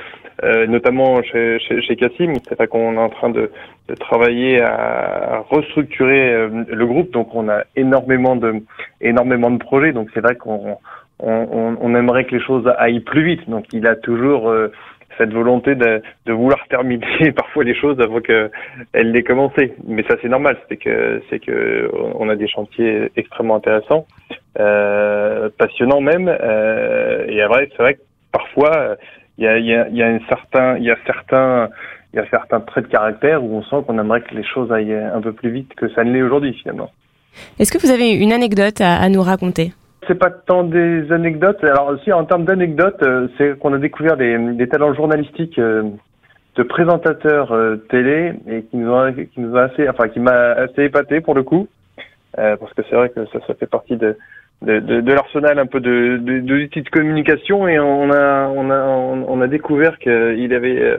euh, 0.43 0.67
notamment 0.67 1.21
chez, 1.23 1.59
chez, 1.59 1.81
chez 1.81 1.95
Cassim, 1.95 2.33
c'est 2.47 2.55
vrai 2.55 2.67
qu'on 2.67 2.93
est 2.95 2.97
en 2.99 3.09
train 3.09 3.29
de, 3.29 3.51
de 3.87 3.95
travailler 3.95 4.61
à 4.61 5.43
restructurer 5.49 6.33
euh, 6.33 6.49
le 6.67 6.85
groupe, 6.85 7.11
donc 7.11 7.33
on 7.33 7.47
a 7.49 7.63
énormément 7.75 8.35
de 8.35 8.55
énormément 9.01 9.51
de 9.51 9.57
projets, 9.57 9.93
donc 9.93 10.09
c'est 10.13 10.21
vrai 10.21 10.35
qu'on 10.35 10.77
on, 11.19 11.77
on- 11.81 11.95
aimerait 11.95 12.25
que 12.25 12.35
les 12.35 12.41
choses 12.41 12.67
aillent 12.77 12.99
plus 12.99 13.23
vite, 13.23 13.49
donc 13.49 13.65
il 13.71 13.87
a 13.87 13.95
toujours 13.95 14.49
euh, 14.49 14.71
cette 15.17 15.31
volonté 15.33 15.75
de, 15.75 16.01
de 16.25 16.33
vouloir 16.33 16.59
terminer 16.67 17.31
parfois 17.35 17.63
les 17.63 17.73
choses 17.75 17.99
avant 18.01 18.19
que 18.19 18.51
elle 18.91 19.11
l'ait 19.13 19.23
commencé. 19.23 19.73
Mais 19.87 20.03
ça 20.09 20.15
c'est 20.21 20.27
normal, 20.27 20.57
c'est 20.67 20.75
que 20.77 21.21
c'est 21.29 21.39
que 21.39 21.89
on 22.15 22.27
a 22.27 22.35
des 22.35 22.47
chantiers 22.49 23.09
extrêmement 23.15 23.55
intéressants, 23.55 24.05
euh, 24.59 25.49
passionnants 25.57 26.01
même. 26.01 26.27
Euh, 26.27 27.25
et 27.29 27.41
après, 27.41 27.69
c'est 27.71 27.81
vrai 27.81 27.93
que 27.93 28.01
parfois 28.33 28.97
il 29.37 29.43
y 29.43 29.47
a, 29.47 29.57
il 29.57 29.65
y, 29.65 29.73
a, 29.73 29.87
il 29.89 29.95
y 29.97 30.03
a 30.03 30.07
un 30.07 30.19
certain, 30.29 30.77
il 30.77 30.83
y 30.83 30.91
a 30.91 30.97
certains, 31.05 31.69
il 32.13 32.17
y 32.17 32.19
a 32.19 32.25
certains 32.29 32.61
traits 32.61 32.85
de 32.85 32.89
caractère 32.89 33.43
où 33.43 33.55
on 33.57 33.63
sent 33.63 33.85
qu'on 33.85 33.99
aimerait 33.99 34.21
que 34.21 34.33
les 34.33 34.43
choses 34.43 34.71
aillent 34.71 34.93
un 34.93 35.21
peu 35.21 35.33
plus 35.33 35.49
vite 35.49 35.73
que 35.75 35.89
ça 35.89 36.03
ne 36.03 36.11
l'est 36.13 36.21
aujourd'hui 36.21 36.53
finalement. 36.53 36.91
Est-ce 37.59 37.71
que 37.71 37.77
vous 37.77 37.91
avez 37.91 38.11
une 38.13 38.31
anecdote 38.31 38.79
à, 38.79 38.95
à 38.95 39.09
nous 39.09 39.21
raconter? 39.21 39.73
C'est 40.07 40.19
pas 40.19 40.29
tant 40.29 40.63
des 40.63 41.11
anecdotes. 41.11 41.63
Alors 41.63 41.87
aussi 41.87 42.13
en 42.13 42.25
termes 42.25 42.45
d'anecdotes, 42.45 43.01
euh, 43.03 43.27
c'est 43.37 43.57
qu'on 43.59 43.73
a 43.73 43.77
découvert 43.77 44.17
des, 44.17 44.37
des 44.37 44.67
talents 44.69 44.93
journalistiques 44.93 45.59
euh, 45.59 45.83
de 46.55 46.63
présentateurs 46.63 47.51
euh, 47.51 47.75
télé 47.89 48.33
et 48.47 48.61
qui 48.63 48.77
nous 48.77 48.89
ont, 48.89 49.11
qui 49.11 49.39
nous 49.39 49.53
ont 49.53 49.57
assez, 49.57 49.89
enfin 49.89 50.07
qui 50.07 50.19
m'a 50.19 50.51
assez 50.51 50.83
épaté 50.83 51.19
pour 51.19 51.35
le 51.35 51.43
coup, 51.43 51.67
euh, 52.37 52.55
parce 52.55 52.73
que 52.73 52.83
c'est 52.89 52.95
vrai 52.95 53.09
que 53.09 53.25
ça, 53.25 53.39
ça 53.45 53.53
fait 53.55 53.65
partie 53.65 53.97
de 53.97 54.15
de, 54.61 54.79
de, 54.79 55.01
de 55.01 55.13
l'arsenal 55.13 55.59
un 55.59 55.65
peu 55.65 55.79
de, 55.79 56.17
de, 56.17 56.39
de 56.39 56.81
de 56.81 56.89
communication 56.89 57.67
et 57.67 57.79
on 57.79 58.09
a 58.11 58.47
on 58.47 58.69
a 58.69 58.81
on 58.81 59.41
a 59.41 59.47
découvert 59.47 59.97
qu'il 59.99 60.53
avait 60.53 60.81
euh, 60.81 60.97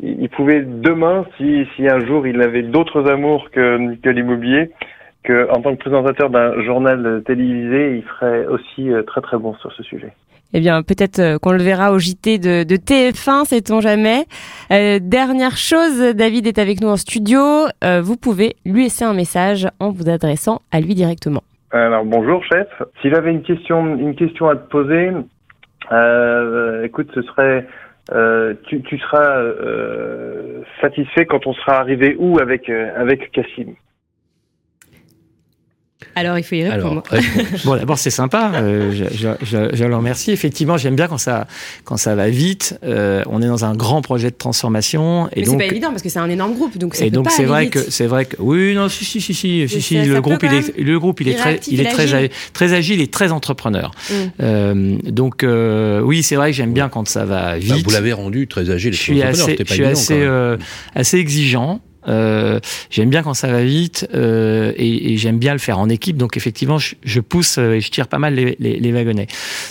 il 0.00 0.28
pouvait 0.28 0.62
demain 0.62 1.26
si 1.36 1.66
si 1.76 1.88
un 1.88 2.04
jour 2.06 2.26
il 2.26 2.40
avait 2.42 2.62
d'autres 2.62 3.10
amours 3.10 3.50
que 3.50 3.96
que 3.96 4.08
l'immobilier 4.08 4.70
que 5.24 5.50
en 5.50 5.60
tant 5.60 5.74
que 5.74 5.80
présentateur 5.80 6.30
d'un 6.30 6.62
journal 6.62 7.22
télévisé, 7.26 7.98
il 7.98 8.02
ferait 8.02 8.46
aussi 8.46 8.90
euh, 8.90 9.02
très 9.02 9.20
très 9.20 9.36
bon 9.36 9.54
sur 9.56 9.70
ce 9.72 9.82
sujet. 9.82 10.12
Eh 10.54 10.60
bien, 10.60 10.82
peut-être 10.82 11.18
euh, 11.18 11.38
qu'on 11.38 11.52
le 11.52 11.62
verra 11.62 11.92
au 11.92 11.98
JT 11.98 12.38
de, 12.38 12.64
de 12.64 12.76
TF1, 12.76 13.44
sait-on 13.44 13.80
jamais. 13.80 14.24
Dernière 14.70 15.58
chose, 15.58 16.00
David 16.14 16.46
est 16.46 16.58
avec 16.58 16.80
nous 16.80 16.88
en 16.88 16.96
studio. 16.96 17.66
Vous 17.82 18.16
pouvez 18.16 18.56
lui 18.64 18.84
laisser 18.84 19.04
un 19.04 19.14
message 19.14 19.68
en 19.78 19.90
vous 19.90 20.08
adressant 20.08 20.62
à 20.72 20.80
lui 20.80 20.94
directement. 20.94 21.42
Alors 21.72 22.04
bonjour 22.04 22.42
chef. 22.44 22.66
Si 23.00 23.10
j'avais 23.10 23.30
une 23.30 23.42
question 23.42 23.96
une 23.96 24.16
question 24.16 24.48
à 24.48 24.56
te 24.56 24.68
poser, 24.68 25.12
euh, 25.92 26.82
écoute, 26.82 27.08
ce 27.14 27.22
serait 27.22 27.64
euh, 28.12 28.54
tu, 28.66 28.98
seras 28.98 29.38
euh, 29.38 30.62
satisfait 30.80 31.26
quand 31.26 31.46
on 31.46 31.52
sera 31.52 31.78
arrivé 31.78 32.16
où 32.18 32.40
avec 32.40 32.68
avec 32.68 33.30
Cassim? 33.30 33.74
Alors, 36.14 36.38
il 36.38 36.42
faut 36.44 36.54
y 36.54 36.62
répondre. 36.68 37.02
Alors. 37.10 37.22
Bon, 37.64 37.76
d'abord, 37.76 37.98
c'est 37.98 38.10
sympa. 38.10 38.52
euh, 38.56 38.90
je, 38.92 39.04
je, 39.14 39.28
je, 39.42 39.70
je 39.74 39.84
le 39.84 39.96
remercie. 39.96 40.32
Effectivement, 40.32 40.76
j'aime 40.76 40.96
bien 40.96 41.06
quand 41.08 41.18
ça, 41.18 41.46
quand 41.84 41.96
ça 41.96 42.14
va 42.14 42.28
vite. 42.28 42.78
Euh, 42.84 43.22
on 43.28 43.40
est 43.42 43.46
dans 43.46 43.64
un 43.64 43.74
grand 43.74 44.02
projet 44.02 44.30
de 44.30 44.36
transformation. 44.36 45.28
Et 45.28 45.40
Mais 45.40 45.44
c'est 45.44 45.50
donc, 45.50 45.60
pas 45.60 45.66
évident 45.66 45.90
parce 45.90 46.02
que 46.02 46.08
c'est 46.08 46.18
un 46.18 46.28
énorme 46.30 46.54
groupe, 46.54 46.76
donc 46.78 46.94
ça 46.94 47.04
et 47.04 47.10
peut 47.10 47.14
donc 47.16 47.30
c'est 47.30 47.44
vrai 47.44 47.64
vite. 47.64 47.72
que 47.72 47.78
c'est 47.90 48.06
vrai 48.06 48.24
que 48.24 48.36
oui 48.40 48.74
non 48.74 48.88
si 48.88 49.04
si 49.04 49.20
si 49.20 49.34
si 49.34 49.68
si, 49.68 50.02
le 50.02 50.20
groupe 50.20 50.42
il 50.42 50.52
est 50.52 50.78
le 50.78 50.98
groupe 50.98 51.20
il 51.20 51.28
est 51.28 51.34
très 51.34 51.60
il 51.68 51.80
est 51.80 51.84
très 51.90 52.14
agile. 52.14 52.30
très 52.52 52.72
agile 52.72 53.00
et 53.00 53.06
très 53.08 53.32
entrepreneur 53.32 53.90
Mm. 54.10 54.14
Euh, 54.42 54.96
donc 55.04 55.44
euh, 55.44 56.00
oui 56.00 56.22
c'est 56.22 56.34
vrai 56.36 56.50
que 56.50 56.56
j'aime 56.56 56.72
bien 56.72 56.88
quand 56.88 57.06
ça 57.08 57.24
va 57.24 57.52
Bah, 57.52 57.58
vite 57.58 57.84
vous 57.84 57.90
l'avez 57.90 58.12
rendu 58.12 58.46
très 58.48 58.70
âgé. 58.70 58.90
je 58.92 58.96
suis 59.00 59.22
assez 59.22 59.56
je 59.58 59.72
suis 59.72 59.84
assez 59.84 60.20
euh, 60.22 60.56
assez 60.94 61.18
exigeant 61.18 61.80
euh, 62.08 62.60
j'aime 62.90 63.10
bien 63.10 63.22
quand 63.22 63.34
ça 63.34 63.48
va 63.48 63.62
vite 63.62 64.08
euh, 64.14 64.72
et, 64.76 65.12
et 65.12 65.16
j'aime 65.16 65.38
bien 65.38 65.52
le 65.52 65.58
faire 65.58 65.78
en 65.78 65.88
équipe 65.88 66.16
donc 66.16 66.36
effectivement 66.36 66.78
je, 66.78 66.94
je 67.02 67.20
pousse 67.20 67.58
euh, 67.58 67.74
et 67.74 67.80
je 67.80 67.90
tire 67.90 68.08
pas 68.08 68.18
mal 68.18 68.34
les, 68.34 68.56
les, 68.58 68.78
les 68.78 68.92
wagonnets 68.92 69.28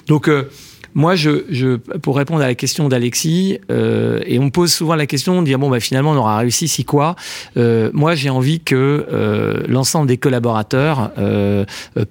donc 0.08 0.30
euh, 0.30 0.50
moi, 0.96 1.16
je, 1.16 1.46
je, 1.50 1.76
pour 1.76 2.18
répondre 2.18 2.42
à 2.42 2.48
la 2.48 2.56
question 2.56 2.90
d'Alexis, 2.90 3.60
euh, 3.70 4.22
et 4.26 4.40
on 4.40 4.46
me 4.46 4.50
pose 4.50 4.74
souvent 4.74 4.96
la 4.96 5.06
question 5.06 5.40
de 5.40 5.46
dire 5.46 5.60
bon, 5.60 5.70
bah, 5.70 5.80
finalement, 5.80 6.12
on 6.12 6.16
aura 6.16 6.40
réussi, 6.40 6.68
si 6.68 6.84
quoi 6.84 7.16
euh, 7.58 7.92
Moi, 7.94 8.16
j'ai 8.16 8.32
envie 8.32 8.60
que 8.60 9.06
l'ensemble 9.68 10.08
des 10.08 10.18
collaborateurs 10.18 11.12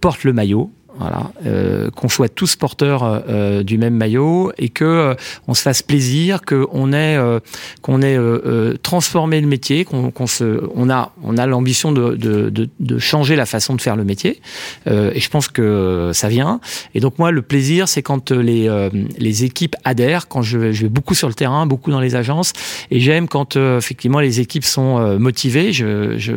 portent 0.00 0.22
le 0.22 0.32
maillot. 0.32 0.70
Voilà, 0.98 1.30
euh, 1.46 1.90
qu'on 1.90 2.08
soit 2.08 2.28
tous 2.28 2.56
porteurs 2.56 3.02
euh, 3.04 3.62
du 3.62 3.78
même 3.78 3.94
maillot 3.94 4.52
et 4.58 4.68
que 4.68 4.84
euh, 4.84 5.14
on 5.46 5.54
se 5.54 5.62
fasse 5.62 5.82
plaisir, 5.82 6.42
qu'on 6.42 6.92
ait 6.92 7.16
euh, 7.16 7.40
qu'on 7.82 8.02
ait 8.02 8.16
euh, 8.16 8.40
euh, 8.46 8.76
transformé 8.82 9.40
le 9.40 9.46
métier, 9.46 9.84
qu'on 9.84 10.10
qu'on 10.10 10.26
se, 10.26 10.62
on 10.74 10.90
a 10.90 11.12
on 11.22 11.36
a 11.38 11.46
l'ambition 11.46 11.92
de, 11.92 12.16
de, 12.16 12.50
de, 12.50 12.68
de 12.80 12.98
changer 12.98 13.36
la 13.36 13.46
façon 13.46 13.74
de 13.74 13.80
faire 13.80 13.96
le 13.96 14.04
métier. 14.04 14.40
Euh, 14.86 15.12
et 15.14 15.20
je 15.20 15.30
pense 15.30 15.48
que 15.48 16.10
ça 16.12 16.28
vient. 16.28 16.60
Et 16.94 17.00
donc 17.00 17.18
moi, 17.18 17.30
le 17.30 17.42
plaisir, 17.42 17.88
c'est 17.88 18.02
quand 18.02 18.32
les 18.32 18.68
euh, 18.68 18.90
les 19.18 19.44
équipes 19.44 19.76
adhèrent, 19.84 20.26
quand 20.28 20.42
je 20.42 20.72
je 20.72 20.82
vais 20.82 20.88
beaucoup 20.88 21.14
sur 21.14 21.28
le 21.28 21.34
terrain, 21.34 21.66
beaucoup 21.66 21.90
dans 21.90 22.00
les 22.00 22.16
agences, 22.16 22.52
et 22.90 23.00
j'aime 23.00 23.28
quand 23.28 23.56
euh, 23.56 23.78
effectivement 23.78 24.20
les 24.20 24.40
équipes 24.40 24.64
sont 24.64 24.98
euh, 24.98 25.18
motivées. 25.18 25.72
Je, 25.72 26.18
je, 26.18 26.32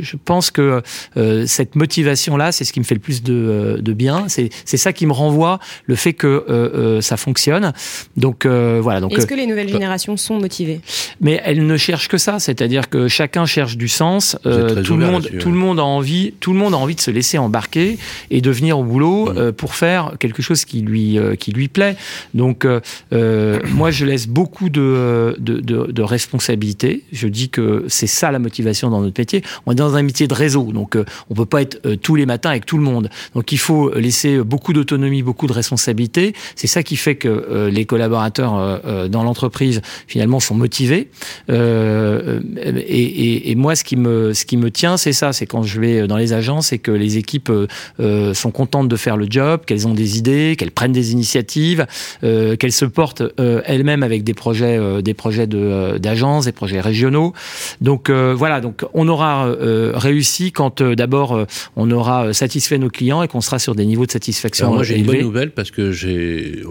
je 0.00 0.16
pense 0.22 0.50
que 0.50 0.82
euh, 1.16 1.46
cette 1.46 1.76
motivation-là, 1.76 2.52
c'est 2.52 2.64
ce 2.64 2.72
qui 2.72 2.80
me 2.80 2.84
fait 2.84 2.94
le 2.94 3.00
plus 3.00 3.22
de, 3.22 3.32
euh, 3.32 3.76
de 3.78 3.92
bien. 3.92 4.01
C'est 4.28 4.50
c'est 4.64 4.76
ça 4.76 4.92
qui 4.92 5.06
me 5.06 5.12
renvoie 5.12 5.58
le 5.86 5.94
fait 5.94 6.12
que 6.12 6.26
euh, 6.26 6.44
euh, 6.48 7.00
ça 7.00 7.16
fonctionne. 7.16 7.72
Donc 8.16 8.46
euh, 8.46 8.80
voilà. 8.82 9.00
Donc 9.00 9.12
Est-ce 9.12 9.26
que 9.26 9.34
les 9.34 9.46
nouvelles 9.46 9.68
générations 9.68 10.16
sont 10.16 10.38
motivées? 10.38 10.80
Mais 11.20 11.40
elles 11.44 11.64
ne 11.66 11.76
cherchent 11.76 12.08
que 12.08 12.18
ça, 12.18 12.38
c'est-à-dire 12.38 12.88
que 12.88 13.08
chacun 13.08 13.46
cherche 13.46 13.76
du 13.76 13.88
sens. 13.88 14.36
Euh, 14.46 14.82
tout 14.82 14.96
le 14.96 15.06
monde, 15.06 15.28
tout 15.38 15.50
le 15.50 15.56
monde 15.56 15.78
a 15.78 15.84
envie, 15.84 16.34
tout 16.40 16.52
le 16.52 16.58
monde 16.58 16.74
a 16.74 16.78
envie 16.78 16.94
de 16.94 17.00
se 17.00 17.10
laisser 17.10 17.38
embarquer 17.38 17.98
et 18.30 18.40
de 18.40 18.50
venir 18.50 18.78
au 18.78 18.84
boulot 18.84 19.32
pour 19.56 19.74
faire 19.74 20.12
quelque 20.18 20.42
chose 20.42 20.64
qui 20.64 20.80
lui 20.80 21.18
euh, 21.18 21.36
qui 21.36 21.52
lui 21.52 21.68
plaît. 21.68 21.96
Donc 22.34 22.66
moi, 23.10 23.90
je 23.90 24.04
laisse 24.04 24.26
beaucoup 24.26 24.68
de 24.68 25.36
de, 25.38 25.60
de 25.60 25.92
de 25.92 26.02
responsabilité. 26.02 27.04
Je 27.12 27.28
dis 27.28 27.48
que 27.48 27.84
c'est 27.88 28.06
ça 28.06 28.30
la 28.30 28.38
motivation 28.38 28.90
dans 28.90 29.00
notre 29.00 29.20
métier. 29.20 29.42
On 29.66 29.72
est 29.72 29.76
dans 29.76 29.96
un 29.96 30.02
métier 30.02 30.26
de 30.26 30.34
réseau, 30.34 30.72
donc 30.72 30.96
euh, 30.96 31.04
on 31.30 31.34
peut 31.34 31.46
pas 31.46 31.62
être 31.62 31.80
euh, 31.86 31.96
tous 31.96 32.14
les 32.14 32.26
matins 32.26 32.50
avec 32.50 32.66
tout 32.66 32.76
le 32.76 32.82
monde. 32.82 33.08
Donc 33.34 33.52
il 33.52 33.58
faut 33.58 33.91
laisser 33.96 34.38
beaucoup 34.38 34.72
d'autonomie, 34.72 35.22
beaucoup 35.22 35.46
de 35.46 35.52
responsabilité. 35.52 36.34
C'est 36.56 36.66
ça 36.66 36.82
qui 36.82 36.96
fait 36.96 37.16
que 37.16 37.28
euh, 37.28 37.70
les 37.70 37.84
collaborateurs 37.84 38.56
euh, 38.56 38.78
euh, 38.84 39.08
dans 39.08 39.22
l'entreprise 39.22 39.82
finalement 40.06 40.40
sont 40.40 40.54
motivés. 40.54 41.08
Et, 41.48 43.54
moi, 43.56 43.76
ce 43.76 43.84
qui 43.84 43.96
me 43.96 44.32
ce 44.32 44.44
qui 44.44 44.56
me 44.56 44.70
tient, 44.70 44.96
c'est 44.96 45.12
ça. 45.12 45.32
C'est 45.32 45.46
quand 45.46 45.62
je 45.62 45.80
vais 45.80 46.06
dans 46.06 46.16
les 46.16 46.32
agences 46.32 46.72
et 46.72 46.78
que 46.78 46.90
les 46.90 47.16
équipes 47.16 47.52
sont 47.98 48.50
contentes 48.50 48.88
de 48.88 48.96
faire 48.96 49.16
le 49.16 49.26
job, 49.28 49.62
qu'elles 49.66 49.86
ont 49.86 49.94
des 49.94 50.18
idées, 50.18 50.56
qu'elles 50.58 50.70
prennent 50.70 50.92
des 50.92 51.12
initiatives, 51.12 51.86
qu'elles 52.20 52.72
se 52.72 52.84
portent 52.84 53.22
elles-mêmes 53.38 54.02
avec 54.02 54.24
des 54.24 54.34
projets 54.34 55.02
des 55.02 55.14
projets 55.14 55.46
de 55.46 55.58
euh, 55.58 55.98
d'agence, 55.98 56.46
des 56.46 56.52
projets 56.52 56.80
régionaux. 56.80 57.32
Donc 57.80 58.10
voilà. 58.10 58.60
Donc 58.60 58.84
on 58.94 59.08
aura 59.08 59.48
réussi 59.94 60.52
quand 60.52 60.82
d'abord 60.82 61.46
on 61.76 61.90
aura 61.90 62.32
satisfait 62.32 62.78
nos 62.78 62.90
clients 62.90 63.22
et 63.22 63.28
qu'on 63.28 63.40
sera 63.40 63.58
sur 63.58 63.71
des 63.74 63.86
niveaux 63.86 64.06
de 64.06 64.10
satisfaction 64.10 64.66
Alors 64.66 64.74
moi 64.76 64.84
j'ai 64.84 64.98
une 64.98 65.06
bonne 65.06 65.20
nouvelle 65.20 65.52
parce 65.52 65.70
que 65.70 65.92
j'ai 65.92 66.62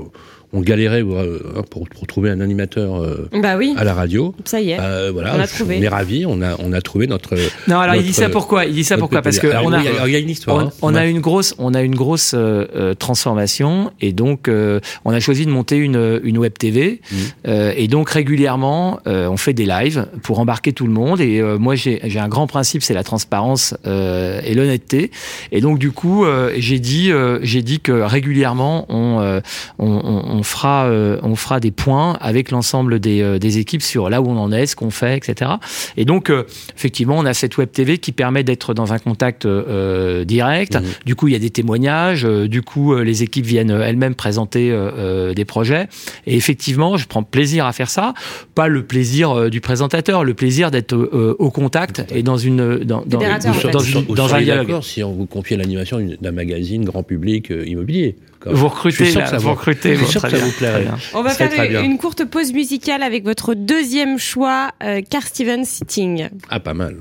on 0.53 0.61
galérait 0.61 1.01
euh, 1.03 1.39
pour, 1.69 1.87
pour 1.87 2.07
trouver 2.07 2.29
un 2.29 2.39
animateur 2.41 3.01
euh, 3.01 3.29
Bah 3.41 3.55
oui, 3.57 3.73
à 3.77 3.83
la 3.83 3.93
radio. 3.93 4.35
ça 4.45 4.59
y 4.59 4.71
est. 4.71 4.79
Euh, 4.79 5.11
voilà, 5.13 5.35
On 5.37 5.41
je- 5.45 5.47
trouvé. 5.55 5.77
on 5.79 5.81
est 5.83 5.87
ravis, 5.87 6.25
on 6.25 6.41
a 6.41 6.55
on 6.59 6.73
a 6.73 6.81
trouvé 6.81 7.07
notre. 7.07 7.35
Non, 7.67 7.79
alors 7.79 7.95
il 7.95 8.03
dit 8.03 8.13
ça 8.13 8.29
pourquoi? 8.29 8.65
Il 8.65 8.73
dit 8.73 8.83
ça 8.83 8.97
pourquoi? 8.97 9.21
Parce 9.21 9.39
que 9.39 9.47
alors, 9.47 9.65
on 9.65 9.73
a 9.73 9.81
il 10.07 10.11
y 10.11 10.15
a 10.15 10.19
une 10.19 10.29
histoire. 10.29 10.57
on, 10.57 10.59
hein. 10.67 10.71
on 10.81 10.95
a 10.95 11.05
une 11.05 11.19
grosse, 11.19 11.55
on 11.57 11.73
a 11.73 11.81
une 11.81 11.95
grosse 11.95 12.33
euh, 12.35 12.93
transformation 12.95 13.91
et 14.01 14.13
donc 14.13 14.47
euh, 14.47 14.79
on 15.05 15.11
a 15.11 15.19
choisi 15.19 15.45
de 15.45 15.51
monter 15.51 15.77
une, 15.77 16.19
une 16.23 16.37
web 16.37 16.53
TV 16.57 17.01
euh, 17.47 17.73
et 17.75 17.87
donc 17.87 18.09
régulièrement 18.09 18.99
euh, 19.07 19.27
on 19.27 19.37
fait 19.37 19.53
des 19.53 19.65
lives 19.65 20.07
pour 20.23 20.39
embarquer 20.39 20.73
tout 20.73 20.85
le 20.85 20.93
monde 20.93 21.21
et 21.21 21.39
euh, 21.39 21.57
moi 21.57 21.75
j'ai 21.75 21.99
j'ai 22.03 22.19
un 22.19 22.27
grand 22.27 22.47
principe 22.47 22.83
c'est 22.83 22.93
la 22.93 23.03
transparence 23.03 23.75
euh, 23.85 24.41
et 24.45 24.53
l'honnêteté 24.53 25.11
et 25.51 25.61
donc 25.61 25.77
du 25.79 25.91
coup 25.91 26.25
euh, 26.25 26.51
j'ai 26.57 26.79
dit 26.79 27.11
euh, 27.11 27.39
j'ai 27.43 27.61
dit 27.61 27.79
que 27.79 27.91
régulièrement 27.91 28.85
on 28.89 29.19
euh, 29.21 29.39
on, 29.79 29.87
on, 29.87 30.40
on 30.41 30.43
fera 30.43 30.85
euh, 30.85 31.19
on 31.21 31.35
fera 31.35 31.59
des 31.59 31.69
points 31.71 32.17
avec 32.19 32.49
l'ensemble 32.49 32.99
des, 32.99 33.21
euh, 33.21 33.37
des 33.37 33.59
équipes 33.59 33.83
sur 33.83 34.09
là 34.09 34.21
où 34.23 34.27
on 34.27 34.37
en 34.37 34.51
est, 34.51 34.65
ce 34.65 34.75
qu'on 34.75 34.89
fait, 34.89 35.15
etc. 35.17 35.51
Et 35.97 36.05
donc, 36.05 36.29
euh, 36.31 36.45
effectivement, 36.75 37.17
on 37.19 37.25
a 37.25 37.33
cette 37.35 37.57
web 37.57 37.69
TV 37.71 37.99
qui 37.99 38.11
permet 38.11 38.43
d'être 38.43 38.73
dans 38.73 38.91
un 38.91 38.97
contact 38.97 39.45
euh, 39.45 40.25
direct. 40.25 40.75
Mhm. 40.75 40.83
Du 41.05 41.15
coup, 41.15 41.27
il 41.27 41.33
y 41.33 41.35
a 41.35 41.39
des 41.39 41.51
témoignages. 41.51 42.25
euh, 42.25 42.47
du 42.47 42.61
coup, 42.63 42.93
euh, 42.93 43.03
les 43.03 43.21
équipes 43.21 43.45
viennent 43.45 43.69
euh, 43.71 43.85
elles-mêmes 43.87 44.15
présenter 44.15 44.71
euh, 44.71 44.89
euh, 44.97 45.33
des 45.35 45.45
projets. 45.45 45.87
Et 46.25 46.35
effectivement, 46.35 46.97
je 46.97 47.05
prends 47.07 47.23
plaisir 47.23 47.65
à 47.67 47.73
faire 47.73 47.89
ça. 47.89 48.13
Pas 48.55 48.67
le 48.67 48.83
plaisir 48.83 49.29
euh, 49.31 49.49
du 49.49 49.61
présentateur, 49.61 50.23
le 50.23 50.33
plaisir 50.33 50.71
d'être 50.71 50.95
euh, 50.95 51.35
au 51.37 51.51
contact 51.51 52.03
et 52.15 52.23
dans 52.23 52.37
une 52.37 52.79
dans, 52.79 53.03
dans, 53.05 53.19
dans, 53.19 54.15
dans 54.15 54.33
un 54.33 54.41
dialogue. 54.41 54.67
d'accord 54.67 54.83
si 54.83 55.03
on 55.03 55.11
vous 55.13 55.27
confiait 55.27 55.57
l'animation 55.57 55.99
d'un 56.19 56.31
magazine 56.31 56.83
grand 56.83 57.03
public 57.03 57.51
euh, 57.51 57.65
immobilier. 57.67 58.15
Vous 58.45 58.67
recrutez, 58.67 59.11
là, 59.11 59.31
vous 59.37 59.39
vous- 59.43 59.49
recrutez. 59.51 59.95
je 59.95 60.03
suis 60.03 60.05
bon, 60.05 60.11
sûr 60.11 60.21
très 60.21 60.31
que 60.31 60.37
ça 60.37 60.45
vous 60.45 60.51
plairait. 60.53 60.87
On 61.13 61.21
va 61.21 61.29
faire 61.31 61.81
une 61.83 61.97
courte 61.97 62.25
pause 62.25 62.53
musicale 62.53 63.03
avec 63.03 63.23
votre 63.23 63.53
deuxième 63.53 64.17
choix, 64.17 64.71
euh, 64.83 65.01
Car 65.07 65.23
Steven 65.23 65.63
Sitting. 65.65 66.29
Ah 66.49 66.59
pas 66.59 66.73
mal. 66.73 66.97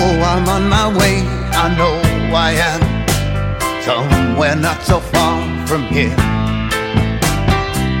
Oh, 0.00 0.22
I'm 0.30 0.48
on 0.48 0.68
my 0.68 0.86
way, 0.98 1.16
I 1.52 1.74
know 1.76 1.96
I 2.34 2.52
am 2.52 2.87
somewhere 3.88 4.54
not 4.54 4.82
so 4.82 5.00
far 5.00 5.66
from 5.66 5.82
here. 5.84 6.14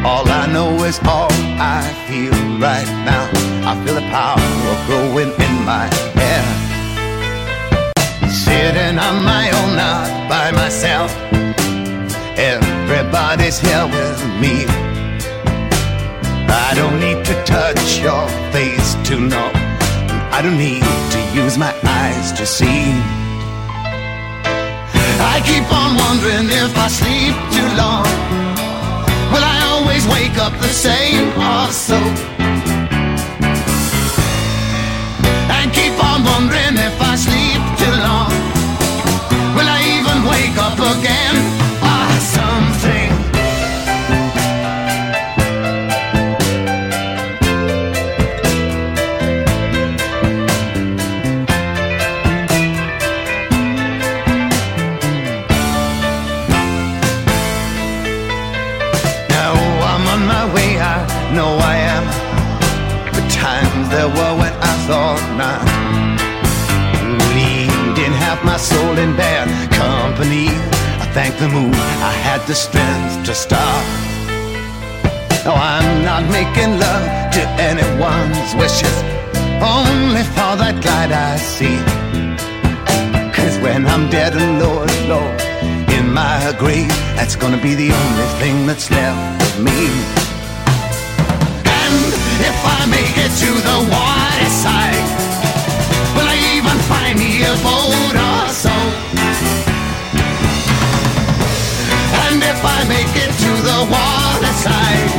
All 0.04 0.26
I 0.28 0.44
know 0.52 0.84
is 0.84 0.98
all 1.14 1.32
I 1.76 1.80
feel 2.06 2.36
right 2.60 2.90
now. 3.10 3.24
I 3.70 3.72
feel 3.82 3.94
the 3.94 4.06
power 4.18 4.50
growing 4.86 5.32
in 5.46 5.54
my 5.64 5.86
hair. 6.20 6.44
Sitting 8.28 8.98
on 9.06 9.16
my 9.32 9.44
own, 9.58 9.70
not 9.82 10.28
by 10.28 10.50
myself. 10.50 11.10
Everybody's 12.36 13.58
here 13.58 13.86
with 13.86 14.20
me. 14.42 14.56
I 16.66 16.70
don't 16.78 17.00
need 17.00 17.24
to 17.30 17.34
touch 17.44 17.98
your 18.06 18.28
face 18.52 18.90
to 19.08 19.14
know. 19.18 19.50
I 20.36 20.40
don't 20.42 20.58
need 20.58 20.84
to 21.14 21.20
use 21.42 21.56
my 21.56 21.72
eyes 21.82 22.30
to 22.32 22.44
see. 22.44 23.27
I 25.20 25.40
keep 25.42 25.66
on 25.72 25.96
wondering 25.96 26.48
if 26.48 26.72
I 26.78 26.88
sleep 26.88 27.34
too 27.54 27.68
long. 27.76 28.06
Will 29.32 29.42
I 29.42 29.58
always 29.72 30.06
wake 30.06 30.38
up 30.38 30.52
the 30.60 30.68
same 30.68 31.28
or 31.34 31.66
so? 31.72 31.98
And 35.56 35.72
keep 35.72 35.96
on 36.02 36.22
wondering 36.24 36.76
if 36.78 36.96
I 37.00 37.14
sleep 37.16 37.60
too 37.80 37.96
long. 38.06 38.27
Thank 71.18 71.36
the 71.40 71.48
moon, 71.48 71.74
I 71.74 72.14
had 72.26 72.40
the 72.46 72.54
strength 72.54 73.26
to 73.26 73.34
stop. 73.34 73.82
No, 75.44 75.52
I'm 75.74 75.90
not 76.10 76.22
making 76.38 76.70
love 76.78 77.06
to 77.36 77.42
anyone's 77.70 78.50
wishes, 78.62 78.96
only 79.58 80.22
for 80.34 80.52
that 80.62 80.76
glide 80.84 81.10
I 81.10 81.34
see. 81.54 81.78
Cause 83.36 83.54
when 83.64 83.82
I'm 83.92 84.04
dead 84.10 84.32
and 84.44 84.62
and 84.62 85.02
low 85.12 85.28
in 85.96 86.04
my 86.20 86.54
grave, 86.62 86.94
that's 87.18 87.34
gonna 87.34 87.62
be 87.68 87.74
the 87.74 87.90
only 88.02 88.28
thing 88.40 88.56
that's 88.68 88.88
left 88.96 89.42
of 89.46 89.54
me. 89.66 89.80
And 91.82 91.98
if 92.50 92.58
I 92.76 92.80
make 92.96 93.14
it 93.26 93.32
to 93.42 93.50
the 93.68 93.78
water 93.94 94.50
side, 94.62 95.08
will 96.14 96.28
I 96.34 96.38
even 96.56 96.78
find 96.92 97.14
me 97.18 97.30
a 97.52 97.54
I 102.78 102.84
make 102.86 103.10
it 103.10 103.32
to 103.42 103.52
the 103.70 103.78
water 103.90 104.54
side, 104.64 105.10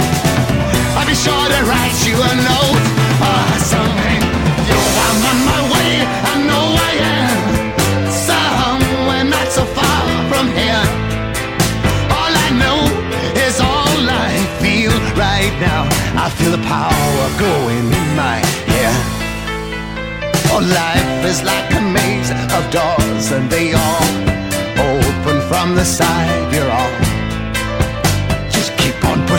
I'll 0.95 1.05
be 1.05 1.13
sure 1.13 1.47
to 1.55 1.59
write 1.67 1.99
you 2.07 2.15
a 2.15 2.33
note 2.49 2.83
or 3.19 3.47
something. 3.73 4.21
Yo, 4.69 4.79
I'm 4.79 5.19
on 5.31 5.39
my 5.51 5.61
way, 5.73 5.93
I 6.31 6.35
know 6.47 6.65
I 6.89 6.93
am. 7.19 7.39
Somewhere 8.27 9.25
not 9.27 9.47
so 9.51 9.65
far 9.75 10.03
from 10.31 10.47
here. 10.55 10.85
All 12.15 12.33
I 12.47 12.49
know 12.63 12.79
is 13.43 13.59
all 13.59 14.01
I 14.07 14.31
feel 14.63 14.95
right 15.19 15.53
now. 15.59 15.83
I 16.15 16.31
feel 16.39 16.51
the 16.55 16.63
power 16.63 17.25
going 17.43 17.85
in 17.91 18.07
my 18.15 18.39
hair. 18.71 18.93
Oh, 20.51 20.63
life 20.63 21.25
is 21.27 21.43
like 21.43 21.69
a 21.75 21.81
maze 21.81 22.31
of 22.55 22.63
doors, 22.71 23.25
and 23.35 23.51
they 23.51 23.73
all 23.73 24.07
open 24.79 25.41
from 25.51 25.75
the 25.75 25.83
side 25.83 26.53
you're 26.53 26.71
on. 26.71 26.98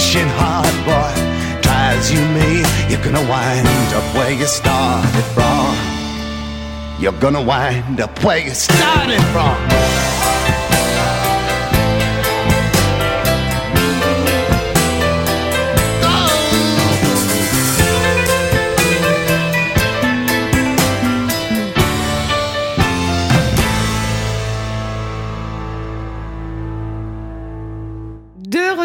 Pushing 0.01 0.29
hard, 0.29 0.77
boy. 0.87 1.61
Try 1.61 1.93
as 1.93 2.11
you 2.11 2.21
may, 2.33 2.65
you're 2.89 3.05
gonna 3.05 3.21
wind 3.29 3.93
up 3.93 4.15
where 4.15 4.33
you 4.33 4.47
started 4.47 5.27
from. 5.35 5.77
You're 6.99 7.21
gonna 7.21 7.43
wind 7.43 8.01
up 8.01 8.25
where 8.25 8.39
you 8.39 8.55
started 8.55 9.21
from. 9.25 10.10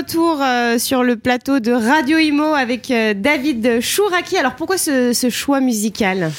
Retour 0.06 0.40
euh, 0.40 0.78
sur 0.78 1.04
le 1.04 1.16
plateau 1.16 1.60
de 1.60 1.72
Radio 1.72 2.20
Imo 2.20 2.54
avec 2.54 2.92
euh, 2.92 3.16
David 3.16 3.82
Chouraki. 3.82 4.38
Alors 4.38 4.54
pourquoi 4.56 4.78
ce, 4.78 5.28
choix 5.32 5.62
musical? 5.62 6.32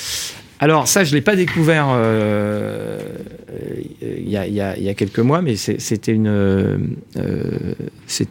Alors 0.61 0.87
ça, 0.87 1.03
je 1.03 1.13
l'ai 1.15 1.21
pas 1.21 1.35
découvert 1.35 1.89
euh, 1.91 3.01
il 4.01 4.29
y, 4.29 4.37
a, 4.37 4.47
il 4.47 4.87
il 4.87 4.95
quelques 4.95 5.19
mois, 5.19 5.43
mais 5.43 5.57
c'était 5.57 6.13
une 6.13 6.97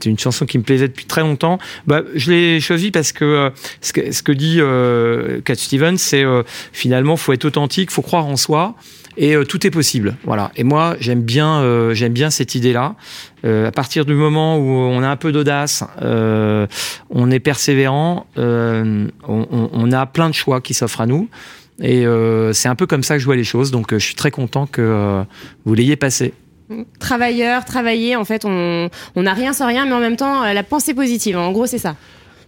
une 0.06 0.20
chanson 0.20 0.46
qui 0.46 0.58
me 0.58 0.64
plaisait 0.64 0.88
depuis 0.88 1.06
très 1.06 1.22
longtemps. 1.22 1.60
Bah, 1.86 2.02
je 2.16 2.32
l'ai 2.32 2.60
choisi 2.62 2.92
parce 2.92 3.12
que 3.12 3.52
ce 3.82 3.92
que, 3.92 4.12
ce 4.12 4.24
que 4.24 4.32
dit 4.32 4.60
Cat 5.44 5.56
Stevens, 5.56 5.98
c'est 5.98 6.24
finalement 6.72 7.18
faut 7.18 7.34
être 7.34 7.46
authentique, 7.46 7.92
faut 7.92 8.02
croire 8.02 8.26
en 8.26 8.38
soi. 8.38 8.76
Et 9.18 9.36
euh, 9.36 9.45
tout 9.45 9.66
est 9.66 9.72
possible, 9.72 10.16
voilà. 10.24 10.51
Et 10.55 10.63
moi, 10.63 10.95
j'aime 10.99 11.22
bien, 11.22 11.61
euh, 11.61 11.93
j'aime 11.93 12.13
bien 12.13 12.30
cette 12.30 12.55
idée-là. 12.55 12.95
Euh, 13.45 13.68
à 13.68 13.72
partir 13.72 14.05
du 14.05 14.13
moment 14.13 14.57
où 14.57 14.68
on 14.68 15.01
a 15.03 15.07
un 15.07 15.16
peu 15.16 15.32
d'audace, 15.32 15.84
on 16.01 17.32
est 17.32 17.39
persévérant, 17.39 18.26
on, 18.38 19.91
a 19.91 20.05
plein 20.05 20.30
de 20.30 20.36
choix 20.36 20.61
qui 20.61 20.74
s'offrent 20.74 21.01
à 21.01 21.05
nous. 21.05 21.30
Et 21.82 22.05
c'est 22.53 22.70
un 22.70 22.76
peu 22.76 22.88
comme 22.88 23.03
ça 23.03 23.16
que 23.16 23.20
je 23.20 23.26
vois 23.26 23.36
les 23.36 23.43
choses. 23.43 23.72
Donc, 23.72 23.93
je 23.93 23.99
suis 23.99 24.16
très 24.16 24.32
content 24.32 24.66
que 24.66 25.24
vous 25.66 25.74
l'ayez 25.74 25.95
passé. 25.95 26.34
Travailleur, 26.99 27.63
travailler, 27.63 28.16
en 28.16 28.26
fait, 28.26 28.45
on 28.45 28.89
n'a 29.16 29.34
rien 29.34 29.53
sans 29.53 29.68
rien, 29.68 29.86
mais 29.86 29.93
en 29.93 29.99
même 29.99 30.18
temps, 30.18 30.43
la 30.51 30.63
pensée 30.63 30.93
positive. 30.93 31.38
En 31.38 31.51
gros, 31.51 31.68
c'est 31.68 31.78
ça. 31.78 31.95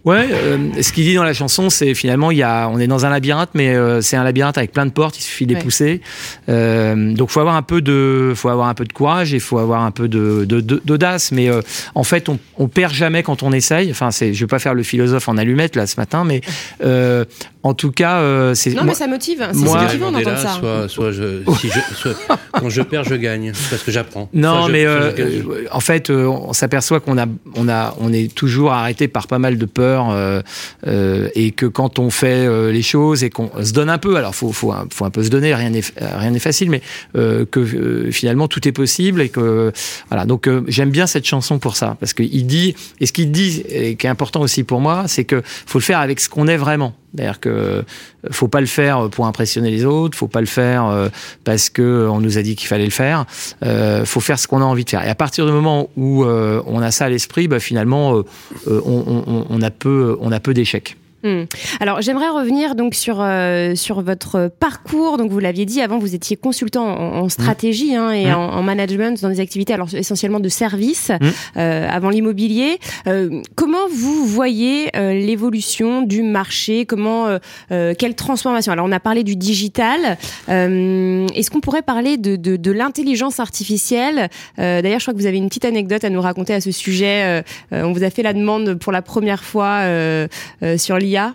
Ouais, 0.04 0.28
euh, 0.30 0.56
ce 0.80 0.92
qu'il 0.92 1.04
dit 1.04 1.14
dans 1.14 1.24
la 1.24 1.34
chanson, 1.34 1.70
c'est 1.70 1.92
finalement, 1.94 2.30
il 2.30 2.38
y 2.38 2.42
a, 2.42 2.68
on 2.72 2.78
est 2.78 2.86
dans 2.86 3.04
un 3.04 3.10
labyrinthe, 3.10 3.50
mais 3.54 3.74
euh, 3.74 4.00
c'est 4.00 4.16
un 4.16 4.24
labyrinthe 4.24 4.56
avec 4.56 4.72
plein 4.72 4.86
de 4.86 4.90
portes. 4.92 5.18
Il 5.18 5.22
suffit 5.22 5.44
de 5.44 5.50
les 5.52 5.56
Ouais. 5.58 5.62
pousser. 5.64 6.00
Euh, 6.48 7.12
donc, 7.14 7.30
faut 7.30 7.40
avoir 7.40 7.56
un 7.56 7.62
peu 7.62 7.80
de, 7.82 8.32
faut 8.34 8.48
avoir 8.48 8.68
un 8.68 8.74
peu 8.74 8.84
de 8.84 8.92
courage 8.92 9.34
et 9.34 9.38
faut 9.40 9.58
avoir 9.58 9.82
un 9.82 9.90
peu 9.90 10.08
de 10.08 10.44
de- 10.46 10.60
de- 10.60 10.80
d'audace. 10.84 11.32
Mais 11.32 11.50
euh, 11.50 11.60
en 11.94 12.04
fait, 12.04 12.28
on, 12.28 12.38
on 12.56 12.68
perd 12.68 12.92
jamais 12.94 13.22
quand 13.22 13.42
on 13.42 13.52
essaye. 13.52 13.90
Enfin, 13.90 14.10
c'est, 14.10 14.32
je 14.34 14.40
vais 14.40 14.46
pas 14.46 14.58
faire 14.60 14.74
le 14.74 14.82
philosophe 14.82 15.28
en 15.28 15.36
allumette 15.36 15.76
là 15.76 15.86
ce 15.86 15.96
matin, 15.98 16.24
mais 16.24 16.40
euh, 16.84 17.24
en 17.64 17.74
tout 17.74 17.90
cas, 17.90 18.18
euh, 18.18 18.54
c'est 18.54 18.70
Non, 18.70 18.76
moi- 18.76 18.84
mais 18.86 18.94
ça 18.94 19.06
motive. 19.08 19.46
C'est 19.52 19.58
moi- 19.58 19.82
motivant 19.82 20.12
d'entendre 20.12 20.38
ça. 20.38 20.52
Soit, 20.58 20.88
soit 20.88 21.12
je, 21.12 21.42
si 21.60 21.68
je, 21.68 21.94
soit- 21.94 22.14
quand 22.52 22.70
je 22.70 22.82
perds, 22.82 23.04
je 23.04 23.14
gagne. 23.16 23.52
C'est 23.54 23.70
parce 23.70 23.82
que 23.82 23.90
j'apprends. 23.90 24.28
Non, 24.32 24.62
Soit 24.62 24.68
mais 24.70 24.84
soit 24.84 25.10
je 25.10 25.22
gagne. 25.22 25.42
en 25.72 25.80
fait, 25.80 26.10
euh, 26.10 26.26
on 26.26 26.52
s'aperçoit 26.52 27.00
qu'on 27.00 27.18
a, 27.18 27.26
on 27.56 27.68
a, 27.68 27.94
on 28.00 28.12
est 28.12 28.32
toujours 28.34 28.72
arrêté 28.72 29.08
par 29.08 29.26
pas 29.26 29.38
mal 29.38 29.58
de 29.58 29.66
euh, 29.88 30.42
euh, 30.86 31.28
et 31.34 31.50
que 31.50 31.66
quand 31.66 31.98
on 31.98 32.10
fait 32.10 32.46
euh, 32.46 32.70
les 32.72 32.82
choses 32.82 33.24
et 33.24 33.30
qu'on 33.30 33.50
se 33.62 33.72
donne 33.72 33.90
un 33.90 33.98
peu, 33.98 34.16
alors 34.16 34.34
faut, 34.34 34.52
faut, 34.52 34.72
un, 34.72 35.10
peu 35.10 35.22
se 35.22 35.30
donner, 35.30 35.54
rien 35.54 35.70
n'est, 35.70 36.38
facile, 36.38 36.70
mais 36.70 36.82
que 37.14 38.10
finalement 38.10 38.48
tout 38.48 38.66
est 38.68 38.72
possible 38.72 39.20
et 39.20 39.28
que 39.28 39.72
voilà. 40.08 40.26
Donc 40.26 40.48
j'aime 40.66 40.90
bien 40.90 41.06
cette 41.06 41.26
chanson 41.26 41.58
pour 41.58 41.76
ça 41.76 41.96
parce 42.00 42.12
qu'il 42.12 42.46
dit 42.46 42.74
et 43.00 43.06
ce 43.06 43.12
qu'il 43.12 43.30
dit 43.30 43.62
et 43.68 43.96
qui 43.96 44.06
est 44.06 44.10
important 44.10 44.40
aussi 44.40 44.64
pour 44.64 44.80
moi, 44.80 45.04
c'est 45.06 45.24
que 45.24 45.42
faut 45.44 45.78
le 45.78 45.84
faire 45.84 46.00
avec 46.00 46.20
ce 46.20 46.28
qu'on 46.28 46.46
est 46.46 46.56
vraiment. 46.56 46.94
D'ailleurs 47.18 47.40
que 47.40 47.48
euh, 47.48 47.82
faut 48.30 48.48
pas 48.48 48.60
le 48.60 48.66
faire 48.66 49.10
pour 49.10 49.26
impressionner 49.26 49.70
les 49.70 49.84
autres, 49.84 50.16
faut 50.16 50.28
pas 50.28 50.40
le 50.40 50.46
faire 50.46 50.86
euh, 50.86 51.08
parce 51.44 51.68
que 51.68 51.82
euh, 51.82 52.10
on 52.10 52.20
nous 52.20 52.38
a 52.38 52.42
dit 52.42 52.54
qu'il 52.54 52.68
fallait 52.68 52.84
le 52.84 52.90
faire. 52.90 53.26
Euh, 53.64 54.04
faut 54.04 54.20
faire 54.20 54.38
ce 54.38 54.46
qu'on 54.46 54.62
a 54.62 54.64
envie 54.64 54.84
de 54.84 54.90
faire. 54.90 55.04
Et 55.04 55.08
à 55.08 55.14
partir 55.16 55.44
du 55.44 55.52
moment 55.52 55.90
où 55.96 56.24
euh, 56.24 56.62
on 56.66 56.80
a 56.80 56.92
ça 56.92 57.06
à 57.06 57.08
l'esprit, 57.08 57.48
bah, 57.48 57.58
finalement, 57.58 58.16
euh, 58.16 58.22
euh, 58.68 58.80
on 58.84 59.60
a 59.62 59.70
peu, 59.70 60.16
on 60.20 60.30
a 60.30 60.38
peu 60.38 60.54
d'échecs. 60.54 60.96
Hmm. 61.24 61.44
Alors 61.80 62.00
j'aimerais 62.00 62.28
revenir 62.28 62.76
donc 62.76 62.94
sur 62.94 63.18
euh, 63.20 63.74
sur 63.74 64.02
votre 64.02 64.50
parcours. 64.60 65.16
Donc 65.18 65.32
vous 65.32 65.40
l'aviez 65.40 65.64
dit 65.66 65.80
avant, 65.80 65.98
vous 65.98 66.14
étiez 66.14 66.36
consultant 66.36 66.86
en, 66.86 67.18
en 67.24 67.28
stratégie 67.28 67.96
hein, 67.96 68.10
et 68.12 68.26
Mmh. 68.26 68.34
en, 68.34 68.54
en 68.58 68.62
management 68.62 69.20
dans 69.20 69.28
des 69.28 69.40
activités 69.40 69.72
alors 69.72 69.92
essentiellement 69.94 70.38
de 70.38 70.48
services 70.48 71.10
euh, 71.56 71.88
avant 71.90 72.10
l'immobilier. 72.10 72.78
Euh, 73.06 73.42
comment 73.56 73.88
vous 73.92 74.26
voyez 74.26 74.90
euh, 74.96 75.12
l'évolution 75.14 76.02
du 76.02 76.22
marché? 76.22 76.86
Comment 76.86 77.26
euh, 77.26 77.38
euh, 77.72 77.94
quelle 77.98 78.14
transformation? 78.14 78.72
Alors 78.72 78.86
on 78.86 78.92
a 78.92 79.00
parlé 79.00 79.24
du 79.24 79.34
digital. 79.34 80.18
Euh, 80.48 81.26
Est-ce 81.34 81.50
qu'on 81.50 81.60
pourrait 81.60 81.82
parler 81.82 82.16
de 82.16 82.36
de, 82.36 82.56
de 82.56 82.70
l'intelligence 82.70 83.40
artificielle? 83.40 84.28
Euh, 84.58 84.82
D'ailleurs, 84.82 85.00
je 85.00 85.04
crois 85.06 85.14
que 85.14 85.18
vous 85.18 85.26
avez 85.26 85.38
une 85.38 85.48
petite 85.48 85.64
anecdote 85.64 86.04
à 86.04 86.10
nous 86.10 86.20
raconter 86.20 86.54
à 86.54 86.60
ce 86.60 86.70
sujet. 86.70 87.42
On 87.72 87.92
vous 87.92 88.04
a 88.04 88.10
fait 88.10 88.22
la 88.22 88.32
demande 88.32 88.74
pour 88.74 88.92
la 88.92 89.02
première 89.02 89.42
fois 89.42 89.80
euh, 89.82 90.28
euh, 90.62 90.76
sur 90.78 90.98
l'IA. 91.08 91.34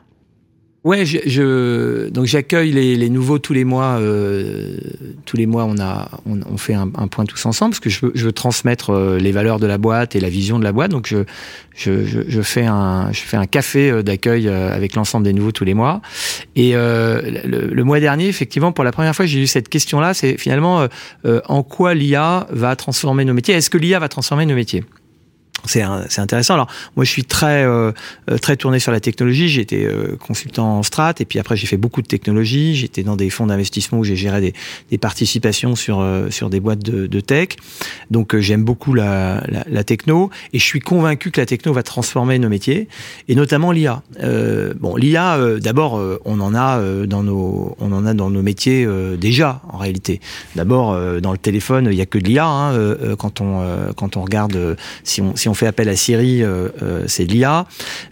Ouais, 0.86 1.06
je, 1.06 1.18
je- 1.26 2.10
donc 2.10 2.26
j'accueille 2.26 2.74
les, 2.74 2.98
les 2.98 3.10
nouveaux 3.10 3.40
tous 3.40 3.54
les 3.54 3.64
mois. 3.64 4.00
euh, 4.02 4.76
tous 5.26 5.38
les 5.38 5.46
mois, 5.46 5.64
on 5.64 5.78
a, 5.80 6.10
on, 6.26 6.42
on 6.46 6.58
fait 6.58 6.74
un, 6.74 6.92
un 6.98 7.08
point 7.08 7.24
tous 7.24 7.46
ensemble 7.46 7.72
parce 7.72 7.80
que 7.80 7.90
je 7.90 8.06
veux, 8.06 8.12
je 8.16 8.26
veux 8.26 8.34
transmettre 8.34 8.90
euh, 8.90 9.18
les 9.18 9.32
valeurs 9.32 9.62
de 9.62 9.66
la 9.66 9.78
boîte 9.78 10.18
et 10.18 10.20
la 10.20 10.28
vision 10.28 10.60
de 10.60 10.66
la 10.66 10.74
boîte. 10.74 10.92
Donc 10.92 11.08
je, 11.08 11.24
je, 11.74 11.92
je, 12.28 12.42
fais 12.42 12.66
un, 12.66 13.14
je 13.14 13.22
fais 13.22 13.38
un 13.38 13.46
café 13.46 13.92
euh, 13.92 14.04
d'accueil 14.04 14.50
euh, 14.50 14.76
avec 14.76 14.96
l'ensemble 14.96 15.24
des 15.24 15.32
nouveaux 15.32 15.54
tous 15.54 15.64
les 15.64 15.74
mois. 15.74 16.02
Et 16.58 16.76
euh, 16.76 17.22
le, 17.46 17.68
le 17.74 17.84
mois 17.86 18.02
dernier, 18.02 18.28
effectivement, 18.28 18.74
pour 18.74 18.84
la 18.84 18.92
première 18.92 19.16
fois, 19.16 19.26
j'ai 19.26 19.40
eu 19.40 19.48
cette 19.48 19.70
question-là. 19.70 20.14
C'est 20.14 20.38
finalement 20.38 20.86
euh, 21.26 21.40
en 21.48 21.64
quoi 21.64 21.94
l'IA 21.94 22.46
va 22.52 22.76
transformer 22.76 23.24
nos 23.24 23.34
métiers? 23.34 23.56
Est-ce 23.56 23.70
que 23.70 23.78
l'IA 23.78 24.00
va 24.00 24.10
transformer 24.10 24.46
nos 24.46 24.56
métiers? 24.56 24.84
C'est 25.66 26.20
intéressant. 26.20 26.56
Alors 26.56 26.68
moi 26.96 27.06
je 27.06 27.10
suis 27.10 27.24
très 27.24 27.64
euh, 27.64 27.92
euh, 28.30 28.38
très 28.38 28.58
tourné 28.58 28.80
sur 28.80 28.92
la 28.92 29.00
technologie. 29.00 29.48
J'ai 29.48 29.62
été 29.62 29.86
euh, 29.86 30.18
consultant 30.18 30.80
en 30.80 30.84
strat 30.84 31.14
et 31.20 31.26
puis 31.26 31.40
après 31.40 31.56
j'ai 31.56 31.68
fait 31.68 31.78
beaucoup 31.78 32.02
de 32.02 32.08
technologie. 32.08 32.76
J'étais 32.76 33.04
dans 33.04 33.16
des 33.16 33.30
fonds 33.30 33.48
d'investissement 33.48 34.00
où 34.00 34.04
j'ai 34.04 34.16
géré 34.16 34.42
des, 34.42 34.54
des 34.92 34.98
participations 34.98 35.76
sur 35.76 36.02
euh, 36.02 36.30
sur 36.30 36.50
des 36.50 36.60
boîtes 36.60 36.84
de, 36.84 37.08
de 37.08 37.20
tech. 37.20 37.50
Donc 38.12 38.36
euh, 38.36 38.42
j'aime 38.42 38.64
beaucoup 38.64 38.94
la, 38.94 39.44
la, 39.48 39.64
la 39.68 39.84
techno 39.84 40.30
et 40.52 40.60
je 40.60 40.64
suis 40.64 40.80
convaincu 40.80 41.32
que 41.32 41.40
la 41.40 41.46
techno 41.46 41.74
va 41.74 41.84
transformer 41.84 42.40
nos 42.40 42.50
métiers 42.50 42.88
et 43.28 43.36
notamment 43.36 43.72
l'IA. 43.72 44.04
Euh, 44.22 44.74
bon 44.80 44.96
l'IA 44.96 45.40
d'abord 45.62 46.02
on 46.26 46.40
en 46.40 46.56
a 46.56 46.82
dans 47.06 47.24
nos 47.24 47.76
on 47.80 47.92
en 47.92 48.06
a 48.06 48.14
dans 48.14 48.30
nos 48.30 48.42
métiers 48.42 48.88
déjà 49.18 49.62
en 49.70 49.78
réalité. 49.78 50.20
D'abord 50.56 50.98
dans 51.22 51.32
le 51.32 51.38
téléphone 51.38 51.88
il 51.90 51.98
y 51.98 52.02
a 52.02 52.06
que 52.06 52.18
de 52.18 52.26
l'IA 52.26 52.46
hein, 52.46 52.96
quand 53.18 53.42
on 53.42 53.64
quand 53.96 54.18
on 54.18 54.22
regarde 54.22 54.78
si 55.04 55.22
on 55.22 55.36
si 55.36 55.50
on 55.50 55.53
fait 55.54 55.68
appel 55.68 55.90
à 55.90 55.96
Siri 55.96 56.44
euh, 56.44 56.70
euh, 56.82 57.04
c'est 57.08 57.26
de 57.26 57.32
l'IA. 57.32 57.66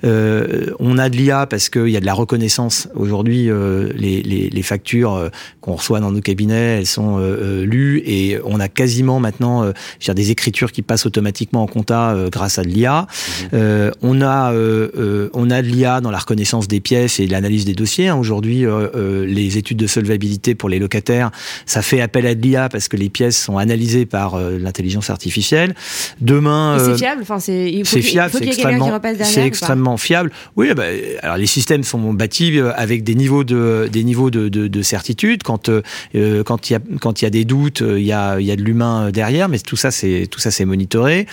Euh, 0.03 0.67
on 0.79 0.97
a 0.97 1.09
de 1.09 1.17
l'IA 1.17 1.45
parce 1.47 1.69
qu'il 1.69 1.89
y 1.89 1.97
a 1.97 1.99
de 1.99 2.05
la 2.05 2.13
reconnaissance 2.13 2.87
aujourd'hui 2.95 3.49
euh, 3.49 3.89
les, 3.95 4.21
les, 4.21 4.49
les 4.49 4.61
factures 4.63 5.13
euh, 5.13 5.29
qu'on 5.61 5.73
reçoit 5.75 5.99
dans 5.99 6.11
nos 6.11 6.21
cabinets 6.21 6.77
elles 6.79 6.85
sont 6.87 7.17
euh, 7.17 7.21
euh, 7.21 7.65
lues 7.65 8.01
et 8.05 8.37
on 8.45 8.59
a 8.59 8.67
quasiment 8.67 9.19
maintenant 9.19 9.63
euh, 9.63 9.71
je 9.99 10.07
veux 10.07 10.13
dire, 10.13 10.15
des 10.15 10.31
écritures 10.31 10.71
qui 10.71 10.81
passent 10.81 11.05
automatiquement 11.05 11.63
en 11.63 11.67
compta 11.67 12.11
euh, 12.11 12.29
grâce 12.29 12.59
à 12.59 12.63
de 12.63 12.69
l'IA. 12.69 13.07
Euh, 13.53 13.91
on 14.01 14.21
a 14.21 14.53
euh, 14.53 14.89
euh, 14.97 15.29
on 15.33 15.49
a 15.49 15.61
de 15.61 15.67
l'IA 15.67 16.01
dans 16.01 16.11
la 16.11 16.17
reconnaissance 16.19 16.67
des 16.67 16.79
pièces 16.79 17.19
et 17.19 17.27
l'analyse 17.27 17.65
des 17.65 17.73
dossiers. 17.73 18.07
hein. 18.07 18.15
Aujourd'hui, 18.15 18.65
euh, 18.65 18.87
euh, 18.95 19.25
les 19.25 19.57
études 19.57 19.77
de 19.77 19.87
solvabilité 19.87 20.55
pour 20.55 20.69
les 20.69 20.79
locataires, 20.79 21.31
ça 21.65 21.81
fait 21.81 22.01
appel 22.01 22.25
à 22.25 22.35
de 22.35 22.41
l'IA 22.41 22.69
parce 22.69 22.87
que 22.87 22.97
les 22.97 23.09
pièces 23.09 23.37
sont 23.37 23.57
analysées 23.57 24.05
par 24.05 24.35
euh, 24.35 24.57
l'intelligence 24.59 25.09
artificielle. 25.09 25.73
Demain, 26.19 26.77
Et 26.77 26.81
euh, 26.81 26.91
c'est 26.93 26.97
fiable, 26.99 27.23
enfin 27.31 27.39
c'est. 27.39 27.69
fiable, 28.01 28.31
c'est 28.31 28.37
extrêmement, 28.47 28.85
c'est 29.23 29.45
extrêmement 29.45 29.97
fiable. 29.97 30.31
Oui, 30.55 30.69
bah, 30.75 30.83
alors 31.21 31.37
les 31.37 31.45
systèmes 31.47 31.83
sont 31.83 32.13
bâtis 32.13 32.57
euh, 32.59 32.71
avec 32.75 33.03
des 33.03 33.15
niveaux 33.15 33.43
de 33.43 33.89
des 33.91 34.03
niveaux 34.03 34.29
de, 34.29 34.49
de, 34.49 34.67
de 34.67 34.81
certitude. 34.81 35.43
Quand 35.43 35.69
euh, 35.69 35.81
euh, 36.15 36.43
quand 36.43 36.69
il 36.69 36.73
y 36.73 36.75
a 36.75 36.79
quand 36.99 37.21
il 37.21 37.25
y 37.25 37.27
a 37.27 37.31
des 37.31 37.45
doutes, 37.45 37.81
euh, 37.81 37.99
il 37.99 38.05
y 38.05 38.11
a 38.11 38.39
il 38.39 38.45
y 38.45 38.51
a 38.51 38.55
de 38.55 38.61
l'humain 38.61 39.11
derrière, 39.11 39.49
mais 39.49 39.59
tout 39.59 39.75
ça 39.75 39.91
c'est 39.91 40.27
tout 40.29 40.39
ça 40.39 40.51
c'est 40.51 40.65
monitoré. 40.65 41.25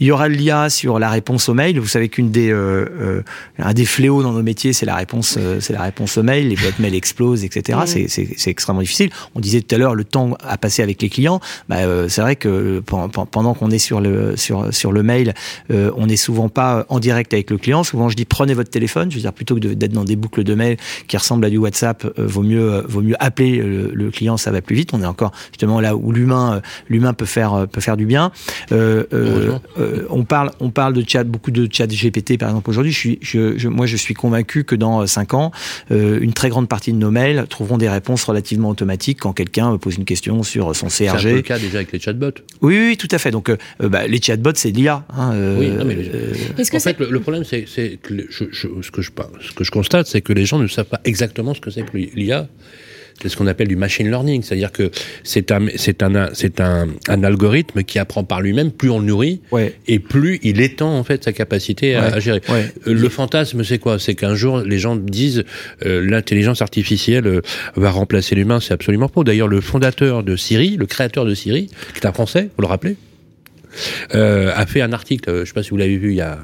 Il 0.00 0.06
y 0.06 0.10
aura 0.10 0.28
l'IA 0.28 0.68
sur 0.70 0.98
la 0.98 1.10
réponse 1.10 1.48
au 1.48 1.54
mail. 1.54 1.78
Vous 1.80 1.86
savez 1.88 2.08
qu'une 2.08 2.30
des 2.30 2.50
euh, 2.50 3.22
un 3.58 3.72
des 3.72 3.84
fléaux 3.84 4.22
dans 4.22 4.32
nos 4.32 4.42
métiers, 4.42 4.72
c'est 4.72 4.86
la 4.86 4.94
réponse 4.96 5.38
c'est 5.60 5.72
la 5.72 5.82
réponse 5.82 6.16
au 6.18 6.22
mail. 6.22 6.48
Les 6.48 6.56
boîtes 6.56 6.78
mail 6.78 6.94
explosent, 6.94 7.44
etc. 7.44 7.78
Mhm. 7.80 7.86
C'est 7.86 8.08
c'est 8.08 8.28
c'est 8.36 8.50
extrêmement 8.50 8.82
difficile. 8.82 9.10
On 9.34 9.40
disait 9.40 9.60
tout 9.60 9.74
à 9.74 9.78
l'heure 9.78 9.94
le 9.94 10.04
temps 10.04 10.36
à 10.46 10.56
passer 10.58 10.82
avec 10.82 11.00
les 11.02 11.08
clients. 11.08 11.40
Bah, 11.68 11.76
euh, 11.78 12.08
c'est 12.08 12.20
vrai 12.20 12.36
que 12.36 12.80
pen- 12.80 13.08
pen- 13.10 13.26
pendant 13.30 13.54
qu'on 13.54 13.70
est 13.70 13.78
sur 13.78 14.00
le 14.00 14.36
sur 14.36 14.72
sur 14.72 14.92
le 14.92 15.02
mail 15.02 15.34
euh, 15.70 15.90
on 15.96 16.06
n'est 16.06 16.16
souvent 16.16 16.48
pas 16.48 16.86
en 16.88 16.98
direct 17.00 17.32
avec 17.34 17.50
le 17.50 17.58
client. 17.58 17.84
Souvent, 17.84 18.08
je 18.08 18.16
dis 18.16 18.24
prenez 18.24 18.54
votre 18.54 18.70
téléphone. 18.70 19.10
Je 19.10 19.16
veux 19.16 19.22
dire 19.22 19.32
plutôt 19.32 19.54
que 19.56 19.60
d'être 19.60 19.92
dans 19.92 20.04
des 20.04 20.16
boucles 20.16 20.44
de 20.44 20.54
mail 20.54 20.76
qui 21.08 21.16
ressemblent 21.16 21.44
à 21.44 21.50
du 21.50 21.58
WhatsApp, 21.58 22.04
euh, 22.04 22.26
vaut 22.26 22.42
mieux 22.42 22.72
euh, 22.72 22.82
vaut 22.88 23.02
mieux 23.02 23.16
appeler 23.20 23.56
le, 23.58 23.90
le 23.92 24.10
client. 24.10 24.36
Ça 24.36 24.50
va 24.50 24.60
plus 24.60 24.76
vite. 24.76 24.90
On 24.92 25.02
est 25.02 25.06
encore 25.06 25.32
justement 25.52 25.80
là 25.80 25.96
où 25.96 26.12
l'humain 26.12 26.56
euh, 26.56 26.60
l'humain 26.88 27.12
peut 27.12 27.24
faire 27.26 27.54
euh, 27.54 27.66
peut 27.66 27.80
faire 27.80 27.96
du 27.96 28.06
bien. 28.06 28.32
Euh, 28.72 29.04
euh, 29.12 29.52
euh, 29.78 30.06
on 30.10 30.24
parle 30.24 30.50
on 30.60 30.70
parle 30.70 30.92
de 30.94 31.04
chat 31.06 31.24
beaucoup 31.24 31.50
de 31.50 31.68
chat 31.70 31.86
GPT 31.86 32.38
par 32.38 32.48
exemple 32.50 32.70
aujourd'hui. 32.70 32.92
Je 32.92 32.98
suis 32.98 33.18
je, 33.22 33.56
je- 33.58 33.68
moi 33.68 33.86
je 33.86 33.96
suis 33.96 34.14
convaincu 34.14 34.64
que 34.64 34.74
dans 34.74 35.02
euh, 35.02 35.06
cinq 35.06 35.34
ans, 35.34 35.50
euh, 35.90 36.18
une 36.20 36.32
très 36.32 36.48
grande 36.48 36.68
partie 36.68 36.92
de 36.92 36.98
nos 36.98 37.10
mails 37.10 37.46
trouveront 37.48 37.78
des 37.78 37.88
réponses 37.88 38.24
relativement 38.24 38.68
automatiques 38.70 39.20
quand 39.20 39.32
quelqu'un 39.32 39.74
euh, 39.74 39.78
pose 39.78 39.96
une 39.96 40.04
question 40.04 40.42
sur 40.42 40.74
son 40.74 40.88
C'est 40.88 41.08
un 41.08 41.14
peu 41.16 41.22
le 41.22 41.30
CRG. 41.36 41.42
cas 41.42 41.58
déjà 41.58 41.78
avec 41.78 41.92
les 41.92 42.00
chatbots. 42.00 42.30
Oui, 42.62 42.76
oui, 42.88 42.96
tout 42.96 43.08
à 43.10 43.18
fait. 43.18 43.30
Donc, 43.30 43.48
euh, 43.50 43.56
euh, 43.82 43.88
bah, 43.88 44.06
les 44.06 44.20
chatbots, 44.20 44.52
c'est 44.54 44.72
de 44.72 44.76
l'IA. 44.78 45.04
Hein, 45.16 45.32
euh, 45.36 45.56
Oui, 45.58 45.68
non, 45.70 45.84
mais 45.84 45.94
le- 45.94 46.02
euh, 46.14 46.32
Est-ce 46.58 46.70
que 46.70 46.76
en 46.76 46.80
c'est 46.80 46.94
fait, 46.96 47.00
le, 47.04 47.10
le 47.10 47.20
problème, 47.20 47.44
c'est 47.44 47.64
c'est 47.66 47.98
que 48.02 48.14
le- 48.14 48.26
je, 48.30 48.44
je- 48.50 48.68
ce, 48.82 48.90
que 48.90 49.02
je, 49.02 49.10
ce 49.40 49.52
que 49.52 49.64
je 49.64 49.70
constate, 49.70 50.06
c'est 50.06 50.20
que 50.20 50.32
les 50.32 50.46
gens 50.46 50.58
ne 50.58 50.66
savent 50.66 50.86
pas 50.86 51.00
exactement 51.04 51.54
ce 51.54 51.60
que 51.60 51.70
c'est 51.70 51.82
que 51.82 51.96
l'IA. 51.96 52.48
C'est 53.22 53.30
ce 53.30 53.36
qu'on 53.38 53.46
appelle 53.46 53.68
du 53.68 53.76
machine 53.76 54.06
learning, 54.10 54.42
c'est-à-dire 54.42 54.70
que 54.72 54.90
c'est 55.24 55.50
un, 55.50 55.68
c'est 55.76 56.02
un, 56.02 56.28
c'est 56.34 56.60
un, 56.60 56.86
un 57.08 57.24
algorithme 57.24 57.82
qui 57.82 57.98
apprend 57.98 58.24
par 58.24 58.42
lui-même. 58.42 58.70
Plus 58.70 58.90
on 58.90 58.98
le 58.98 59.06
nourrit, 59.06 59.40
ouais, 59.52 59.74
et 59.88 59.98
plus 60.00 60.38
il 60.42 60.60
étend 60.60 60.98
en 60.98 61.02
fait 61.02 61.24
sa 61.24 61.32
capacité 61.32 61.94
à, 61.94 62.00
Ouais. 62.08 62.12
à 62.12 62.20
gérer. 62.20 62.42
ouais. 62.50 62.70
Euh, 62.86 62.92
Le 62.92 63.08
fantasme, 63.08 63.64
c'est 63.64 63.78
quoi? 63.78 63.98
C'est 63.98 64.14
qu'un 64.14 64.34
jour, 64.34 64.58
les 64.60 64.78
gens 64.78 64.96
disent 64.96 65.44
euh, 65.86 66.04
l'intelligence 66.06 66.60
artificielle 66.60 67.26
euh, 67.26 67.40
va 67.74 67.90
remplacer 67.90 68.34
l'humain. 68.34 68.60
C'est 68.60 68.74
absolument 68.74 69.08
faux. 69.08 69.24
D'ailleurs, 69.24 69.48
le 69.48 69.62
fondateur 69.62 70.22
de 70.22 70.36
Siri, 70.36 70.76
le 70.76 70.84
créateur 70.84 71.24
de 71.24 71.34
Siri, 71.34 71.68
qui 71.94 72.00
est 72.00 72.06
un 72.06 72.12
Français, 72.12 72.50
vous 72.58 72.60
le 72.60 72.68
rappelez, 72.68 72.92
euh, 72.92 73.15
a 74.12 74.66
fait 74.66 74.80
un 74.82 74.92
article. 74.92 75.28
euh, 75.30 75.34
Je 75.36 75.40
ne 75.40 75.44
sais 75.46 75.52
pas 75.52 75.62
si 75.62 75.70
vous 75.70 75.76
l'avez 75.76 75.96
vu 75.96 76.10
il 76.10 76.16
y 76.16 76.20
a 76.20 76.38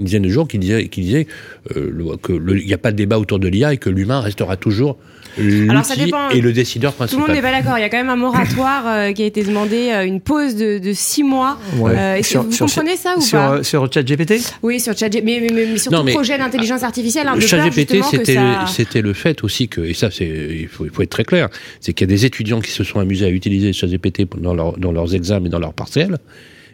une 0.00 0.06
dizaine 0.06 0.22
de 0.22 0.28
jours, 0.28 0.48
qui 0.48 0.58
disait, 0.58 0.88
qui 0.88 1.02
disait 1.02 1.28
euh, 1.76 1.88
le- 1.92 2.16
que 2.16 2.32
le- 2.32 2.58
il 2.58 2.66
n'y 2.66 2.74
a 2.74 2.78
pas 2.78 2.90
de 2.90 2.96
débat 2.96 3.16
autour 3.18 3.38
de 3.38 3.46
l'IA 3.46 3.72
et 3.74 3.76
que 3.76 3.88
l'humain 3.88 4.18
restera 4.20 4.56
toujours 4.56 4.98
Alors, 5.38 5.84
ça 5.84 5.94
l'outil 5.94 6.06
dépend. 6.06 6.30
et 6.30 6.40
le 6.40 6.52
décideur 6.52 6.90
Tout 6.90 6.94
le 6.94 7.06
principal. 7.06 7.26
monde 7.28 7.36
n'est 7.36 7.40
pas 7.42 7.52
d'accord. 7.52 7.78
Il 7.78 7.82
y 7.82 7.84
a 7.84 7.88
quand 7.88 7.98
même 7.98 8.10
un 8.10 8.16
moratoire 8.16 8.82
euh, 8.88 9.12
qui 9.12 9.22
a 9.22 9.26
été 9.26 9.44
demandé, 9.44 9.90
euh, 9.92 10.04
une 10.04 10.20
pause 10.20 10.56
de, 10.56 10.78
de 10.78 10.92
six 10.92 11.22
mois. 11.22 11.60
Ouais. 11.76 11.92
Euh, 11.96 12.14
est-ce 12.16 12.22
que 12.26 12.28
Sur- 12.32 12.42
vous 12.42 12.50
sur- 12.52 12.66
comprenez 12.66 12.96
ça 12.96 13.14
ou 13.16 13.20
sur, 13.20 13.38
pas 13.38 13.52
euh, 13.58 13.62
sur 13.62 13.92
ChatGPT? 13.92 14.34
Oui, 14.64 14.80
sur 14.80 14.98
ChatGPT, 14.98 15.22
mais, 15.24 15.38
mais, 15.40 15.54
mais, 15.54 15.66
mais 15.70 15.78
surtout 15.78 15.96
Non, 15.96 16.02
mais- 16.02 16.12
projet 16.12 16.38
d'intelligence 16.38 16.82
artificielle. 16.82 17.28
Hein, 17.28 17.38
ChatGPT, 17.38 18.02
c'était 18.02 18.34
ça... 18.34 19.00
le 19.00 19.12
fait 19.12 19.44
aussi 19.44 19.68
que, 19.68 19.80
et 19.80 19.94
ça, 19.94 20.10
c'est 20.10 20.26
il 20.26 20.66
faut, 20.66 20.86
il 20.86 20.90
faut 20.90 21.02
être 21.02 21.10
très 21.10 21.24
clair, 21.24 21.50
c'est 21.80 21.92
qu'il 21.92 22.08
y 22.08 22.10
a 22.10 22.12
des 22.12 22.24
étudiants 22.26 22.60
qui 22.60 22.72
se 22.72 22.82
sont 22.82 22.98
amusés 22.98 23.26
à 23.26 23.30
utiliser 23.30 23.72
ChatGPT 23.72 24.26
dans, 24.40 24.54
leur, 24.54 24.76
dans 24.76 24.90
leurs 24.90 25.14
examens 25.14 25.46
et 25.46 25.50
dans 25.50 25.60
leurs 25.60 25.72
partiels. 25.74 26.18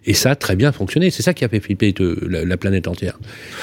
Et 0.06 0.14
ça 0.14 0.30
a 0.30 0.34
très 0.34 0.56
bien 0.56 0.72
fonctionné. 0.72 1.10
C'est 1.10 1.22
ça 1.22 1.34
qui 1.34 1.44
a 1.44 1.48
fait 1.48 1.60
flipper 1.60 1.94
la, 2.28 2.44
la 2.44 2.56
planète 2.56 2.88
entière. 2.88 3.18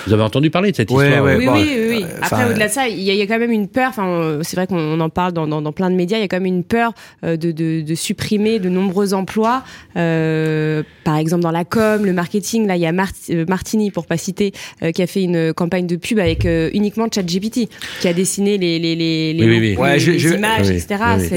Vous 0.06 0.14
avez 0.14 0.24
entendu 0.24 0.50
parler 0.50 0.72
de 0.72 0.76
cette 0.76 0.92
Ouais, 0.92 1.08
histoire 1.08 1.26
ouais, 1.26 1.36
Oui, 1.38 1.46
bon, 1.46 1.54
oui, 1.54 1.68
oui, 1.68 1.86
oui. 1.90 2.04
euh, 2.04 2.20
Après, 2.22 2.46
au-delà 2.50 2.68
de 2.68 2.72
ça, 2.74 2.88
il 2.88 3.02
y, 3.02 3.10
a- 3.10 3.14
il 3.14 3.20
y 3.20 3.22
a 3.22 3.28
quand 3.28 3.40
même 3.40 3.52
une 3.52 3.68
peur. 3.68 3.90
Enfin, 3.90 4.40
c'est 4.44 4.56
vrai 4.56 4.68
qu'on 4.68 5.00
en 5.00 5.10
parle 5.10 5.34
dans, 5.34 5.48
dans, 5.48 5.62
dans 5.62 5.72
plein 5.72 5.90
de 5.90 5.96
médias. 5.96 6.18
Il 6.18 6.22
y 6.22 6.24
a 6.24 6.28
quand 6.28 6.38
même 6.38 6.46
une 6.46 6.64
peur 6.64 6.94
euh, 7.24 7.38
de, 7.38 7.52
de, 7.52 7.82
de 7.82 7.96
supprimer 7.96 8.60
de 8.60 8.70
nombreux 8.70 9.14
emplois. 9.14 9.64
Euh, 9.96 10.84
par 11.04 11.18
exemple, 11.18 11.42
dans 11.44 11.52
la 11.52 11.66
com, 11.66 12.06
le 12.06 12.14
marketing. 12.14 12.68
Là, 12.68 12.76
il 12.76 12.82
y 12.82 12.86
a 12.86 12.92
Mart- 12.92 13.14
Martini, 13.48 13.92
pour 13.92 14.06
pas 14.06 14.18
citer, 14.18 14.52
euh, 14.84 14.92
qui 14.92 15.02
a 15.02 15.08
fait 15.08 15.24
une 15.24 15.54
campagne 15.54 15.88
de 15.88 15.96
pub 15.96 16.20
avec 16.20 16.46
euh, 16.46 16.70
uniquement 16.74 17.08
ChatGPT, 17.14 17.68
qui 18.02 18.08
a 18.08 18.14
dessiné 18.14 18.58
les 18.58 18.80
les 18.80 18.96
les, 18.96 19.34
les, 19.34 19.44
Oui, 19.44 19.50
oui, 19.50 19.60
oui. 19.60 19.70
les- 19.72 19.78
Ouais, 19.78 20.00
je- 20.00 20.12
les 20.12 20.20
je- 20.20 20.30
images, 20.36 20.70
etc. 20.70 20.88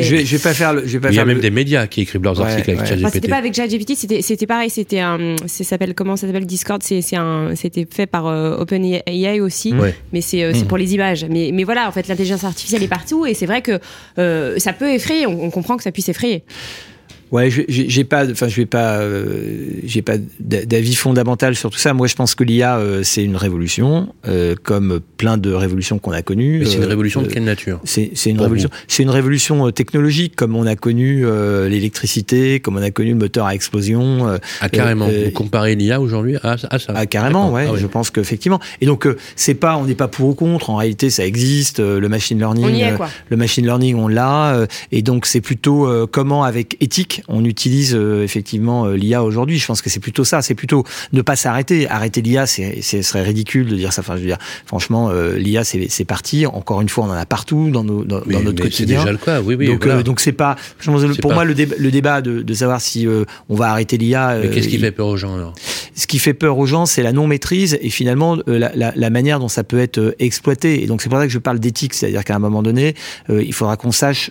Je 0.00 0.16
vais, 0.16 0.38
pas 0.38 0.54
faire 0.54 0.74
le. 0.74 0.82
Je 0.86 0.92
vais 0.92 1.00
pas 1.00 1.10
Il 1.10 1.14
y 1.16 1.20
a 1.20 1.24
même 1.24 1.36
le- 1.36 1.42
des 1.42 1.50
médias 1.50 1.86
qui 1.86 2.02
écrivent 2.02 2.22
leurs 2.22 2.38
Ouais, 2.38 2.46
articles 2.46 2.70
avec 2.70 2.82
ouais. 2.82 2.86
ChatGPT. 2.86 3.04
Enfin, 3.06 3.12
c'était 3.14 3.28
pas 3.28 3.36
avec 3.36 3.54
ChatGPT, 3.54 3.94
c'était 4.22 4.46
pareil, 4.46 4.70
c'était 4.90 5.02
un 5.02 5.36
ça 5.46 5.62
s'appelle 5.62 5.94
comment 5.94 6.16
ça 6.16 6.26
s'appelle 6.26 6.46
Discord, 6.46 6.82
c'est 6.82 7.00
c'était 7.54 7.86
fait 7.88 8.06
par 8.06 8.26
euh, 8.26 8.56
OpenAI 8.58 9.40
aussi, 9.40 9.72
Ouais. 9.72 9.94
mais 10.12 10.20
c'est 10.20 10.52
c'est 10.52 10.66
pour 10.66 10.78
les 10.78 10.94
images. 10.94 11.24
Mais 11.30 11.50
mais 11.54 11.62
voilà, 11.64 11.86
en 11.88 11.92
fait, 11.92 12.08
l'intelligence 12.08 12.42
artificielle 12.44 12.82
est 12.82 12.88
partout 12.88 13.24
et 13.24 13.34
c'est 13.34 13.46
vrai 13.46 13.62
que 13.62 13.78
euh, 14.18 14.58
ça 14.58 14.72
peut 14.72 14.92
effrayer, 14.92 15.26
on, 15.28 15.44
on 15.44 15.50
comprend 15.50 15.76
que 15.76 15.84
ça 15.84 15.92
puisse 15.92 16.08
effrayer. 16.08 16.42
Ouais, 17.32 17.50
je- 17.50 17.62
j'ai 17.68 17.88
j'ai 17.88 18.04
pas, 18.04 18.28
enfin, 18.30 18.48
je 18.48 18.56
vais 18.56 18.66
pas, 18.66 18.98
euh, 18.98 19.66
j'ai 19.84 20.02
pas 20.02 20.14
d'a- 20.40 20.64
d'avis 20.64 20.94
fondamental 20.94 21.54
sur 21.54 21.70
tout 21.70 21.78
ça. 21.78 21.94
Moi, 21.94 22.06
je 22.08 22.14
pense 22.16 22.34
que 22.34 22.42
l'IA, 22.44 22.78
euh, 22.78 23.02
c'est 23.04 23.22
une 23.24 23.36
révolution, 23.36 24.12
euh, 24.26 24.54
comme 24.62 25.00
plein 25.16 25.36
de 25.36 25.52
révolutions 25.52 25.98
qu'on 25.98 26.10
a 26.12 26.22
connues. 26.22 26.58
Mais 26.60 26.64
c'est 26.64 26.76
une 26.78 26.84
Euh, 26.84 26.88
révolution 26.88 27.22
de 27.22 27.26
euh, 27.26 27.30
quelle 27.32 27.44
nature? 27.44 27.78
C'est 27.84 28.10
c'est 28.14 28.30
une 28.30 28.40
révolution. 28.40 28.68
C'est 28.88 29.02
une 29.04 29.10
révolution 29.10 29.66
euh, 29.66 29.70
technologique, 29.70 30.34
comme 30.34 30.56
on 30.56 30.66
a 30.66 30.74
connu 30.76 31.22
euh, 31.24 31.68
l'électricité, 31.68 32.60
comme 32.60 32.76
on 32.76 32.82
a 32.82 32.90
connu 32.90 33.10
le 33.10 33.16
moteur 33.16 33.46
à 33.46 33.54
explosion. 33.54 34.28
euh, 34.28 34.38
Ah, 34.60 34.68
carrément. 34.68 35.06
euh, 35.08 35.26
Vous 35.26 35.30
comparez 35.32 35.74
l'IA 35.76 36.00
aujourd'hui 36.00 36.36
à, 36.42 36.52
à 36.70 36.78
ça 36.78 36.92
Ah, 36.94 37.06
carrément, 37.06 37.52
ouais. 37.52 37.66
Ah 37.68 37.76
Je 37.76 37.86
pense 37.86 38.10
qu'effectivement. 38.10 38.60
Et 38.80 38.86
donc, 38.86 39.06
euh, 39.06 39.16
c'est 39.36 39.54
pas, 39.54 39.76
on 39.76 39.84
n'est 39.84 39.94
pas 39.94 40.08
pour 40.08 40.28
ou 40.30 40.34
contre. 40.34 40.70
En 40.70 40.76
réalité, 40.76 41.10
ça 41.10 41.24
existe. 41.24 41.80
euh, 41.80 42.00
le 42.00 42.08
machine 42.08 42.38
learning, 42.38 42.64
On 42.64 42.68
y 42.74 42.80
est 42.82 42.92
euh, 42.92 42.96
quoi. 42.96 43.08
le 43.28 43.36
machine 43.36 43.64
learning, 43.64 43.94
on 43.96 44.08
l'a. 44.08 44.54
euh, 44.54 44.66
et 44.92 45.02
donc, 45.02 45.26
c'est 45.26 45.40
plutôt 45.40 45.86
euh, 45.86 46.06
comment, 46.10 46.44
avec 46.44 46.76
éthique, 46.80 47.19
on 47.28 47.44
utilise 47.44 47.94
euh, 47.94 48.22
effectivement 48.22 48.86
euh, 48.86 48.96
l'IA 48.96 49.22
aujourd'hui. 49.22 49.58
Je 49.58 49.66
pense 49.66 49.82
que 49.82 49.90
c'est 49.90 50.00
plutôt 50.00 50.24
ça. 50.24 50.42
C'est 50.42 50.54
plutôt 50.54 50.84
ne 51.12 51.22
pas 51.22 51.36
s'arrêter. 51.36 51.88
Arrêter 51.88 52.22
l'IA, 52.22 52.46
c'est, 52.46 52.78
c'est- 52.82 53.02
ce 53.02 53.08
serait 53.10 53.22
ridicule 53.22 53.68
de 53.68 53.76
dire 53.76 53.92
ça. 53.92 54.00
Enfin, 54.02 54.14
je 54.16 54.20
veux 54.20 54.26
dire, 54.26 54.38
franchement, 54.66 55.10
euh, 55.10 55.36
l'IA, 55.36 55.64
c'est, 55.64 56.04
parti. 56.04 56.46
Encore 56.46 56.80
une 56.80 56.88
fois, 56.88 57.04
on 57.04 57.08
en 57.10 57.12
a 57.12 57.26
partout 57.26 57.70
dans, 57.70 57.84
nos, 57.84 58.04
dans, 58.04 58.20
Mais- 58.26 58.34
dans 58.34 58.40
notre 58.42 58.62
mais 58.64 58.70
c'est 58.70 58.76
quotidien. 58.78 58.98
déjà 59.00 59.12
le 59.12 59.18
cas, 59.18 59.40
oui, 59.40 59.54
oui. 59.54 59.66
donc, 59.66 59.84
voilà. 59.84 60.02
donc 60.02 60.20
c'est 60.20 60.32
pas. 60.32 60.56
je 60.80 60.90
pense 60.90 61.02
pour 61.18 61.30
pas- 61.30 61.34
moi, 61.36 61.44
le, 61.44 61.54
débat, 61.54 61.74
le 61.78 61.90
débat 61.90 62.20
de, 62.22 62.42
de 62.42 62.54
savoir 62.54 62.80
si 62.80 63.06
on 63.48 63.54
va 63.54 63.70
arrêter 63.70 63.96
l'IA. 63.98 64.38
Mais 64.42 64.50
qu'est-ce 64.50 64.68
qui 64.68 64.74
il- 64.76 64.80
fait 64.80 64.92
peur 64.92 65.06
aux 65.08 65.16
gens 65.16 65.34
alors? 65.34 65.54
Ce 65.94 66.06
qui 66.06 66.18
fait 66.18 66.34
peur 66.34 66.56
aux 66.58 66.66
gens, 66.66 66.86
c'est 66.86 67.02
la 67.02 67.12
non-maîtrise 67.12 67.78
et 67.82 67.90
finalement 67.90 68.38
la, 68.46 68.70
la, 68.74 68.92
la 68.94 69.10
manière 69.10 69.38
dont 69.38 69.48
ça 69.48 69.64
peut 69.64 69.78
être 69.78 70.14
exploité. 70.18 70.82
Et 70.82 70.86
donc 70.86 71.02
c'est 71.02 71.08
pour 71.08 71.18
ça 71.18 71.26
que 71.26 71.32
je 71.32 71.38
parle 71.38 71.58
d'éthique, 71.58 71.92
c'est-à-dire 71.94 72.24
qu'à 72.24 72.34
un 72.36 72.38
moment 72.38 72.62
donné, 72.62 72.94
il 73.28 73.52
faudra 73.52 73.76
qu'on 73.76 73.92
sache 73.92 74.30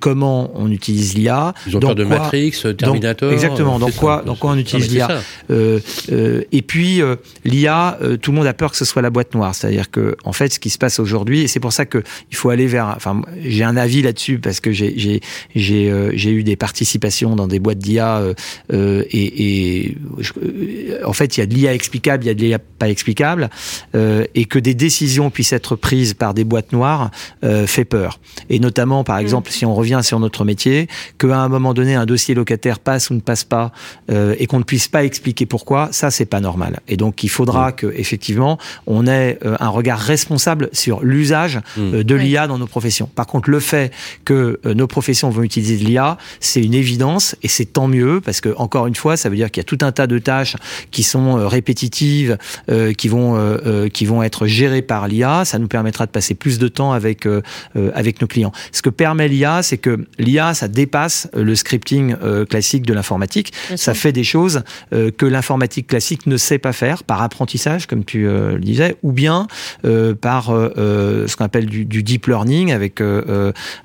comment 0.00 0.50
on 0.54 0.70
utilise 0.70 1.14
l'IA. 1.14 1.54
Ils 1.66 1.76
ont 1.76 1.80
dans 1.80 1.88
peur 1.88 1.96
de 1.96 2.04
quoi- 2.16 2.18
Matrix, 2.24 2.62
Terminator. 2.78 3.32
exactement, 3.32 3.76
euh, 3.76 3.78
dans 3.78 3.90
quoi- 3.90 4.18
ça. 4.18 4.24
dans 4.24 4.34
quoi 4.36 4.52
on 4.52 4.56
utilise 4.58 4.90
l'IA. 4.90 5.08
Euh, 5.50 5.80
euh, 6.10 6.42
et 6.52 6.62
puis 6.62 7.00
euh, 7.02 7.16
l'IA, 7.44 7.98
euh, 8.02 8.16
tout 8.16 8.30
le 8.32 8.36
monde 8.38 8.46
a 8.46 8.54
peur 8.54 8.70
que 8.70 8.76
ce 8.76 8.84
soit 8.84 9.02
la 9.02 9.10
boîte 9.10 9.34
noire, 9.34 9.54
c'est-à-dire 9.54 9.90
que 9.90 10.16
en 10.24 10.32
fait, 10.32 10.52
ce 10.52 10.58
qui 10.58 10.70
se 10.70 10.78
passe 10.78 10.98
aujourd'hui, 10.98 11.42
et 11.42 11.48
c'est 11.48 11.60
pour 11.60 11.72
ça 11.72 11.84
que 11.86 12.02
il 12.30 12.36
faut 12.36 12.50
aller 12.50 12.66
vers. 12.66 12.92
Enfin, 12.96 13.22
j'ai 13.42 13.64
un 13.64 13.76
avis 13.76 14.02
là-dessus 14.02 14.38
parce 14.38 14.60
que 14.60 14.72
j'ai 14.72 14.94
j'ai 14.96 15.20
j'ai 15.54 15.90
euh, 15.90 16.12
j'ai 16.14 16.30
eu 16.30 16.42
des 16.44 16.56
participations 16.56 17.36
dans 17.36 17.46
des 17.46 17.58
boîtes 17.58 17.78
d'IA 17.78 18.18
euh, 18.18 18.34
euh, 18.72 19.02
et, 19.10 19.82
et 19.86 19.98
je- 20.18 20.32
euh, 20.42 20.98
en 21.04 21.12
fait, 21.12 21.36
il 21.36 21.40
y 21.40 21.42
a 21.42 21.46
de 21.46 21.54
l'IA 21.54 21.74
explicable, 21.74 22.24
il 22.24 22.26
y 22.28 22.30
a 22.30 22.34
de 22.34 22.40
l'IA 22.40 22.58
pas 22.58 22.88
explicable, 22.88 23.50
euh, 23.94 24.24
et 24.34 24.44
que 24.44 24.58
des 24.58 24.74
décisions 24.74 25.30
puissent 25.30 25.52
être 25.52 25.76
prises 25.76 26.14
par 26.14 26.34
des 26.34 26.44
boîtes 26.44 26.72
noires 26.72 27.10
euh, 27.44 27.66
fait 27.66 27.84
peur. 27.84 28.20
Et 28.50 28.58
notamment, 28.58 29.04
par 29.04 29.18
exemple, 29.18 29.50
si 29.50 29.64
on 29.66 29.74
revient 29.74 30.00
sur 30.02 30.18
notre 30.20 30.44
métier, 30.44 30.88
qu'à 31.18 31.38
un 31.40 31.48
moment 31.48 31.74
donné, 31.74 31.94
un 32.02 32.06
dossier 32.06 32.34
locataire 32.34 32.78
passe 32.78 33.10
ou 33.10 33.14
ne 33.14 33.20
passe 33.20 33.44
pas, 33.44 33.72
euh, 34.10 34.34
et 34.40 34.46
qu'on 34.46 34.58
ne 34.58 34.64
puisse 34.72 34.88
pas 34.88 35.02
expliquer 35.04 35.46
pourquoi, 35.46 35.88
ça 35.92 36.10
c'est 36.10 36.26
pas 36.34 36.40
normal. 36.40 36.80
Et 36.88 36.96
donc 36.96 37.22
il 37.26 37.28
faudra 37.38 37.72
que 37.72 37.86
effectivement 37.96 38.58
on 38.86 39.06
ait 39.06 39.38
euh, 39.44 39.56
un 39.60 39.68
regard 39.78 39.98
responsable 39.98 40.68
sur 40.72 40.96
l'usage 41.02 41.60
euh, 41.78 42.02
de 42.10 42.14
Oui. 42.14 42.24
l'IA 42.24 42.46
dans 42.46 42.58
nos 42.58 42.66
professions. 42.66 43.08
Par 43.14 43.26
contre, 43.26 43.50
le 43.50 43.60
fait 43.60 43.92
que 44.24 44.60
euh, 44.66 44.74
nos 44.74 44.86
professions 44.86 45.30
vont 45.30 45.42
utiliser 45.42 45.76
de 45.78 45.84
l'IA, 45.84 46.18
c'est 46.40 46.60
une 46.62 46.74
évidence 46.74 47.36
et 47.42 47.48
c'est 47.48 47.66
tant 47.78 47.88
mieux 47.88 48.20
parce 48.20 48.40
que 48.40 48.50
encore 48.56 48.86
une 48.86 48.94
fois, 49.02 49.16
ça 49.16 49.28
veut 49.28 49.36
dire 49.36 49.50
qu'il 49.50 49.60
y 49.62 49.66
a 49.66 49.70
tout 49.72 49.78
un 49.82 49.92
tas 49.92 50.06
de 50.06 50.18
tâches 50.18 50.56
qui 50.90 51.02
sont 51.02 51.38
euh, 51.38 51.46
répétitives, 51.48 52.36
euh, 52.70 52.92
qui 52.92 53.08
vont 53.08 53.36
euh, 53.36 53.56
euh, 53.66 53.88
qui 53.88 54.04
vont 54.06 54.22
être 54.22 54.46
gérées 54.46 54.82
par 54.82 55.08
l'IA. 55.08 55.44
Ça 55.44 55.58
nous 55.58 55.68
permettra 55.68 56.06
de 56.06 56.10
passer 56.10 56.34
plus 56.34 56.58
de 56.58 56.68
temps 56.68 56.92
avec 56.92 57.26
euh, 57.26 57.42
euh, 57.76 57.90
avec 57.94 58.20
nos 58.20 58.26
clients. 58.26 58.52
Ce 58.72 58.82
que 58.82 58.90
permet 58.90 59.28
l'IA, 59.28 59.62
c'est 59.62 59.78
que 59.78 60.06
l'IA, 60.18 60.54
ça 60.54 60.68
dépasse 60.68 61.28
le 61.34 61.54
scripting 61.54 61.91
euh, 62.00 62.44
classique 62.44 62.84
de 62.84 62.94
l'informatique. 62.94 63.52
Ça 63.76 63.94
fait 63.94 64.12
des 64.12 64.24
choses 64.24 64.62
euh, 64.92 65.10
que 65.10 65.26
l'informatique 65.26 65.86
classique 65.86 66.26
ne 66.26 66.36
sait 66.36 66.58
pas 66.58 66.72
faire 66.72 67.04
par 67.04 67.22
apprentissage, 67.22 67.86
comme 67.86 68.04
tu 68.04 68.26
euh, 68.26 68.54
le 68.54 68.60
disais, 68.60 68.96
ou 69.02 69.12
bien 69.12 69.46
euh, 69.84 70.14
par 70.14 70.46
ce 70.46 71.36
qu'on 71.36 71.44
appelle 71.44 71.66
du, 71.66 71.84
du 71.84 72.02
deep 72.02 72.26
learning 72.26 72.72
avec 72.72 73.00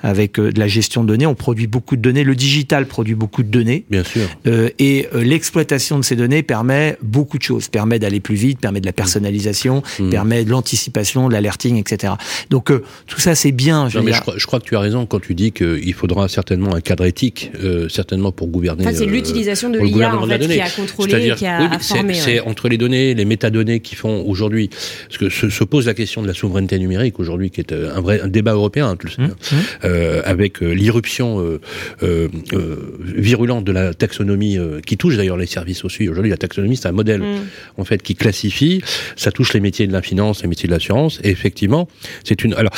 avec 0.01 0.39
euh, 0.39 0.51
de 0.51 0.60
la 0.60 0.68
gestion 0.68 1.03
de 1.03 1.08
données. 1.10 1.26
On 1.26 1.36
produit 1.36 1.68
beaucoup 1.68 1.95
de 1.95 2.01
données. 2.01 2.24
Le 2.24 2.36
digital 2.36 2.86
produit 2.86 3.16
beaucoup 3.16 3.43
de 3.43 3.49
données. 3.49 3.86
Bien 3.89 4.03
sûr. 4.03 4.28
Euh, 4.45 4.70
et 4.80 5.08
euh, 5.14 5.24
l'exploitation 5.24 5.97
de 5.99 6.03
ces 6.03 6.16
données 6.16 6.43
permet 6.43 6.97
beaucoup 7.01 7.38
de 7.38 7.43
choses. 7.43 7.68
Permet 7.70 7.99
d'aller 7.99 8.20
plus 8.20 8.36
vite, 8.36 8.60
permet 8.60 8.82
de 8.82 8.86
la 8.86 8.93
personnalisation, 8.93 9.84
Mm. 9.99 10.10
permet 10.10 10.45
de 10.45 10.49
l'anticipation, 10.49 11.28
de 11.28 11.34
l'alerting, 11.34 11.78
etc. 11.78 12.14
Donc 12.49 12.72
euh, 12.72 12.84
tout 13.08 13.20
ça 13.20 13.36
c'est 13.36 13.51
bien. 13.51 13.89
Je 13.89 13.97
Non, 13.97 14.03
mais 14.03 14.12
dire. 14.12 14.18
je, 14.18 14.22
crois, 14.22 14.34
je 14.38 14.45
crois 14.45 14.60
que 14.60 14.66
tu 14.66 14.76
as 14.76 14.80
raison 14.80 15.05
quand 15.05 15.20
tu 15.20 15.34
dis 15.34 15.51
qu'il 15.51 15.93
faudra 15.93 16.28
certainement 16.28 16.76
un 16.76 16.82
cadre 16.82 17.05
éthique. 17.05 17.51
Euh, 17.64 17.88
certainement 17.97 18.31
pour 18.31 18.47
gouverner. 18.47 18.83
Enfin, 18.85 18.95
c'est 18.95 19.05
euh, 19.07 19.15
l'utilisation 19.17 19.69
de 19.69 19.77
le 19.79 19.85
l'IA 19.85 20.15
en 20.15 20.25
fait, 20.27 20.39
qui 20.39 20.61
a 20.61 20.69
contrôlé, 20.69 21.33
qui 21.35 21.45
a 21.45 21.61
oui, 21.61 21.67
c'est- 21.81 21.95
formé. 21.95 22.13
C'est 22.13 22.39
ouais. 22.39 22.47
entre 22.47 22.69
les 22.69 22.77
données, 22.77 23.13
les 23.13 23.25
métadonnées 23.25 23.79
qui 23.81 23.95
font 23.95 24.23
aujourd'hui, 24.25 24.69
parce 25.07 25.17
que 25.17 25.29
se, 25.29 25.49
se 25.49 25.63
pose 25.63 25.85
la 25.87 25.93
question 25.93 26.21
de 26.21 26.27
la 26.27 26.33
souveraineté 26.33 26.79
numérique 26.79 27.19
aujourd'hui, 27.19 27.49
qui 27.51 27.59
est 27.61 27.71
euh, 27.73 27.95
un 27.97 28.01
vrai 28.01 28.21
un 28.21 28.27
débat 28.27 28.53
européen, 28.53 28.95
tu 28.99 29.07
le 29.07 29.11
sais, 29.11 29.17
Mmh, 29.21 29.55
euh, 29.83 30.21
avec 30.25 30.61
euh, 30.63 30.71
l'irruption 30.73 31.39
euh, 31.41 31.59
euh, 32.03 32.27
euh, 32.53 32.97
virulente 33.03 33.63
de 33.65 33.71
la 33.71 33.93
taxonomie 33.93 34.57
euh, 34.57 34.79
qui 34.85 34.95
touche 34.97 35.17
d'ailleurs 35.17 35.37
les 35.37 35.45
services 35.47 35.83
aussi. 35.85 36.07
Aujourd'hui, 36.07 36.29
la 36.31 36.37
taxonomie, 36.37 36.77
c'est 36.77 36.87
un 36.87 36.91
modèle 36.93 37.21
Mm. 37.21 37.35
en 37.81 37.85
fait 37.85 38.01
qui 38.03 38.13
classifie. 38.15 38.81
Ça 39.15 39.31
touche 39.31 39.53
les 39.53 39.59
métiers 39.59 39.87
de 39.87 39.93
la 39.93 40.01
finance, 40.03 40.43
les 40.43 40.47
métiers 40.49 40.67
de 40.67 40.73
l'assurance, 40.73 41.19
et 41.23 41.29
effectivement, 41.29 41.87
c'est 42.23 42.43
une. 42.43 42.53
Alors, 42.53 42.73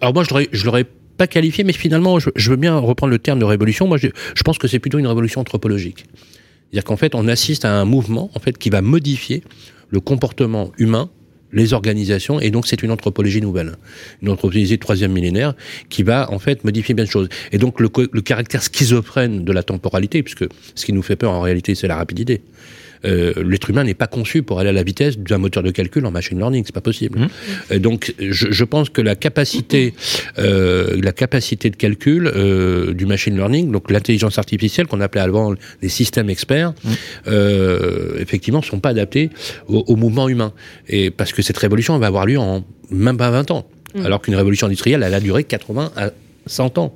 alors 0.00 0.14
moi, 0.14 0.22
je 0.24 0.30
l'aurais, 0.30 0.48
je 0.52 0.64
l'aurais 0.66 0.86
qualifié, 1.26 1.64
mais 1.64 1.72
finalement, 1.72 2.18
je, 2.18 2.50
veux 2.50 2.56
bien 2.56 2.76
reprendre 2.78 3.10
le 3.10 3.18
terme 3.18 3.38
de 3.38 3.44
révolution. 3.44 3.86
Moi, 3.86 3.98
je, 3.98 4.08
pense 4.44 4.58
que 4.58 4.68
c'est 4.68 4.78
plutôt 4.78 4.98
une 4.98 5.06
révolution 5.06 5.40
anthropologique. 5.40 6.06
C'est-à-dire 6.70 6.84
qu'en 6.84 6.96
fait, 6.96 7.14
on 7.14 7.28
assiste 7.28 7.64
à 7.64 7.72
un 7.72 7.84
mouvement 7.84 8.30
en 8.34 8.40
fait 8.40 8.56
qui 8.56 8.70
va 8.70 8.80
modifier 8.80 9.42
le 9.90 10.00
comportement 10.00 10.72
humain, 10.78 11.10
les 11.52 11.74
organisations, 11.74 12.40
et 12.40 12.50
donc 12.50 12.66
c'est 12.66 12.82
une 12.82 12.90
anthropologie 12.90 13.42
nouvelle, 13.42 13.76
une 14.22 14.30
anthropologie 14.30 14.70
de 14.70 14.76
troisième 14.76 15.12
millénaire 15.12 15.54
qui 15.90 16.02
va 16.02 16.32
en 16.32 16.38
fait 16.38 16.64
modifier 16.64 16.94
bien 16.94 17.04
de 17.04 17.10
choses. 17.10 17.28
Et 17.52 17.58
donc 17.58 17.78
le 17.78 17.88
caractère 18.22 18.62
schizophrène 18.62 19.44
de 19.44 19.52
la 19.52 19.62
temporalité, 19.62 20.22
puisque 20.22 20.46
ce 20.74 20.86
qui 20.86 20.94
nous 20.94 21.02
fait 21.02 21.16
peur 21.16 21.32
en 21.32 21.42
réalité, 21.42 21.74
c'est 21.74 21.88
la 21.88 21.96
rapidité. 21.96 22.40
Euh, 23.04 23.32
L'être 23.44 23.70
humain 23.70 23.84
n'est 23.84 23.94
pas 23.94 24.06
conçu 24.06 24.42
pour 24.42 24.60
aller 24.60 24.68
à 24.70 24.72
la 24.72 24.82
vitesse 24.82 25.18
d'un 25.18 25.38
moteur 25.38 25.62
de 25.62 25.70
calcul 25.70 26.04
en 26.06 26.10
machine 26.10 26.38
learning, 26.38 26.64
c'est 26.64 26.74
pas 26.74 26.80
possible. 26.80 27.28
Euh, 27.70 27.78
donc, 27.78 28.14
je, 28.18 28.50
je 28.50 28.64
pense 28.64 28.88
que 28.90 29.00
la 29.00 29.14
capacité, 29.16 29.94
euh, 30.38 31.00
la 31.02 31.12
capacité 31.12 31.70
de 31.70 31.76
calcul 31.76 32.26
euh, 32.34 32.92
du 32.94 33.06
machine 33.06 33.36
learning, 33.36 33.70
donc 33.72 33.90
l'intelligence 33.90 34.38
artificielle 34.38 34.86
qu'on 34.86 35.00
appelait 35.00 35.20
avant 35.20 35.54
les 35.82 35.88
systèmes 35.88 36.30
experts, 36.30 36.74
euh, 37.26 38.18
effectivement, 38.20 38.62
sont 38.62 38.80
pas 38.80 38.90
adaptés 38.90 39.30
au, 39.68 39.84
au 39.86 39.96
mouvement 39.96 40.28
humain. 40.28 40.52
Et 40.88 41.10
parce 41.10 41.32
que 41.32 41.42
cette 41.42 41.58
révolution 41.58 41.94
elle 41.94 42.00
va 42.00 42.06
avoir 42.06 42.26
lieu 42.26 42.38
en 42.38 42.64
même 42.90 43.16
pas 43.16 43.30
20 43.30 43.50
ans, 43.50 43.66
alors 44.04 44.22
qu'une 44.22 44.34
révolution 44.36 44.66
industrielle, 44.66 45.02
elle 45.02 45.14
a 45.14 45.20
duré 45.20 45.44
80 45.44 45.92
à 45.96 46.10
100 46.46 46.78
ans. 46.78 46.94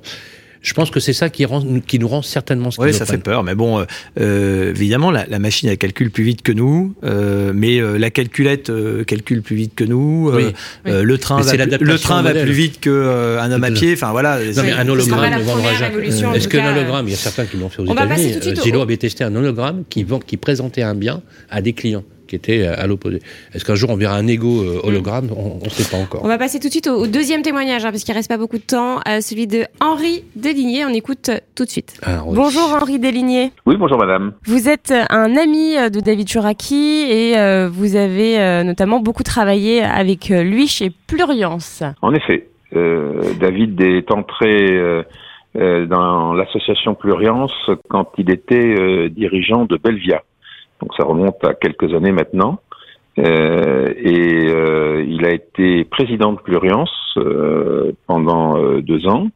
Je 0.61 0.73
pense 0.73 0.89
que 0.89 0.99
c'est 0.99 1.13
ça 1.13 1.29
qui, 1.29 1.45
rend, 1.45 1.63
qui 1.85 1.99
nous 1.99 2.07
rend 2.07 2.21
certainement 2.21 2.69
Oui, 2.79 2.93
ça 2.93 3.05
fait 3.05 3.17
peur, 3.17 3.43
mais 3.43 3.55
bon, 3.55 3.79
euh, 3.79 3.85
euh, 4.19 4.69
évidemment, 4.71 5.11
la, 5.11 5.25
la 5.27 5.39
machine 5.39 5.69
elle 5.69 5.77
calcule 5.77 6.11
plus 6.11 6.23
vite 6.23 6.41
que 6.41 6.51
nous, 6.51 6.95
euh, 7.03 7.51
mais 7.53 7.79
euh, 7.79 7.97
la 7.97 8.09
calculette 8.09 8.69
euh, 8.69 9.03
calcule 9.03 9.41
plus 9.41 9.55
vite 9.55 9.75
que 9.75 9.83
nous. 9.83 10.29
euh, 10.29 10.35
Oui. 10.35 10.53
euh, 10.91 11.03
le 11.03 11.17
train 11.17 11.41
va, 11.41 11.55
le 11.55 11.97
train 11.97 12.21
va 12.21 12.33
plus 12.33 12.51
vite 12.51 12.79
que 12.79 12.89
euh, 12.89 13.41
un 13.41 13.51
homme 13.51 13.63
à 13.63 13.71
pied. 13.71 13.93
Enfin 13.93 14.11
voilà. 14.11 14.39
Non, 14.39 14.45
mais 14.45 14.53
c'est- 14.53 14.71
un 14.71 14.87
hologramme 14.89 15.39
ne 15.39 15.43
vendra 15.43 15.73
jamais. 15.73 16.07
Est-ce 16.07 16.47
qu'un 16.47 16.75
hologramme, 16.75 17.07
il 17.07 17.11
y 17.11 17.13
a 17.13 17.17
certains 17.17 17.45
qui 17.45 17.57
l'ont 17.57 17.69
fait 17.69 17.81
aux 17.81 17.85
États-Unis. 17.85 18.55
Zillow 18.63 18.81
avait 18.81 18.97
testé 18.97 19.23
un 19.23 19.35
hologramme 19.35 19.83
qui, 19.89 20.03
vend, 20.03 20.19
qui 20.19 20.37
présentait 20.37 20.81
un 20.83 20.95
bien 20.95 21.21
à 21.49 21.61
des 21.61 21.73
clients 21.73 22.03
qui 22.27 22.35
étaient 22.35 22.61
euh, 22.67 22.75
à 22.77 22.85
l'opposé. 22.85 23.21
Est-ce 23.53 23.65
qu'un 23.65 23.75
jour 23.75 23.89
on 23.89 23.95
verra 23.95 24.15
un 24.15 24.27
égo 24.27 24.61
euh, 24.61 24.79
hologramme? 24.83 25.29
On 25.35 25.63
ne 25.63 25.69
sait 25.69 25.89
pas 25.89 26.01
encore. 26.01 26.21
On 26.23 26.27
va 26.27 26.37
passer 26.37 26.59
tout 26.59 26.67
de 26.67 26.71
suite 26.71 26.87
au, 26.87 27.03
au 27.03 27.07
deuxième 27.07 27.41
témoignage, 27.41 27.85
hein, 27.85 27.91
parce 27.91 28.03
qu'il 28.03 28.13
reste 28.13 28.29
pas 28.29 28.37
beaucoup 28.37 28.57
de 28.57 28.63
temps, 28.63 28.99
euh, 29.07 29.21
celui 29.21 29.47
de 29.47 29.63
Henri 29.81 30.23
Deligné. 30.35 30.85
On 30.85 30.89
écoute 30.89 31.29
euh, 31.29 31.37
tout 31.55 31.65
de 31.65 31.69
suite. 31.69 31.99
Ah, 32.05 32.23
oui. 32.25 32.35
Bonjour 32.35 32.77
Henri 32.79 32.99
Deligné. 32.99 33.51
Oui, 33.65 33.75
bonjour 33.77 33.97
madame. 33.97 34.33
Vous 34.45 34.69
êtes 34.69 34.93
un 35.09 35.35
ami 35.35 35.75
euh, 35.77 35.89
de 35.89 35.99
David 35.99 36.29
Chouraki 36.29 37.05
et 37.09 37.37
euh, 37.37 37.69
vous 37.71 37.95
avez 37.95 38.39
euh, 38.39 38.63
notamment 38.63 38.99
beaucoup 38.99 39.23
travaillé 39.23 39.81
avec 39.81 40.29
euh, 40.29 40.43
lui 40.43 40.67
chez 40.67 40.91
Pluriance. 41.07 41.83
En 42.01 42.13
effet, 42.13 42.49
euh, 42.75 43.21
David 43.39 43.79
est 43.81 44.11
entré 44.11 44.71
euh, 44.71 45.03
euh, 45.55 45.85
dans 45.85 46.33
l'association 46.33 46.93
Pluriance 46.95 47.53
quand 47.89 48.11
il 48.17 48.29
était 48.29 48.75
euh, 48.77 49.09
dirigeant 49.09 49.65
de 49.65 49.77
Belvia. 49.77 50.23
Donc 50.81 50.93
ça 50.97 51.03
remonte 51.05 51.43
à 51.43 51.53
quelques 51.53 51.93
années 51.93 52.11
maintenant. 52.11 52.59
Euh, 53.19 53.93
et 53.97 54.47
euh, 54.51 55.03
il 55.07 55.25
a 55.25 55.31
été 55.31 55.85
président 55.85 56.33
de 56.33 56.37
Pluriance 56.39 56.91
euh, 57.17 57.91
pendant 58.05 58.57
euh, 58.57 58.81
deux 58.81 59.07
ans, 59.07 59.27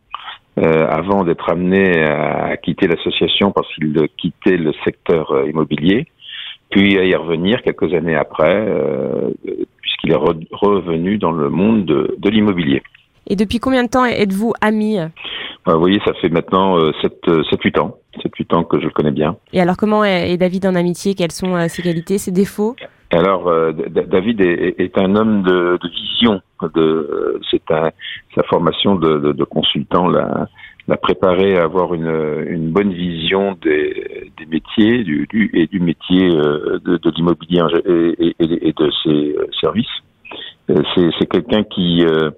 euh, 0.60 0.86
avant 0.88 1.24
d'être 1.24 1.50
amené 1.50 2.04
à, 2.04 2.46
à 2.46 2.58
quitter 2.58 2.88
l'association 2.88 3.52
parce 3.52 3.68
qu'il 3.74 3.96
quittait 4.18 4.58
le 4.58 4.72
secteur 4.86 5.32
euh, 5.32 5.50
immobilier, 5.50 6.06
puis 6.70 7.00
à 7.00 7.06
y 7.06 7.16
revenir 7.16 7.64
quelques 7.64 7.92
années 7.96 8.16
après, 8.16 8.54
euh, 8.56 9.32
puisqu'il 9.82 10.12
est 10.12 10.16
re- 10.16 10.48
revenu 10.52 11.18
dans 11.18 11.32
le 11.32 11.50
monde 11.50 11.86
de, 11.86 12.16
de 12.20 12.30
l'immobilier. 12.30 12.84
Et 13.28 13.36
depuis 13.36 13.60
combien 13.60 13.84
de 13.84 13.89
temps 13.89 14.06
êtes-vous 14.06 14.54
amis 14.62 14.98
Vous 15.66 15.80
voyez, 15.80 16.00
ça 16.06 16.14
fait 16.22 16.30
maintenant 16.30 16.78
7-8 16.78 17.80
ans, 17.80 17.98
7-8 18.18 18.55
ans 18.55 18.64
que 18.64 18.80
je 18.80 18.86
le 18.86 18.91
connais 18.91 19.12
bien. 19.12 19.38
Et 19.53 19.62
alors 19.62 19.78
comment 19.78 20.03
est 20.03 20.38
David 20.38 20.66
en 20.66 20.76
amitié? 20.76 21.16
Quelles 21.16 21.32
sont 21.32 21.55
euh, 21.55 21.68
ses 21.68 21.82
qualités, 21.82 22.18
ses 22.18 22.32
défauts? 22.32 22.76
Alors, 23.14 23.47
euh, 23.49 23.74
David 23.74 24.39
est, 24.41 24.76
est 24.80 24.97
un 24.97 25.16
homme 25.16 25.43
de, 25.43 25.78
de 25.82 25.89
vision. 25.89 26.41
De, 26.62 26.80
euh, 26.82 27.39
c'est 27.49 27.70
un, 27.72 27.89
sa 28.36 28.43
formation 28.43 28.95
de, 28.95 29.20
de, 29.20 29.32
de 29.34 29.43
consultant 29.43 30.07
l'a, 30.07 30.47
l'a 30.88 30.95
préparé 30.97 31.57
à 31.57 31.64
avoir 31.64 31.93
une, 31.93 32.45
une 32.47 32.70
bonne 32.72 32.93
vision 32.93 33.57
des, 33.62 34.32
des 34.38 34.45
métiers 34.45 35.03
du, 35.03 35.28
du, 35.30 35.49
et 35.53 35.68
du 35.68 35.80
métier 35.82 36.30
euh, 36.34 36.80
de, 36.86 36.97
de 36.97 37.12
l'immobilier 37.16 37.62
et, 37.86 38.36
et- 38.39 38.68
et 38.70 38.74
de 38.74 38.91
ses 39.03 39.36
services. 39.59 39.88
C'est, 40.68 41.09
c'est 41.20 41.26
quelqu'un 41.26 41.64
qui 41.64 42.05
euh, 42.05 42.30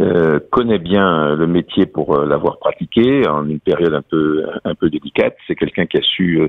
euh, 0.00 0.40
connaît 0.50 0.78
bien 0.78 1.34
le 1.34 1.46
métier 1.46 1.86
pour 1.86 2.14
euh, 2.16 2.26
l'avoir 2.26 2.58
pratiqué 2.58 3.28
en 3.28 3.46
une 3.48 3.60
période 3.60 3.92
un 3.94 4.02
peu 4.02 4.44
un 4.64 4.74
peu 4.74 4.88
délicate. 4.90 5.36
C'est 5.46 5.54
quelqu'un 5.54 5.86
qui 5.86 5.98
a 5.98 6.02
su 6.02 6.40
euh, 6.40 6.48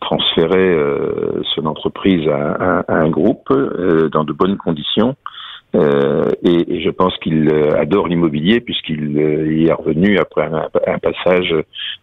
transférer 0.00 0.68
euh, 0.74 1.42
son 1.54 1.66
entreprise 1.66 2.28
à, 2.28 2.52
à- 2.52 2.80
à 2.92 2.94
un 2.96 3.10
groupe 3.10 3.50
euh, 3.50 4.08
dans 4.10 4.24
de 4.24 4.32
bonnes 4.32 4.56
conditions. 4.56 5.16
Euh, 5.74 6.30
et, 6.44 6.76
et 6.76 6.82
je 6.82 6.90
pense 6.90 7.16
qu'il 7.18 7.48
euh, 7.52 7.76
adore 7.76 8.06
l'immobilier 8.06 8.60
puisqu'il 8.60 9.18
euh, 9.18 9.52
y 9.52 9.66
est 9.66 9.72
revenu 9.72 10.18
après 10.18 10.42
un, 10.44 10.68
un 10.86 10.98
passage 11.00 11.52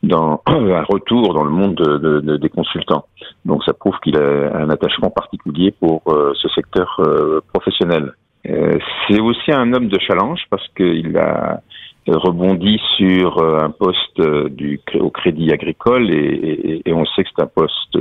dans 0.03 0.41
un 0.47 0.83
retour 0.83 1.33
dans 1.33 1.45
le 1.45 1.51
monde 1.51 1.75
de- 1.75 1.97
de- 1.97 2.19
de- 2.19 2.35
des 2.35 2.49
consultants. 2.49 3.05
Donc 3.45 3.63
ça 3.63 3.71
prouve 3.71 3.95
qu'il 4.03 4.17
a 4.17 4.57
un 4.57 4.69
attachement 4.69 5.09
particulier 5.09 5.71
pour 5.79 6.01
euh, 6.09 6.33
ce 6.35 6.49
secteur 6.49 6.97
euh, 6.99 7.39
professionnel. 7.53 8.11
Euh, 8.49 8.77
c'est 9.07 9.19
aussi 9.19 9.51
un 9.51 9.71
homme 9.73 9.87
de 9.87 9.99
challenge 9.99 10.41
parce 10.49 10.67
qu'il 10.75 11.15
a 11.17 11.61
rebondi 12.07 12.79
sur 12.97 13.37
euh, 13.37 13.59
un 13.59 13.69
poste 13.69 14.19
euh, 14.19 14.49
du, 14.49 14.79
au 14.99 15.11
Crédit 15.11 15.51
Agricole 15.51 16.09
et, 16.11 16.15
et- 16.15 16.89
et 16.89 16.93
on 16.93 17.05
sait 17.05 17.23
que 17.23 17.29
c'est 17.35 17.43
un 17.43 17.47
poste 17.47 17.97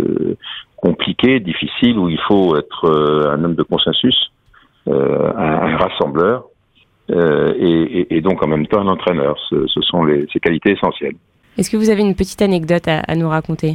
compliqué, 0.77 1.41
difficile, 1.41 1.99
où 1.99 2.09
il 2.09 2.19
faut 2.27 2.57
être 2.57 2.89
un 3.35 3.45
homme 3.45 3.55
de 3.55 3.63
consensus, 3.63 4.33
un, 4.87 5.77
rassembleur 5.77 6.45
et, 7.11 8.21
donc 8.23 8.43
en 8.43 8.47
même 8.49 8.67
temps 8.67 8.81
un 8.81 8.87
entraîneur. 8.87 9.37
Ce, 9.51 9.67
ce 9.67 9.81
sont 9.83 10.05
les, 10.05 10.27
ses 10.33 10.41
qualités 10.41 10.71
essentielles. 10.73 11.17
Est-ce 11.59 11.71
que 11.71 11.77
vous 11.77 11.91
avez 11.91 12.01
une 12.01 12.15
petite 12.15 12.41
anecdote 12.41 12.89
à, 12.89 13.01
à 13.01 13.15
nous 13.15 13.29
raconter? 13.29 13.75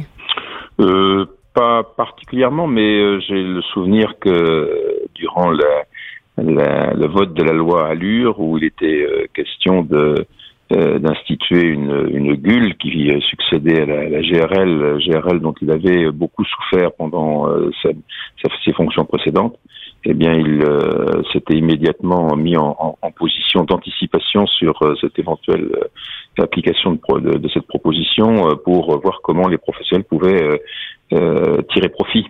Euh, 0.80 1.26
pas 1.54 1.84
particulièrement, 1.84 2.66
mais 2.66 3.20
j'ai 3.20 3.40
le 3.40 3.62
souvenir 3.72 4.18
que 4.18 5.06
durant 5.14 5.50
la, 5.52 5.84
la- 6.38 6.92
le 6.94 7.06
vote 7.06 7.34
de 7.34 7.42
la 7.42 7.52
loi 7.52 7.86
Allure, 7.88 8.38
où 8.40 8.58
il 8.58 8.64
était 8.64 9.04
euh, 9.06 9.26
question 9.34 9.82
de 9.82 10.26
euh, 10.72 10.98
d'instituer 10.98 11.62
une, 11.62 12.08
une 12.12 12.34
GUL 12.34 12.76
qui 12.76 13.08
euh, 13.12 13.20
succédait 13.20 13.82
à 13.82 13.86
la, 13.86 14.08
la 14.08 14.20
GRL, 14.20 14.98
GRL 14.98 15.38
dont 15.40 15.54
il 15.62 15.70
avait 15.70 16.10
beaucoup 16.10 16.44
souffert 16.44 16.90
pendant 16.98 17.48
euh, 17.48 17.70
ses 18.64 18.72
fonctions 18.72 19.04
précédentes, 19.04 19.56
eh 20.04 20.12
bien, 20.12 20.32
il 20.34 20.62
euh, 20.64 21.22
s'était 21.32 21.54
immédiatement 21.56 22.34
mis 22.36 22.56
en, 22.56 22.74
en- 22.80 22.98
en 23.00 23.10
position 23.12 23.62
d'anticipation 23.62 24.46
sur 24.48 24.74
euh, 24.82 24.94
cette 25.00 25.16
éventuelle 25.20 25.70
application 26.38 26.92
de, 26.94 27.20
de- 27.20 27.38
de 27.38 27.48
cette 27.48 27.66
proposition 27.68 28.56
pour 28.64 29.00
voir 29.00 29.20
comment 29.22 29.46
les 29.46 29.58
professionnels 29.58 30.04
pouvaient 30.04 30.60
tirer 31.10 31.88
profit 31.90 32.26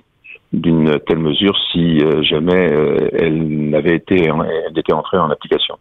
d'une 0.52 0.98
telle 1.00 1.18
mesure 1.18 1.56
si 1.72 2.00
euh, 2.00 2.22
jamais 2.22 2.72
euh, 2.72 3.08
elle 3.12 3.68
n'avait 3.70 3.96
été 3.96 4.30
elle 4.30 4.92
entrée 4.92 5.18
en 5.18 5.30
application. 5.30 5.76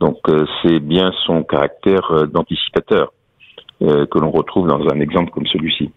Donc 0.00 0.18
euh, 0.28 0.46
c'est 0.62 0.80
bien 0.80 1.12
son 1.26 1.42
caractère 1.42 2.26
d'anticipateur 2.28 3.12
que 3.78 4.18
l'on 4.18 4.30
retrouve 4.30 4.68
dans 4.68 4.80
un 4.88 5.00
exemple 5.00 5.30
comme 5.32 5.46
celui-ci. 5.46 5.90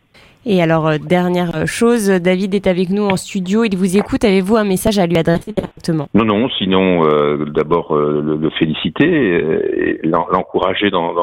Et 0.46 0.62
alors, 0.62 0.88
euh, 0.88 0.98
dernière 0.98 1.68
chose, 1.68 2.08
David 2.10 2.56
est 2.56 2.68
avec 2.68 2.90
nous 2.90 3.04
en 3.04 3.18
studio, 3.18 3.66
il 3.66 3.76
vous 3.76 3.98
écoute, 3.98 4.24
avez-vous 4.24 4.56
un 4.56 4.64
message 4.64 4.98
à 4.98 5.06
lui 5.06 5.18
adresser 5.18 5.52
directement? 5.52 6.08
Non, 6.14 6.24
non, 6.24 6.50
sinon 6.58 7.06
euh, 7.06 7.46
d'abord 7.46 7.94
euh, 7.94 8.22
le, 8.22 8.38
le 8.38 8.50
féliciter, 8.52 10.00
l'encourager 10.04 10.90
dans, 10.92 11.14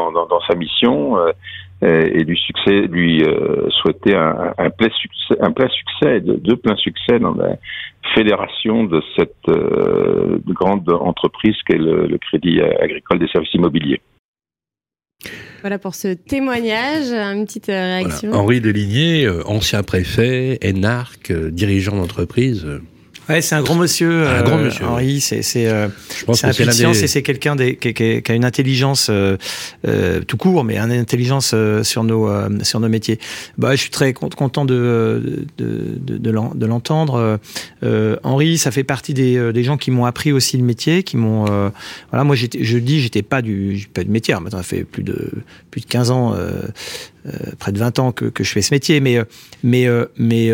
sa 0.49 0.55
mission 0.55 1.17
et 1.83 2.25
lui 2.25 2.39
succès, 2.39 2.83
lui 2.89 3.25
souhaiter 3.71 4.15
un, 4.15 4.71
plein 4.71 4.89
succès, 4.91 5.35
succès, 5.71 6.21
de, 6.21 6.55
plein 6.55 6.77
succès 6.77 7.19
dans 7.19 7.35
la 7.35 7.57
fédération 8.15 8.85
de 8.85 9.03
cette 9.17 9.51
grande 10.47 10.91
entreprise 10.91 11.57
qu'est 11.67 11.79
le 11.79 12.19
Crédit 12.19 12.61
Agricole 12.61 13.19
des 13.19 13.29
Services 13.29 13.55
Immobiliers. 13.55 14.01
Voilà 15.63 15.79
pour 15.79 15.95
ce 15.95 16.09
témoignage. 16.09 17.11
Une 17.11 17.45
petite 17.47 17.69
euh, 17.69 17.73
Voilà. 17.73 17.97
réaction. 18.09 18.33
Henri 18.33 18.61
Deligné, 18.61 19.25
euh, 19.25 19.43
ancien 19.47 19.83
préfet, 19.83 20.59
énarque, 20.63 21.31
euh, 21.31 21.51
dirigeant 21.51 21.97
d'entreprise. 21.97 22.67
Euh, 23.29 23.33
Ouais, 23.35 23.41
c'est 23.43 23.55
un 23.55 23.63
grand 23.63 23.75
monsieur. 23.75 24.27
Un 24.27 24.31
euh, 24.31 24.43
grand 24.43 24.59
monsieur, 24.59 24.85
Henri, 24.87 25.21
c'est 25.21 25.43
c'est 25.43 25.67
euh, 25.67 25.89
Je 26.17 26.25
pense 26.25 26.41
c'est 26.41 26.47
et 26.49 26.53
quelqu'un 27.23 27.57
qui, 28.23 28.33
a 28.33 28.35
une 28.35 28.45
intelligence 28.45 29.09
euh, 29.11 29.37
euh, 29.87 30.21
tout 30.21 30.37
court, 30.37 30.63
mais 30.65 30.79
une 30.79 30.93
intelligence 30.93 31.53
euh, 31.55 31.83
sur 31.83 32.05
nos 32.05 32.29
euh, 32.29 32.49
sur 32.63 32.79
nos 32.81 32.89
métiers. 32.89 33.19
Bah, 33.59 33.73
je 33.75 33.81
suis 33.81 33.91
très 33.91 34.13
con- 34.13 34.29
content 34.29 34.65
de 34.65 35.47
de 35.59 35.99
de, 35.99 36.19
de 36.19 36.31
l'en- 36.31 36.55
de 36.55 36.67
l'entendre. 36.67 37.15
Euh, 37.17 37.37
euh, 37.83 38.17
Henri, 38.23 38.59
ça 38.59 38.71
fait 38.71 38.85
partie 38.85 39.15
des, 39.15 39.37
euh, 39.37 39.53
des 39.53 39.65
gens 39.65 39.77
qui 39.77 39.91
m'ont 39.91 40.05
appris 40.07 40.33
aussi 40.33 40.57
le 40.57 40.65
métier, 40.65 41.03
qui 41.03 41.17
m'ont 41.17 41.47
euh, 41.51 41.71
voilà. 42.11 42.25
Moi, 42.25 42.37
je 42.37 42.79
dis, 42.79 43.01
j'étais 43.01 43.23
pas 43.23 43.43
du 43.43 43.89
pas 43.93 44.05
de 44.05 44.11
métier. 44.11 44.35
Maintenant, 44.35 44.59
ça 44.59 44.63
fait 44.65 44.85
plus 44.85 45.03
de 45.03 45.31
plus 45.71 45.81
de 45.81 45.87
15 45.87 46.11
ans. 46.11 46.35
Euh, 47.27 47.31
près 47.59 47.73
de 47.73 47.79
20 47.79 47.99
ans 47.99 48.13
que, 48.13 48.27
que 48.27 48.45
je 48.45 48.51
fais 48.53 48.63
ce 48.63 48.73
métier, 48.75 49.01
mais 49.01 49.19
euh, 49.19 49.25
mais 49.63 49.87
euh, 49.89 50.07
mais 50.19 50.53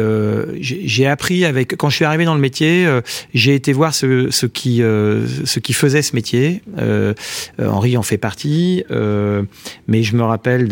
j'ai 0.61 1.07
appris 1.07 1.45
avec 1.45 1.77
quand 1.77 1.91
je 1.91 1.97
suis 1.97 2.05
arrivé 2.05 2.25
dans 2.25 2.35
le 2.35 2.41
métier, 2.41 2.87
j'ai 3.35 3.55
été 3.55 3.73
voir 3.73 3.95
ce, 3.95 4.31
ce 4.31 4.47
qui 4.47 4.79
ce 4.79 5.59
qui 5.59 5.73
faisait 5.73 6.03
ce 6.03 6.15
métier. 6.17 6.63
Henri 7.59 7.97
en 7.97 8.03
fait 8.03 8.19
partie, 8.19 8.85
mais 9.89 10.03
je 10.03 10.17
me 10.17 10.23
rappelle 10.23 10.69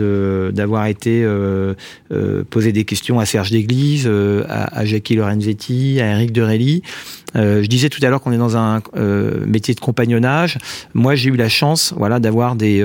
d'avoir 0.52 0.86
été 0.86 1.26
poser 2.50 2.72
des 2.72 2.84
questions 2.84 3.18
à 3.20 3.26
Serge 3.26 3.50
Déglise, 3.50 4.08
à, 4.48 4.78
à 4.78 4.84
Jackie 4.84 5.16
Lorenzetti, 5.16 6.00
à 6.00 6.12
Eric 6.12 6.32
Derelli. 6.32 6.82
Euh, 7.36 7.62
je 7.62 7.68
disais 7.68 7.88
tout 7.90 8.00
à 8.04 8.08
l'heure 8.10 8.20
qu'on 8.20 8.32
est 8.32 8.38
dans 8.38 8.56
un 8.56 8.82
métier 9.46 9.74
de 9.74 9.80
compagnonnage. 9.80 10.58
Moi, 10.94 11.14
j'ai 11.14 11.30
eu 11.30 11.36
la 11.36 11.48
chance, 11.48 11.94
voilà, 11.96 12.18
d'avoir 12.18 12.56
des, 12.56 12.82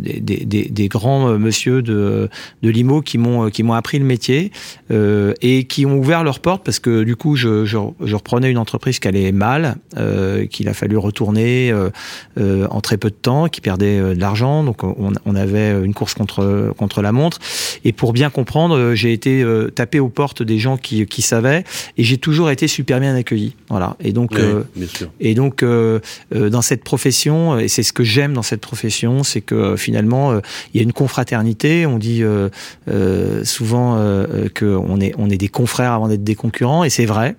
des, 0.00 0.20
des, 0.20 0.64
des- 0.70 0.88
grands 0.88 1.38
monsieur 1.38 1.80
de, 1.82 2.28
de 2.62 2.70
Limo 2.70 3.02
qui 3.02 3.18
m'ont 3.18 3.50
qui 3.50 3.62
m'ont 3.62 3.74
appris 3.74 3.98
le 3.98 4.04
métier 4.04 4.52
euh, 4.90 5.34
et 5.42 5.64
qui 5.64 5.86
ont 5.86 5.96
ouvert 5.96 6.24
leurs 6.24 6.40
portes 6.40 6.64
parce 6.64 6.78
que 6.78 7.02
du 7.02 7.16
coup, 7.16 7.36
je, 7.36 7.64
je, 7.64 7.78
je 8.04 8.14
reprenais 8.14 8.50
une 8.50 8.58
entreprise 8.58 8.98
qui 8.98 9.08
allait 9.08 9.32
mal, 9.32 9.76
euh, 9.96 10.46
qu'il 10.46 10.68
a 10.68 10.74
fallu 10.74 10.96
retourner 10.96 11.70
euh, 11.70 11.90
euh, 12.38 12.66
en 12.70 12.80
très 12.80 12.96
peu 12.96 13.10
de 13.10 13.14
temps, 13.14 13.48
qui 13.48 13.60
perdait 13.60 13.98
euh, 13.98 14.14
de 14.14 14.20
l'argent. 14.20 14.64
Donc, 14.64 14.84
on, 14.84 15.12
on 15.24 15.34
avait 15.34 15.70
une 15.84 15.94
course 15.94 16.14
contre 16.14 16.72
contre 16.76 17.02
la 17.02 17.12
montre. 17.12 17.38
Et 17.84 17.92
pour 17.92 18.12
bien 18.12 18.30
comprendre, 18.30 18.76
euh, 18.76 18.94
j'ai 18.94 19.12
été 19.12 19.42
euh, 19.42 19.70
tapé 19.70 20.00
aux 20.00 20.08
portes 20.08 20.42
des 20.42 20.58
gens 20.58 20.76
qui, 20.76 21.06
qui 21.06 21.22
savaient 21.22 21.64
et 21.96 22.04
j'ai 22.04 22.18
toujours 22.18 22.50
été 22.50 22.68
super 22.68 23.00
bien 23.00 23.14
accueilli. 23.14 23.54
Voilà. 23.68 23.96
Et 24.00 24.12
donc, 24.12 24.30
oui, 24.32 24.40
euh, 24.40 24.62
bien 24.76 24.86
sûr. 24.86 25.08
et 25.20 25.34
donc, 25.34 25.62
euh, 25.62 26.00
euh, 26.34 26.50
dans 26.50 26.62
cette 26.62 26.84
profession, 26.84 27.58
et 27.58 27.68
c'est 27.68 27.82
ce 27.82 27.92
que 27.92 28.04
j'aime 28.04 28.32
dans 28.32 28.42
cette 28.42 28.60
profession, 28.60 29.22
c'est 29.22 29.40
que 29.40 29.54
euh, 29.54 29.76
finalement, 29.76 30.32
euh, 30.32 30.40
il 30.72 30.78
y 30.78 30.80
a 30.80 30.82
une 30.82 30.92
confraternité. 30.92 31.86
On 31.86 31.98
dit 31.98 32.22
euh, 32.34 32.48
euh, 32.88 33.44
souvent 33.44 33.96
euh, 33.96 34.48
qu'on 34.58 35.00
est, 35.00 35.14
on 35.18 35.30
est 35.30 35.36
des 35.36 35.48
confrères 35.48 35.92
avant 35.92 36.08
d'être 36.08 36.24
des 36.24 36.34
concurrents, 36.34 36.84
et 36.84 36.90
c'est 36.90 37.06
vrai. 37.06 37.36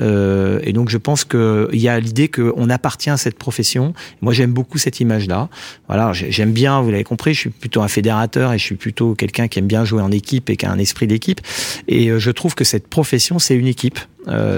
Et 0.00 0.72
donc, 0.72 0.90
je 0.90 0.96
pense 0.96 1.24
qu'il 1.24 1.68
y 1.72 1.88
a 1.88 1.98
l'idée 1.98 2.28
qu'on 2.28 2.70
appartient 2.70 3.10
à 3.10 3.16
cette 3.16 3.36
profession. 3.36 3.94
Moi, 4.20 4.32
j'aime 4.32 4.52
beaucoup 4.52 4.78
cette 4.78 5.00
image-là. 5.00 5.48
Voilà, 5.88 6.12
j'ai- 6.12 6.30
j'aime 6.30 6.52
bien, 6.52 6.80
vous 6.80 6.92
l'avez 6.92 7.02
compris, 7.02 7.34
je 7.34 7.40
suis 7.40 7.50
plutôt 7.50 7.82
un 7.82 7.88
fédérateur 7.88 8.52
et 8.52 8.58
je 8.58 8.64
suis 8.64 8.76
plutôt 8.76 9.16
quelqu'un 9.16 9.48
qui 9.48 9.58
aime 9.58 9.66
bien 9.66 9.84
jouer 9.84 10.00
en 10.00 10.12
équipe 10.12 10.50
et 10.50 10.56
qui 10.56 10.66
a 10.66 10.70
un 10.70 10.78
esprit 10.78 11.08
d'équipe. 11.08 11.40
Et 11.88 12.16
je 12.16 12.30
trouve 12.30 12.54
que 12.54 12.62
cette 12.62 12.86
profession, 12.86 13.40
c'est 13.40 13.56
une 13.56 13.66
équipe. 13.66 13.98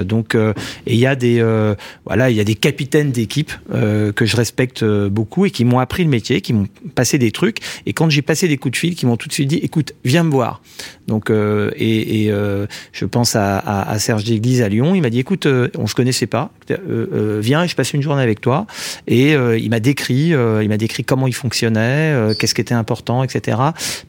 Donc, 0.05 0.35
et 0.35 0.53
il 0.95 0.99
y 0.99 1.07
a 1.07 1.15
des, 1.17 1.43
voilà, 2.05 2.29
il 2.29 2.37
y 2.37 2.41
a 2.41 2.45
des 2.45 2.55
capitaines 2.57 3.11
d'équipe 3.11 3.53
que 3.73 4.27
je 4.27 4.37
respecte 4.37 4.85
beaucoup 4.85 5.47
et 5.47 5.51
qui 5.51 5.65
m'ont 5.65 5.79
appris 5.79 6.05
le 6.05 6.11
métier, 6.11 6.43
qui 6.43 6.53
m'ont 6.53 6.67
passé 6.95 7.17
des 7.17 7.31
trucs. 7.31 7.61
Et 7.87 7.95
quand 7.95 8.11
j'ai 8.11 8.21
passé 8.21 8.47
des 8.47 8.59
coups 8.59 8.73
de 8.73 8.77
fil, 8.77 8.95
qui 8.95 9.07
m'ont 9.07 9.17
tout 9.17 9.29
de 9.29 9.33
suite 9.33 9.49
dit, 9.49 9.57
écoute, 9.63 9.80
viens 10.05 10.25
me 10.25 10.31
voir. 10.31 10.63
Donc, 11.07 11.31
euh, 11.31 11.71
et, 11.77 12.29
euh, 12.31 12.67
je 12.93 13.05
pense 13.05 13.37
à, 13.37 13.97
Serge 13.99 14.25
Déglise 14.25 14.63
à 14.63 14.69
Lyon. 14.69 14.95
Il 14.95 15.03
m'a 15.03 15.11
dit, 15.11 15.19
écoute, 15.19 15.47
euh, 15.47 15.69
on 15.77 15.87
se 15.87 15.95
connaissait 15.95 16.27
pas. 16.27 16.51
Euh, 16.71 17.07
euh, 17.13 17.39
viens 17.41 17.65
et 17.65 17.69
je 17.69 17.75
passe 17.75 17.93
une 17.93 18.03
journée 18.03 18.23
avec 18.23 18.41
toi. 18.41 18.67
Et 19.07 19.35
euh, 19.35 19.59
il 19.59 19.71
m'a 19.71 19.81
décrit, 19.81 20.29
il 20.31 20.69
m'a 20.69 20.77
décrit 20.77 21.05
comment 21.05 21.27
il 21.27 21.35
fonctionnait, 21.35 22.35
qu'est-ce 22.39 22.55
qui 22.55 22.61
était 22.61 22.75
important, 22.75 23.23
etc. 23.25 23.59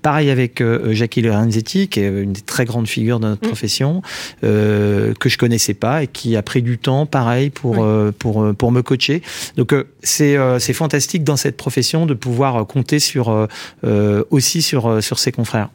Pareil 0.02 0.30
avec 0.30 0.64
Jackie 0.92 1.22
Lorenzetti, 1.22 1.88
qui 1.88 2.00
est 2.02 2.08
une 2.08 2.34
des 2.34 2.42
très 2.42 2.66
grandes 2.66 2.88
figures 2.88 3.20
de 3.20 3.28
notre 3.28 3.42
profession, 3.42 4.02
euh, 4.44 5.14
que 5.20 5.30
je 5.30 5.38
connaissais 5.38 5.74
pas 5.74 6.04
et 6.04 6.08
qui 6.08 6.36
a 6.36 6.42
pris 6.42 6.62
du 6.62 6.78
temps, 6.78 7.06
pareil, 7.06 7.50
pour 7.50 7.72
Oui. 7.72 8.12
pour 8.20 8.54
pour 8.56 8.72
me 8.72 8.82
coacher. 8.82 9.22
Donc 9.58 9.74
c'est 10.04 10.38
c'est 10.60 10.74
fantastique 10.74 11.24
dans 11.24 11.38
cette 11.38 11.58
profession 11.58 12.06
de 12.06 12.14
pouvoir 12.14 12.66
compter 12.68 13.00
sur 13.00 13.48
aussi 14.30 14.62
sur 14.62 15.04
sur 15.04 15.20
ses 15.20 15.32
confrères. 15.32 15.70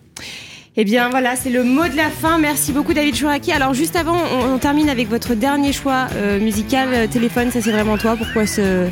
Eh 0.79 0.85
bien 0.85 1.09
voilà, 1.09 1.37
c'est 1.37 1.49
le 1.49 1.64
mot 1.64 1.89
de 1.89 1.97
la 1.97 2.11
fin. 2.11 2.39
Merci 2.39 2.72
beaucoup 2.72 2.93
David 2.93 3.16
Chouraki. 3.16 3.51
Alors 3.51 3.72
juste 3.72 3.97
avant, 3.97 4.18
on, 4.43 4.55
on 4.55 4.59
termine 4.59 4.91
avec 4.91 5.09
votre 5.09 5.35
dernier 5.35 5.72
choix 5.72 6.07
euh, 6.16 6.39
musical. 6.39 6.89
Euh, 6.93 7.07
téléphone, 7.07 7.51
ça 7.51 7.61
c'est 7.62 7.72
vraiment 7.72 7.97
toi. 7.97 8.14
Pourquoi 8.18 8.47
ce, 8.47 8.87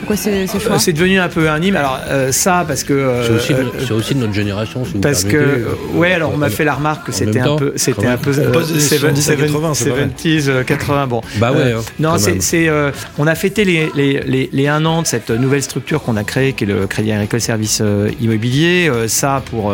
pourquoi 0.00 0.16
ce, 0.16 0.48
ce 0.48 0.58
choix 0.58 0.74
Euh, 0.74 0.78
c'est 0.80 0.92
devenu 0.92 1.20
un 1.20 1.28
peu 1.28 1.48
un 1.48 1.62
hymne. 1.62 1.76
Alors 1.76 2.00
euh, 2.08 2.32
ça 2.32 2.64
parce 2.66 2.82
que 2.82 2.92
euh, 2.92 3.24
C'est 3.24 3.32
aussi, 3.36 3.54
de 3.54 3.58
euh, 3.60 3.62
no- 3.62 3.72
c'est 3.86 3.92
aussi 3.92 4.14
de 4.16 4.18
notre 4.20 4.32
génération, 4.32 4.84
si 4.84 4.94
vous 4.94 4.98
Parce 5.00 5.22
que 5.22 5.36
euh, 5.36 5.64
ouais, 5.94 6.12
alors 6.12 6.32
on 6.34 6.38
m'a 6.38 6.50
fait 6.50 6.64
la 6.64 6.74
remarque 6.74 7.06
que 7.06 7.12
c'était 7.12 7.38
un 7.38 7.44
temps, 7.44 7.56
peu, 7.56 7.72
c'était 7.76 8.06
un 8.08 8.16
peu 8.16 8.32
On 8.48 8.50
passe 8.50 8.72
des 8.72 8.80
70 8.80 9.30
à 9.30 9.36
80, 9.36 9.74
c'est 9.74 9.90
pas 9.90 9.96
mal. 9.96 10.08
70s, 10.20 10.48
euh, 10.48 10.64
80. 10.64 11.06
Bon, 11.06 11.20
Bah 11.36 11.52
ouais, 11.52 11.58
Euh, 11.60 11.78
hein, 11.78 11.82
non, 12.00 12.16
c'est, 12.18 12.68
euh, 12.68 12.90
on 13.16 13.28
a 13.28 13.36
fêté 13.36 13.64
les, 13.64 13.90
les, 13.94 14.22
les, 14.26 14.50
les 14.52 14.66
un 14.66 14.84
an 14.86 15.02
de 15.02 15.06
cette 15.06 15.30
nouvelle 15.30 15.62
structure 15.62 16.02
qu'on 16.02 16.16
a 16.16 16.24
créée, 16.24 16.52
qui 16.52 16.64
est 16.64 16.66
le 16.66 16.88
Crédit 16.88 17.12
Agricole 17.12 17.40
Service 17.40 17.80
Immobilier. 18.20 18.88
euh, 18.92 19.06
ça 19.06 19.40
pour 19.52 19.72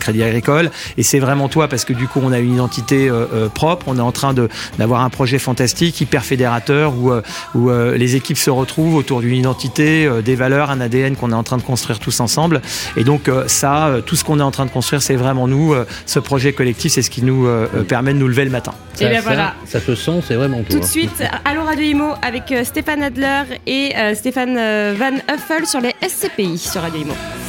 Crédit 0.00 0.24
Agricole, 0.24 0.70
et 0.98 1.03
c'est 1.04 1.20
vraiment 1.20 1.48
toi 1.48 1.68
parce 1.68 1.84
que 1.84 1.92
du 1.92 2.08
coup 2.08 2.20
on 2.22 2.32
a 2.32 2.40
une 2.40 2.54
identité 2.54 3.08
euh, 3.08 3.26
euh, 3.32 3.48
propre. 3.48 3.86
On 3.88 3.96
est 3.98 4.00
en 4.02 4.10
train 4.10 4.34
de 4.34 4.48
d'avoir 4.78 5.02
un 5.02 5.10
projet 5.10 5.38
fantastique, 5.38 6.00
hyper 6.00 6.24
fédérateur, 6.24 6.94
où 6.98 7.12
euh, 7.12 7.22
où 7.54 7.70
euh, 7.70 7.96
les 7.96 8.16
équipes 8.16 8.38
se 8.38 8.50
retrouvent 8.50 8.96
autour 8.96 9.20
d'une 9.20 9.36
identité, 9.36 10.06
euh, 10.06 10.20
des 10.22 10.34
valeurs, 10.34 10.70
un 10.70 10.80
ADN 10.80 11.14
qu'on 11.14 11.30
est 11.30 11.34
en 11.36 11.44
train 11.44 11.58
de 11.58 11.62
construire 11.62 12.00
tous 12.00 12.18
ensemble. 12.20 12.60
Et 12.96 13.04
donc 13.04 13.28
euh, 13.28 13.44
ça, 13.46 13.86
euh, 13.86 14.00
tout 14.00 14.16
ce 14.16 14.24
qu'on 14.24 14.40
est 14.40 14.42
en 14.42 14.50
train 14.50 14.66
de 14.66 14.70
construire, 14.70 15.00
c'est 15.02 15.16
vraiment 15.16 15.46
nous. 15.46 15.72
euh, 15.74 15.84
ce 16.06 16.18
projet 16.18 16.52
collectif, 16.52 16.92
c'est 16.92 17.02
ce 17.02 17.10
qui 17.10 17.22
nous 17.22 17.46
permet 17.88 18.12
de 18.14 18.18
nous 18.18 18.28
lever 18.28 18.44
le 18.44 18.50
matin. 18.50 18.72
Eh 19.00 19.06
bien 19.08 19.20
ça, 19.20 19.28
voilà. 19.28 19.54
ça 19.66 19.80
se 19.80 19.94
sent, 19.94 20.20
c'est 20.26 20.34
vraiment 20.34 20.62
Tout 20.62 20.72
toi. 20.78 20.80
de 20.80 20.84
suite, 20.84 21.22
Allo 21.44 21.62
Radio 21.64 21.84
Imo 21.84 22.12
avec 22.22 22.50
euh, 22.52 22.64
Stéphane 22.64 23.02
Adler 23.02 23.42
et 23.66 23.92
euh, 23.96 24.14
Stéphane 24.14 24.56
euh, 24.56 24.94
Van 24.98 25.16
Huffel 25.34 25.66
sur 25.66 25.80
les 25.80 25.94
SCPI 26.08 26.56
sur 26.58 26.80
Radio 26.82 27.02
Imo. 27.02 27.43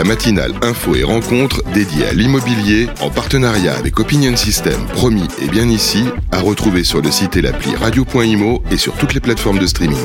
La 0.00 0.04
matinale 0.04 0.54
info 0.62 0.94
et 0.94 1.04
rencontre 1.04 1.62
dédiée 1.74 2.06
à 2.06 2.14
l'immobilier 2.14 2.88
en 3.02 3.10
partenariat 3.10 3.74
avec 3.76 4.00
Opinion 4.00 4.34
System, 4.34 4.86
promis 4.94 5.28
et 5.42 5.48
bien 5.48 5.68
ici, 5.68 6.06
à 6.32 6.40
retrouver 6.40 6.84
sur 6.84 7.02
le 7.02 7.10
site 7.10 7.36
et 7.36 7.42
l'appli 7.42 7.76
radio.imo 7.76 8.62
et 8.70 8.78
sur 8.78 8.94
toutes 8.94 9.12
les 9.12 9.20
plateformes 9.20 9.58
de 9.58 9.66
streaming. 9.66 9.98